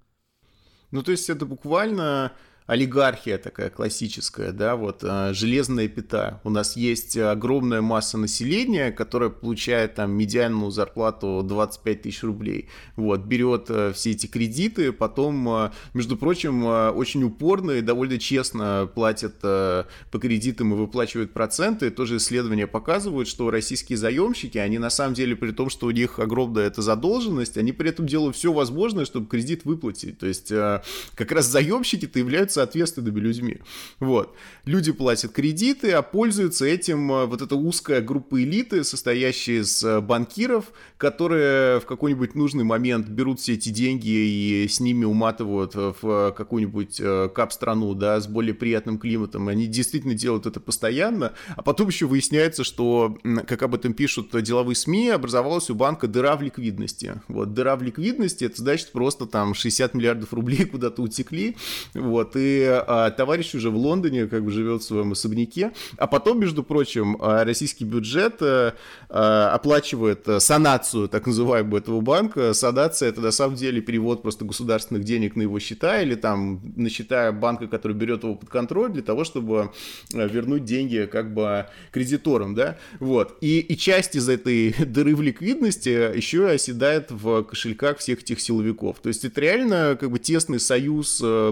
Ну, 0.91 1.03
то 1.03 1.13
есть 1.13 1.31
это 1.31 1.47
буквально 1.47 2.33
олигархия 2.71 3.37
такая 3.37 3.69
классическая, 3.69 4.53
да, 4.53 4.77
вот 4.77 5.03
а, 5.03 5.35
железная 5.35 5.89
пята. 5.89 6.41
У 6.45 6.51
нас 6.51 6.77
есть 6.77 7.17
огромная 7.17 7.81
масса 7.81 8.17
населения, 8.17 8.93
которая 8.93 9.29
получает 9.29 9.97
там 9.97 10.13
медианную 10.13 10.71
зарплату 10.71 11.43
25 11.45 12.03
тысяч 12.03 12.23
рублей. 12.23 12.69
Вот, 12.95 13.23
берет 13.23 13.67
а, 13.71 13.93
все 13.93 14.13
эти 14.13 14.27
кредиты, 14.27 14.93
потом, 14.93 15.49
а, 15.49 15.73
между 15.95 16.17
прочим, 16.17 16.65
очень 16.65 17.25
упорно 17.25 17.73
и 17.73 17.81
довольно 17.81 18.19
честно 18.19 18.89
платят 18.95 19.41
по 19.41 19.87
кредитам 20.13 20.73
и 20.73 20.77
выплачивают 20.77 21.33
проценты. 21.33 21.91
Тоже 21.91 22.19
исследования 22.19 22.69
показывают, 22.69 23.27
что 23.27 23.51
российские 23.51 23.99
заемщики, 23.99 24.59
они 24.59 24.79
на 24.79 24.91
самом 24.91 25.15
деле, 25.15 25.35
при 25.35 25.51
том, 25.51 25.71
что 25.71 25.87
у 25.87 25.91
них 25.91 26.21
огромная 26.21 26.69
эта 26.69 26.83
задолженность, 26.83 27.57
они 27.57 27.73
при 27.73 27.91
этом 27.91 28.07
делают 28.07 28.37
все 28.37 28.53
возможное, 28.53 29.05
чтобы 29.05 29.27
кредит 29.27 29.65
выплатить. 29.65 30.19
То 30.19 30.27
есть 30.27 30.49
как 30.49 31.33
раз 31.33 31.47
заемщики-то 31.47 32.19
являются 32.19 32.50
ответственными 32.59 33.21
людьми. 33.21 33.59
Вот. 33.99 34.35
Люди 34.65 34.93
платят 34.93 35.33
кредиты, 35.33 35.93
а 35.93 36.03
пользуются 36.03 36.65
этим 36.67 37.11
э, 37.13 37.27
вот 37.27 37.43
эта 37.43 37.57
узкая 37.57 38.01
группа 38.01 38.43
элиты, 38.43 38.85
состоящая 38.85 39.61
из 39.61 39.83
э, 39.83 40.01
банкиров, 40.01 40.67
которые 40.97 41.81
в 41.81 41.87
какой-нибудь 41.87 42.35
нужный 42.35 42.65
момент 42.65 43.09
берут 43.09 43.41
все 43.41 43.55
эти 43.55 43.71
деньги 43.71 44.09
и 44.09 44.69
с 44.69 44.81
ними 44.81 45.05
уматывают 45.05 45.75
в 45.75 46.33
какую-нибудь 46.37 47.01
э, 47.01 47.29
кап-страну, 47.35 47.95
да, 47.95 48.21
с 48.21 48.27
более 48.27 48.55
приятным 48.55 48.99
климатом. 48.99 49.49
Они 49.49 49.67
действительно 49.67 50.15
делают 50.15 50.47
это 50.47 50.61
постоянно, 50.61 51.33
а 51.57 51.63
потом 51.63 51.89
еще 51.89 52.07
выясняется, 52.07 52.65
что, 52.65 53.19
как 53.47 53.63
об 53.63 53.75
этом 53.75 53.95
пишут 53.95 54.31
деловые 54.43 54.77
СМИ, 54.77 55.09
образовалась 55.09 55.71
у 55.71 55.75
банка 55.75 56.07
дыра 56.07 56.37
в 56.37 56.43
ликвидности. 56.43 57.21
Вот, 57.29 57.55
дыра 57.55 57.77
в 57.77 57.83
ликвидности, 57.83 58.45
это 58.45 58.57
значит 58.57 58.93
просто 58.93 59.27
там 59.27 59.55
60 59.55 59.95
миллиардов 59.95 60.33
рублей 60.33 60.65
куда-то 60.71 61.03
утекли, 61.03 61.57
вот, 61.95 62.37
и 62.41 62.65
а, 62.65 63.11
товарищ 63.11 63.55
уже 63.55 63.71
в 63.71 63.77
Лондоне 63.77 64.27
как 64.27 64.45
бы 64.45 64.51
живет 64.51 64.83
в 64.83 64.85
своем 64.85 65.13
особняке, 65.13 65.73
а 65.97 66.07
потом, 66.07 66.41
между 66.41 66.63
прочим, 66.63 67.17
а, 67.21 67.45
российский 67.45 67.85
бюджет 67.85 68.37
а, 68.41 68.75
а, 69.09 69.53
оплачивает 69.53 70.27
санацию, 70.39 71.09
так 71.09 71.27
называемую, 71.27 71.81
этого 71.81 72.01
банка. 72.01 72.53
Санация 72.55 73.09
это 73.09 73.21
на 73.21 73.31
самом 73.31 73.57
деле 73.57 73.81
перевод 73.81 74.23
просто 74.23 74.45
государственных 74.45 75.05
денег 75.05 75.37
на 75.37 75.43
его 75.43 75.59
счета 75.59 76.03
или 76.03 76.15
там 76.15 76.61
на 76.77 76.89
счета 76.89 77.33
банка, 77.33 77.67
который 77.67 77.97
берет 77.97 78.23
его 78.25 78.35
под 78.35 78.49
контроль 78.49 78.91
для 78.91 79.03
того, 79.03 79.25
чтобы 79.25 79.71
вернуть 80.13 80.65
деньги 80.65 81.09
как 81.11 81.35
бы 81.35 81.67
кредиторам, 81.91 82.55
да, 82.55 82.79
вот. 82.99 83.37
И, 83.41 83.61
и 83.61 83.77
часть 83.77 84.17
из 84.17 84.29
этой 84.29 84.73
дыры 84.85 85.15
в 85.15 85.23
ликвидности 85.23 86.17
еще 86.17 86.49
и 86.51 86.55
оседает 86.55 87.11
в 87.11 87.43
кошельках 87.45 87.99
всех 87.99 88.23
этих 88.23 88.41
силовиков. 88.41 88.99
То 89.01 89.09
есть 89.09 89.25
это 89.25 89.41
реально 89.41 89.97
как 89.99 90.11
бы 90.11 90.19
тесный 90.19 90.61
союз 90.61 91.21
э, 91.23 91.51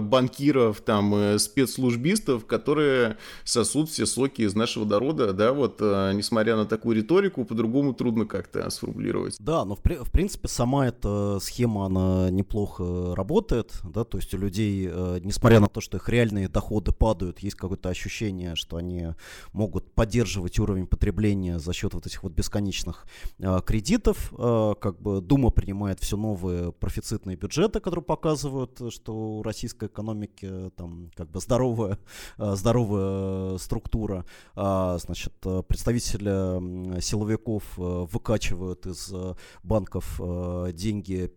там, 0.81 1.13
э, 1.15 1.39
спецслужбистов, 1.39 2.45
которые 2.45 3.17
сосут 3.43 3.89
все 3.89 4.05
соки 4.05 4.43
из 4.43 4.55
нашего 4.55 4.85
народа, 4.85 5.33
да, 5.33 5.53
вот, 5.53 5.77
э, 5.79 6.11
несмотря 6.13 6.55
на 6.55 6.65
такую 6.65 6.97
риторику, 6.97 7.45
по-другому 7.45 7.93
трудно 7.93 8.25
как-то 8.25 8.69
сформулировать. 8.69 9.37
Да, 9.39 9.65
но 9.65 9.75
в, 9.75 9.79
в 9.79 10.11
принципе 10.11 10.47
сама 10.47 10.87
эта 10.87 11.39
схема, 11.41 11.85
она 11.85 12.29
неплохо 12.29 13.15
работает, 13.15 13.73
да, 13.83 14.03
то 14.03 14.17
есть 14.17 14.33
у 14.33 14.37
людей, 14.37 14.87
несмотря 15.21 15.59
на 15.59 15.67
то, 15.67 15.81
что 15.81 15.97
их 15.97 16.09
реальные 16.09 16.47
доходы 16.47 16.91
падают, 16.91 17.39
есть 17.39 17.55
какое-то 17.55 17.89
ощущение, 17.89 18.55
что 18.55 18.77
они 18.77 19.09
могут 19.53 19.91
поддерживать 19.93 20.59
уровень 20.59 20.87
потребления 20.87 21.59
за 21.59 21.73
счет 21.73 21.93
вот 21.93 22.05
этих 22.05 22.23
вот 22.23 22.33
бесконечных 22.33 23.05
кредитов, 23.65 24.31
как 24.37 25.01
бы 25.01 25.21
Дума 25.21 25.49
принимает 25.49 25.99
все 25.99 26.17
новые 26.17 26.71
профицитные 26.71 27.37
бюджеты, 27.37 27.79
которые 27.79 28.03
показывают, 28.03 28.81
что 28.89 29.13
у 29.13 29.43
российской 29.43 29.87
экономики 29.87 30.68
там 30.69 31.11
как 31.15 31.29
бы 31.29 31.39
здоровая, 31.39 31.97
э, 32.37 32.55
здоровая 32.55 33.57
структура. 33.57 34.25
А, 34.55 34.97
значит, 34.97 35.33
представители 35.67 36.99
силовиков 37.01 37.63
э, 37.77 37.81
выкачивают 37.81 38.85
из 38.85 39.11
э, 39.13 39.35
банков 39.63 40.19
деньги 40.73 41.31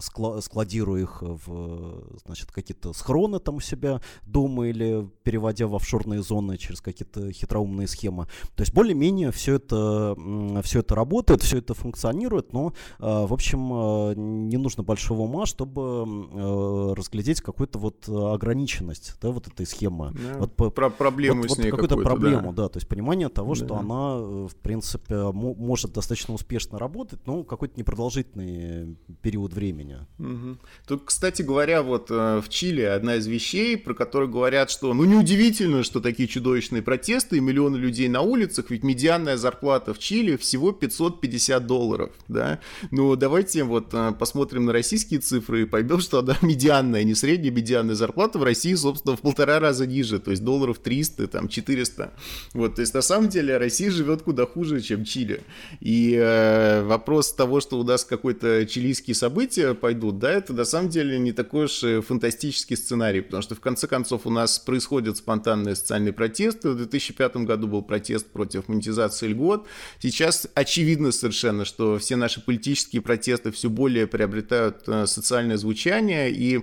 складируя 0.00 1.02
их 1.02 1.22
в 1.22 2.00
значит, 2.24 2.52
какие-то 2.52 2.92
схроны 2.92 3.38
там 3.38 3.56
у 3.56 3.60
себя 3.60 4.00
дома 4.22 4.68
или 4.68 5.08
переводя 5.22 5.66
в 5.66 5.74
офшорные 5.74 6.22
зоны 6.22 6.56
через 6.58 6.80
какие-то 6.80 7.32
хитроумные 7.32 7.88
схемы. 7.88 8.26
То 8.54 8.62
есть 8.62 8.72
более-менее 8.72 9.30
все 9.32 9.54
это, 9.54 10.16
все 10.62 10.80
это 10.80 10.94
работает, 10.94 11.42
все 11.42 11.58
это 11.58 11.74
функционирует, 11.74 12.52
но, 12.52 12.72
а, 12.98 13.26
в 13.26 13.32
общем, 13.32 13.70
а, 13.72 14.14
не 14.14 14.56
нужно 14.56 14.82
большого 14.82 15.22
ума, 15.22 15.46
чтобы 15.46 16.94
разглядеть 16.94 17.40
какую-то 17.40 17.78
вот 17.78 18.08
ограниченность 18.08 19.14
да, 19.20 19.30
вот 19.30 19.46
этой 19.46 19.66
схемы. 19.66 20.12
Да, 20.12 20.38
вот, 20.38 20.74
про 20.74 20.90
проблему 20.90 21.42
вот, 21.42 21.52
с 21.52 21.58
ней 21.58 21.70
какую-то 21.70 21.96
проблему, 21.96 22.52
да. 22.52 22.64
да, 22.64 22.68
то 22.68 22.76
есть 22.78 22.88
понимание 22.88 23.28
того, 23.28 23.54
да. 23.54 23.64
что 23.64 23.76
она, 23.76 24.16
в 24.46 24.54
принципе, 24.62 25.30
может 25.32 25.92
достаточно 25.92 26.34
успешно 26.34 26.78
работать, 26.78 27.26
но 27.26 27.44
какой-то 27.44 27.78
непродолжительный 27.78 28.96
период 29.22 29.52
времени 29.52 29.69
времени. 29.70 29.98
Угу. 30.18 30.58
Тут, 30.86 31.02
кстати 31.04 31.42
говоря, 31.42 31.82
вот 31.82 32.10
э, 32.10 32.40
в 32.40 32.48
Чили 32.48 32.82
одна 32.82 33.16
из 33.16 33.26
вещей, 33.26 33.76
про 33.76 33.94
которую 33.94 34.30
говорят, 34.30 34.70
что 34.70 34.92
ну 34.94 35.04
неудивительно, 35.04 35.82
что 35.82 36.00
такие 36.00 36.28
чудовищные 36.28 36.82
протесты 36.82 37.36
и 37.36 37.40
миллионы 37.40 37.76
людей 37.76 38.08
на 38.08 38.20
улицах, 38.20 38.70
ведь 38.70 38.82
медианная 38.82 39.36
зарплата 39.36 39.94
в 39.94 39.98
Чили 39.98 40.36
всего 40.36 40.72
550 40.72 41.66
долларов, 41.66 42.10
да. 42.28 42.60
Ну 42.90 43.14
давайте 43.16 43.64
вот 43.64 43.88
э, 43.92 44.12
посмотрим 44.18 44.66
на 44.66 44.72
российские 44.72 45.20
цифры 45.20 45.62
и 45.62 45.64
поймем, 45.64 46.00
что 46.00 46.18
она 46.18 46.36
медианная, 46.42 47.04
не 47.04 47.14
средняя 47.14 47.52
медианная 47.52 47.94
зарплата 47.94 48.38
в 48.38 48.42
России, 48.42 48.74
собственно, 48.74 49.16
в 49.16 49.20
полтора 49.20 49.60
раза 49.60 49.86
ниже, 49.86 50.18
то 50.18 50.30
есть 50.30 50.44
долларов 50.44 50.78
300, 50.78 51.28
там 51.28 51.48
400. 51.48 52.12
Вот, 52.54 52.74
то 52.74 52.80
есть 52.80 52.94
на 52.94 53.02
самом 53.02 53.28
деле 53.28 53.56
Россия 53.56 53.90
живет 53.90 54.22
куда 54.22 54.46
хуже, 54.46 54.80
чем 54.80 55.04
Чили. 55.04 55.42
И 55.80 56.14
э, 56.14 56.82
вопрос 56.82 57.32
того, 57.32 57.60
что 57.60 57.78
у 57.78 57.84
нас 57.84 58.04
какой-то 58.04 58.66
чилийские 58.66 59.14
события 59.14 59.59
события 59.60 59.74
пойдут, 59.74 60.18
да, 60.18 60.32
это 60.32 60.52
на 60.52 60.64
самом 60.64 60.88
деле 60.88 61.18
не 61.18 61.32
такой 61.32 61.66
уж 61.66 61.84
фантастический 62.04 62.76
сценарий, 62.76 63.20
потому 63.20 63.42
что 63.42 63.54
в 63.54 63.60
конце 63.60 63.86
концов 63.86 64.26
у 64.26 64.30
нас 64.30 64.58
происходят 64.58 65.16
спонтанные 65.16 65.74
социальные 65.76 66.12
протесты. 66.12 66.70
В 66.70 66.76
2005 66.76 67.36
году 67.38 67.66
был 67.68 67.82
протест 67.82 68.26
против 68.26 68.68
монетизации 68.68 69.28
льгот. 69.28 69.66
Сейчас 70.00 70.48
очевидно 70.54 71.12
совершенно, 71.12 71.64
что 71.64 71.98
все 71.98 72.16
наши 72.16 72.40
политические 72.40 73.02
протесты 73.02 73.50
все 73.50 73.68
более 73.68 74.06
приобретают 74.06 74.82
э, 74.86 75.06
социальное 75.06 75.56
звучание, 75.56 76.30
и 76.30 76.60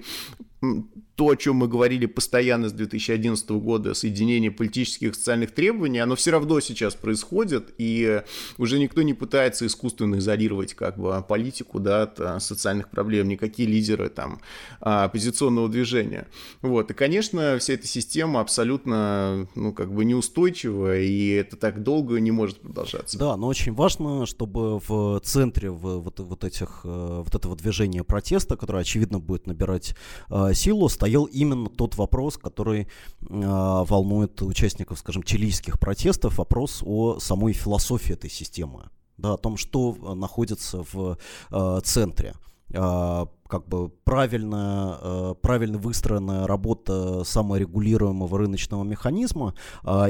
то, 1.16 1.30
о 1.30 1.36
чем 1.36 1.58
мы 1.58 1.68
говорили 1.68 2.06
постоянно 2.06 2.70
с 2.70 2.74
2011 2.74 3.50
года, 3.50 3.94
соединение 3.94 4.52
политических 4.52 5.12
и 5.12 5.14
социальных 5.14 5.52
требований, 5.52 6.00
оно 6.00 6.16
все 6.16 6.32
равно 6.32 6.60
сейчас 6.60 6.96
происходит, 6.96 7.74
и 7.78 8.22
уже 8.58 8.80
никто 8.80 9.02
не 9.02 9.14
пытается 9.14 9.66
искусственно 9.66 10.18
изолировать 10.18 10.74
как 10.74 10.98
бы 10.98 11.24
политику 11.28 11.80
да, 11.80 12.04
от 12.04 12.20
а, 12.20 12.40
социальных 12.40 12.90
проблем, 12.90 13.28
никакие 13.28 13.68
лидеры 13.68 14.10
там 14.10 14.42
а, 14.80 15.06
оппозиционного 15.06 15.70
движения. 15.70 16.28
Вот. 16.62 16.92
И, 16.92 16.94
конечно, 16.94 17.58
вся 17.60 17.74
эта 17.74 17.88
система 17.88 18.40
абсолютно 18.42 19.48
ну, 19.56 19.74
как 19.74 19.94
бы 19.94 20.06
неустойчива, 20.06 21.00
и 21.00 21.30
это 21.30 21.56
так 21.56 21.84
долго 21.84 22.20
не 22.20 22.32
может 22.32 22.60
продолжаться. 22.62 23.18
Да, 23.18 23.38
но 23.38 23.48
очень 23.48 23.74
важно, 23.74 24.26
чтобы 24.26 24.80
в 24.80 25.20
центре 25.24 25.70
вот, 25.70 26.20
вот, 26.20 26.44
этих, 26.44 26.82
э, 26.84 27.24
вот 27.26 27.34
этого 27.34 27.56
движения 27.56 28.04
протеста, 28.04 28.56
которое, 28.56 28.80
очевидно, 28.80 29.20
будет 29.20 29.48
набирать 29.48 29.96
э, 30.30 30.47
силу, 30.54 30.90
стоял 30.90 31.26
именно 31.26 31.70
тот 31.70 31.96
вопрос, 31.98 32.38
который 32.38 32.82
э, 32.82 32.86
волнует 33.30 34.42
участников, 34.42 35.00
скажем, 35.00 35.24
чилийских 35.24 35.80
протестов, 35.80 36.38
вопрос 36.38 36.82
о 36.86 37.20
самой 37.20 37.54
философии 37.54 38.14
этой 38.14 38.30
системы, 38.30 38.90
да, 39.18 39.34
о 39.34 39.38
том, 39.38 39.58
что 39.58 39.96
находится 40.16 40.84
в 40.92 41.18
э, 41.52 41.80
центре 41.84 42.34
как 42.70 43.66
бы 43.70 43.88
правильно, 44.04 45.38
правильно 45.42 45.78
выстроенная 45.78 46.46
работа 46.48 47.24
саморегулируемого 47.24 48.38
рыночного 48.38 48.84
механизма 48.84 49.54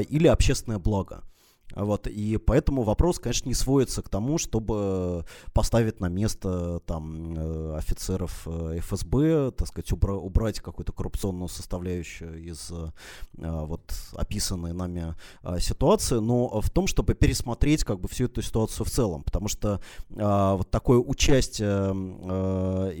или 0.08 0.26
общественное 0.26 0.80
благо. 0.80 1.22
Вот, 1.74 2.06
и 2.06 2.38
поэтому 2.38 2.82
вопрос, 2.82 3.18
конечно, 3.18 3.48
не 3.48 3.54
сводится 3.54 4.02
к 4.02 4.08
тому, 4.08 4.38
чтобы 4.38 5.24
поставить 5.52 6.00
на 6.00 6.08
место 6.08 6.80
там 6.86 7.34
э, 7.36 7.76
офицеров 7.76 8.46
э, 8.46 8.78
ФСБ, 8.80 9.52
так 9.52 9.68
сказать, 9.68 9.90
убра- 9.92 10.16
убрать 10.16 10.60
какую-то 10.60 10.92
коррупционную 10.92 11.48
составляющую 11.48 12.42
из 12.42 12.70
э, 12.70 12.90
вот 13.36 13.92
описанной 14.14 14.72
нами 14.72 15.14
ситуации, 15.60 16.16
но 16.16 16.60
в 16.60 16.70
том, 16.70 16.86
чтобы 16.86 17.14
пересмотреть 17.14 17.84
как 17.84 18.00
бы 18.00 18.08
всю 18.08 18.24
эту 18.24 18.42
ситуацию 18.42 18.86
в 18.86 18.90
целом, 18.90 19.22
потому 19.22 19.48
что 19.48 19.80
вот 20.08 20.70
такое 20.70 20.98
участие 20.98 21.92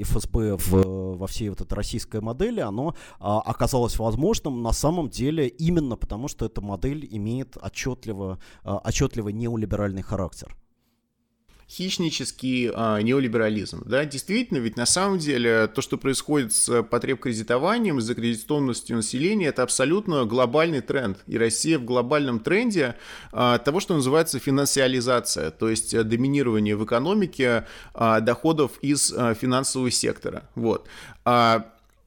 ФСБ 0.04 0.56
в, 0.56 1.16
во 1.16 1.26
всей 1.26 1.48
вот 1.48 1.60
этой 1.60 1.74
российской 1.74 2.20
модели, 2.20 2.60
оно 2.60 2.94
оказалось 3.18 3.98
возможным 3.98 4.62
на 4.62 4.72
самом 4.72 5.08
деле 5.08 5.48
именно 5.48 5.96
потому, 5.96 6.28
что 6.28 6.46
эта 6.46 6.60
модель 6.60 7.06
имеет 7.10 7.56
отчетливо 7.60 8.38
а, 8.38 8.38
отчетливо 8.76 9.30
неолиберальный 9.30 10.02
характер 10.02 10.54
хищнический 11.68 12.70
а, 12.74 13.00
неолиберализм. 13.02 13.82
Да? 13.84 14.04
Действительно, 14.04 14.58
ведь 14.58 14.76
на 14.76 14.86
самом 14.86 15.18
деле 15.18 15.66
то, 15.66 15.82
что 15.82 15.98
происходит 15.98 16.52
с 16.52 16.82
потребкредитованием, 16.82 18.00
с 18.00 18.04
закредитованностью 18.04 18.96
населения, 18.96 19.48
это 19.48 19.62
абсолютно 19.62 20.24
глобальный 20.24 20.80
тренд. 20.80 21.18
И 21.26 21.36
Россия 21.36 21.78
в 21.78 21.84
глобальном 21.84 22.40
тренде 22.40 22.96
а, 23.32 23.58
того, 23.58 23.80
что 23.80 23.94
называется 23.94 24.38
финансиализация, 24.38 25.50
то 25.50 25.68
есть 25.68 25.94
доминирование 26.08 26.74
в 26.74 26.84
экономике 26.84 27.66
а, 27.92 28.20
доходов 28.20 28.72
из 28.80 29.12
а, 29.12 29.34
финансового 29.34 29.90
сектора. 29.90 30.48
Вот. 30.54 30.88
А, 31.24 31.66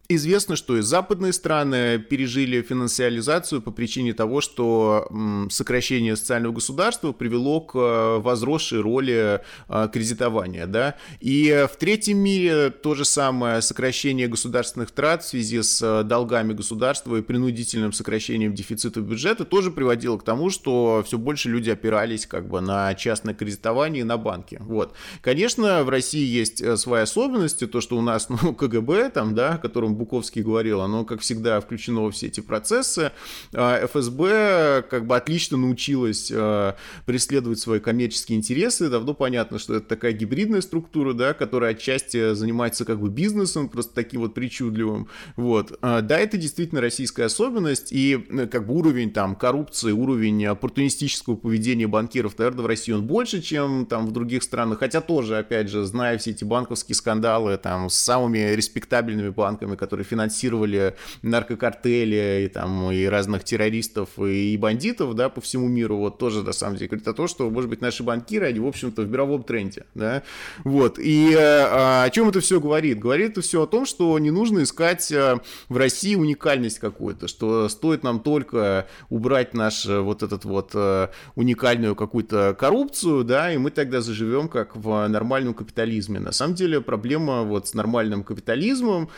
Известно, 0.10 0.58
что 0.58 0.78
и 0.78 0.82
западные 0.82 1.32
страны 1.32 1.98
пережили 1.98 2.62
финансиализацию 2.62 3.62
по 3.62 3.72
причине 3.72 4.14
того, 4.14 4.42
что 4.42 5.08
сокращение 5.50 6.18
социального 6.18 6.54
государства 6.54 7.14
привело 7.14 7.62
к 7.62 7.76
э, 7.76 8.18
возросшей 8.20 8.82
роли 8.82 9.42
э, 9.70 9.90
кредитования. 9.94 10.68
Да? 10.68 10.96
И 11.22 11.66
в 11.72 11.78
третьем 11.78 12.18
мире 12.18 12.72
то 12.72 12.94
же 12.94 13.06
самое 13.06 13.62
сокращение 13.62 14.28
государственных 14.28 14.92
трат 14.92 15.24
в 15.24 15.30
связи 15.30 15.62
с 15.62 15.82
э, 15.82 16.04
долгами 16.04 16.52
государства 16.52 17.16
и 17.16 17.22
принудительным 17.22 17.94
сокращением 17.94 18.54
дефицита 18.54 19.00
бюджета 19.00 19.46
тоже 19.46 19.72
приводило 19.72 20.18
к 20.18 20.24
тому, 20.24 20.50
что 20.50 21.04
все 21.06 21.18
больше 21.18 21.48
люди 21.48 21.70
опирались 21.70 22.26
как 22.26 22.50
бы 22.50 22.60
на 22.60 22.94
частное 22.96 23.34
кредитование 23.34 24.02
и 24.02 24.06
на 24.06 24.18
банки. 24.18 24.58
Вот. 24.60 24.94
Конечно, 25.22 25.86
в 25.86 25.90
России 25.90 26.26
есть 26.26 26.78
свои 26.78 27.04
особенности, 27.04 27.66
то, 27.66 27.80
что 27.80 27.98
у 27.98 28.02
нас 28.02 28.28
ну, 28.28 28.54
КГБ, 28.54 29.12
там, 29.12 29.36
да, 29.36 29.58
которым 29.58 30.01
Буковский 30.02 30.42
говорил, 30.42 30.82
оно, 30.82 31.06
как 31.06 31.22
всегда, 31.22 31.62
включено 31.62 32.02
во 32.02 32.12
все 32.12 32.28
эти 32.28 32.40
процессы. 32.40 33.12
А 33.54 33.86
ФСБ 33.86 34.84
как 34.90 35.06
бы 35.06 35.16
отлично 35.16 35.58
научилась 35.58 36.32
э, 36.34 36.74
преследовать 37.06 37.60
свои 37.60 37.80
коммерческие 37.80 38.40
интересы. 38.40 38.90
Давно 38.90 39.14
понятно, 39.14 39.60
что 39.60 39.76
это 39.76 39.88
такая 39.88 40.14
гибридная 40.14 40.62
структура, 40.62 41.14
да, 41.14 41.36
которая 41.36 41.72
отчасти 41.72 42.34
занимается 42.34 42.84
как 42.84 43.00
бы 43.00 43.10
бизнесом, 43.10 43.70
просто 43.70 43.94
таким 43.94 44.22
вот 44.22 44.34
причудливым. 44.34 45.08
Вот. 45.36 45.78
А, 45.82 46.02
да, 46.02 46.18
это 46.18 46.38
действительно 46.38 46.82
российская 46.82 47.26
особенность, 47.26 47.92
и 47.92 48.26
э, 48.28 48.48
как 48.48 48.66
бы 48.66 48.74
уровень 48.74 49.12
там 49.12 49.36
коррупции, 49.36 49.92
уровень 49.92 50.46
оппортунистического 50.48 51.36
поведения 51.36 51.88
банкиров, 51.88 52.38
наверное, 52.40 52.64
в 52.64 52.68
России 52.68 52.92
он 52.92 53.06
больше, 53.06 53.40
чем 53.42 53.86
там 53.86 54.08
в 54.08 54.12
других 54.12 54.42
странах, 54.42 54.80
хотя 54.80 55.00
тоже, 55.02 55.38
опять 55.38 55.70
же, 55.70 55.86
зная 55.86 56.18
все 56.18 56.32
эти 56.32 56.44
банковские 56.44 56.96
скандалы 56.96 57.58
там 57.58 57.90
с 57.90 57.96
самыми 57.96 58.56
респектабельными 58.56 59.30
банками, 59.30 59.76
которые 59.82 60.06
финансировали 60.06 60.96
наркокартели 61.24 62.44
и 62.46 62.48
там 62.48 62.92
и 62.92 63.06
разных 63.06 63.44
террористов 63.44 64.10
и 64.20 64.56
бандитов, 64.58 65.16
да, 65.16 65.30
по 65.30 65.42
всему 65.42 65.68
миру, 65.68 65.98
вот 65.98 66.20
тоже, 66.20 66.44
на 66.44 66.54
самом 66.54 66.76
деле, 66.76 66.90
говорит 66.90 67.08
о 67.08 67.14
том, 67.14 67.28
что, 67.28 67.50
может 67.50 67.68
быть, 67.68 67.82
наши 67.82 68.04
банкиры, 68.04 68.46
они, 68.46 68.60
в 68.60 68.68
общем-то, 68.68 69.02
в 69.02 69.10
мировом 69.10 69.42
тренде, 69.42 69.86
да, 69.96 70.22
вот, 70.64 71.00
и 71.00 71.36
а, 71.36 72.04
о 72.04 72.10
чем 72.12 72.30
это 72.30 72.42
все 72.42 72.60
говорит? 72.60 73.00
Говорит 73.00 73.32
это 73.32 73.42
все 73.42 73.64
о 73.64 73.66
том, 73.66 73.86
что 73.88 74.20
не 74.20 74.30
нужно 74.30 74.64
искать 74.64 75.12
э, 75.12 75.40
в 75.68 75.78
России 75.78 76.16
уникальность 76.16 76.80
какую-то, 76.80 77.28
что 77.28 77.70
стоит 77.70 78.04
нам 78.04 78.20
только 78.20 78.88
убрать 79.10 79.54
наш 79.54 79.86
э, 79.86 80.00
вот 80.00 80.22
этот 80.22 80.46
вот 80.46 80.72
э, 80.76 81.08
уникальную 81.36 81.96
какую-то 81.96 82.56
коррупцию, 82.60 83.24
да, 83.24 83.52
и 83.52 83.58
мы 83.58 83.72
тогда 83.72 84.02
заживем 84.02 84.48
как 84.48 84.76
в 84.76 85.08
нормальном 85.08 85.54
капитализме. 85.54 86.20
На 86.20 86.32
самом 86.32 86.54
деле 86.54 86.82
проблема 86.82 87.44
вот 87.44 87.68
с 87.68 87.74
нормальным 87.74 88.24
капитализмом, 88.24 89.10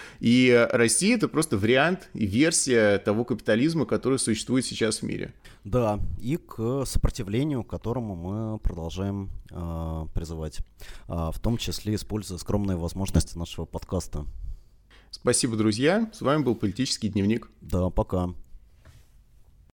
и 0.53 0.67
Россия 0.75 1.15
это 1.15 1.27
просто 1.27 1.57
вариант 1.57 2.09
и 2.13 2.25
версия 2.25 2.97
того 2.99 3.25
капитализма, 3.25 3.85
который 3.85 4.19
существует 4.19 4.65
сейчас 4.65 4.99
в 4.99 5.03
мире. 5.03 5.33
Да, 5.63 5.99
и 6.19 6.37
к 6.37 6.85
сопротивлению, 6.85 7.63
к 7.63 7.69
которому 7.69 8.15
мы 8.15 8.59
продолжаем 8.59 9.29
э, 9.49 10.05
призывать, 10.13 10.59
э, 10.59 10.61
в 11.07 11.39
том 11.39 11.57
числе 11.57 11.95
используя 11.95 12.37
скромные 12.37 12.77
возможности 12.77 13.37
нашего 13.37 13.65
подкаста. 13.65 14.25
Спасибо, 15.09 15.55
друзья. 15.55 16.09
С 16.13 16.21
вами 16.21 16.43
был 16.43 16.55
«Политический 16.55 17.09
дневник». 17.09 17.49
Да, 17.61 17.89
пока. 17.89 18.33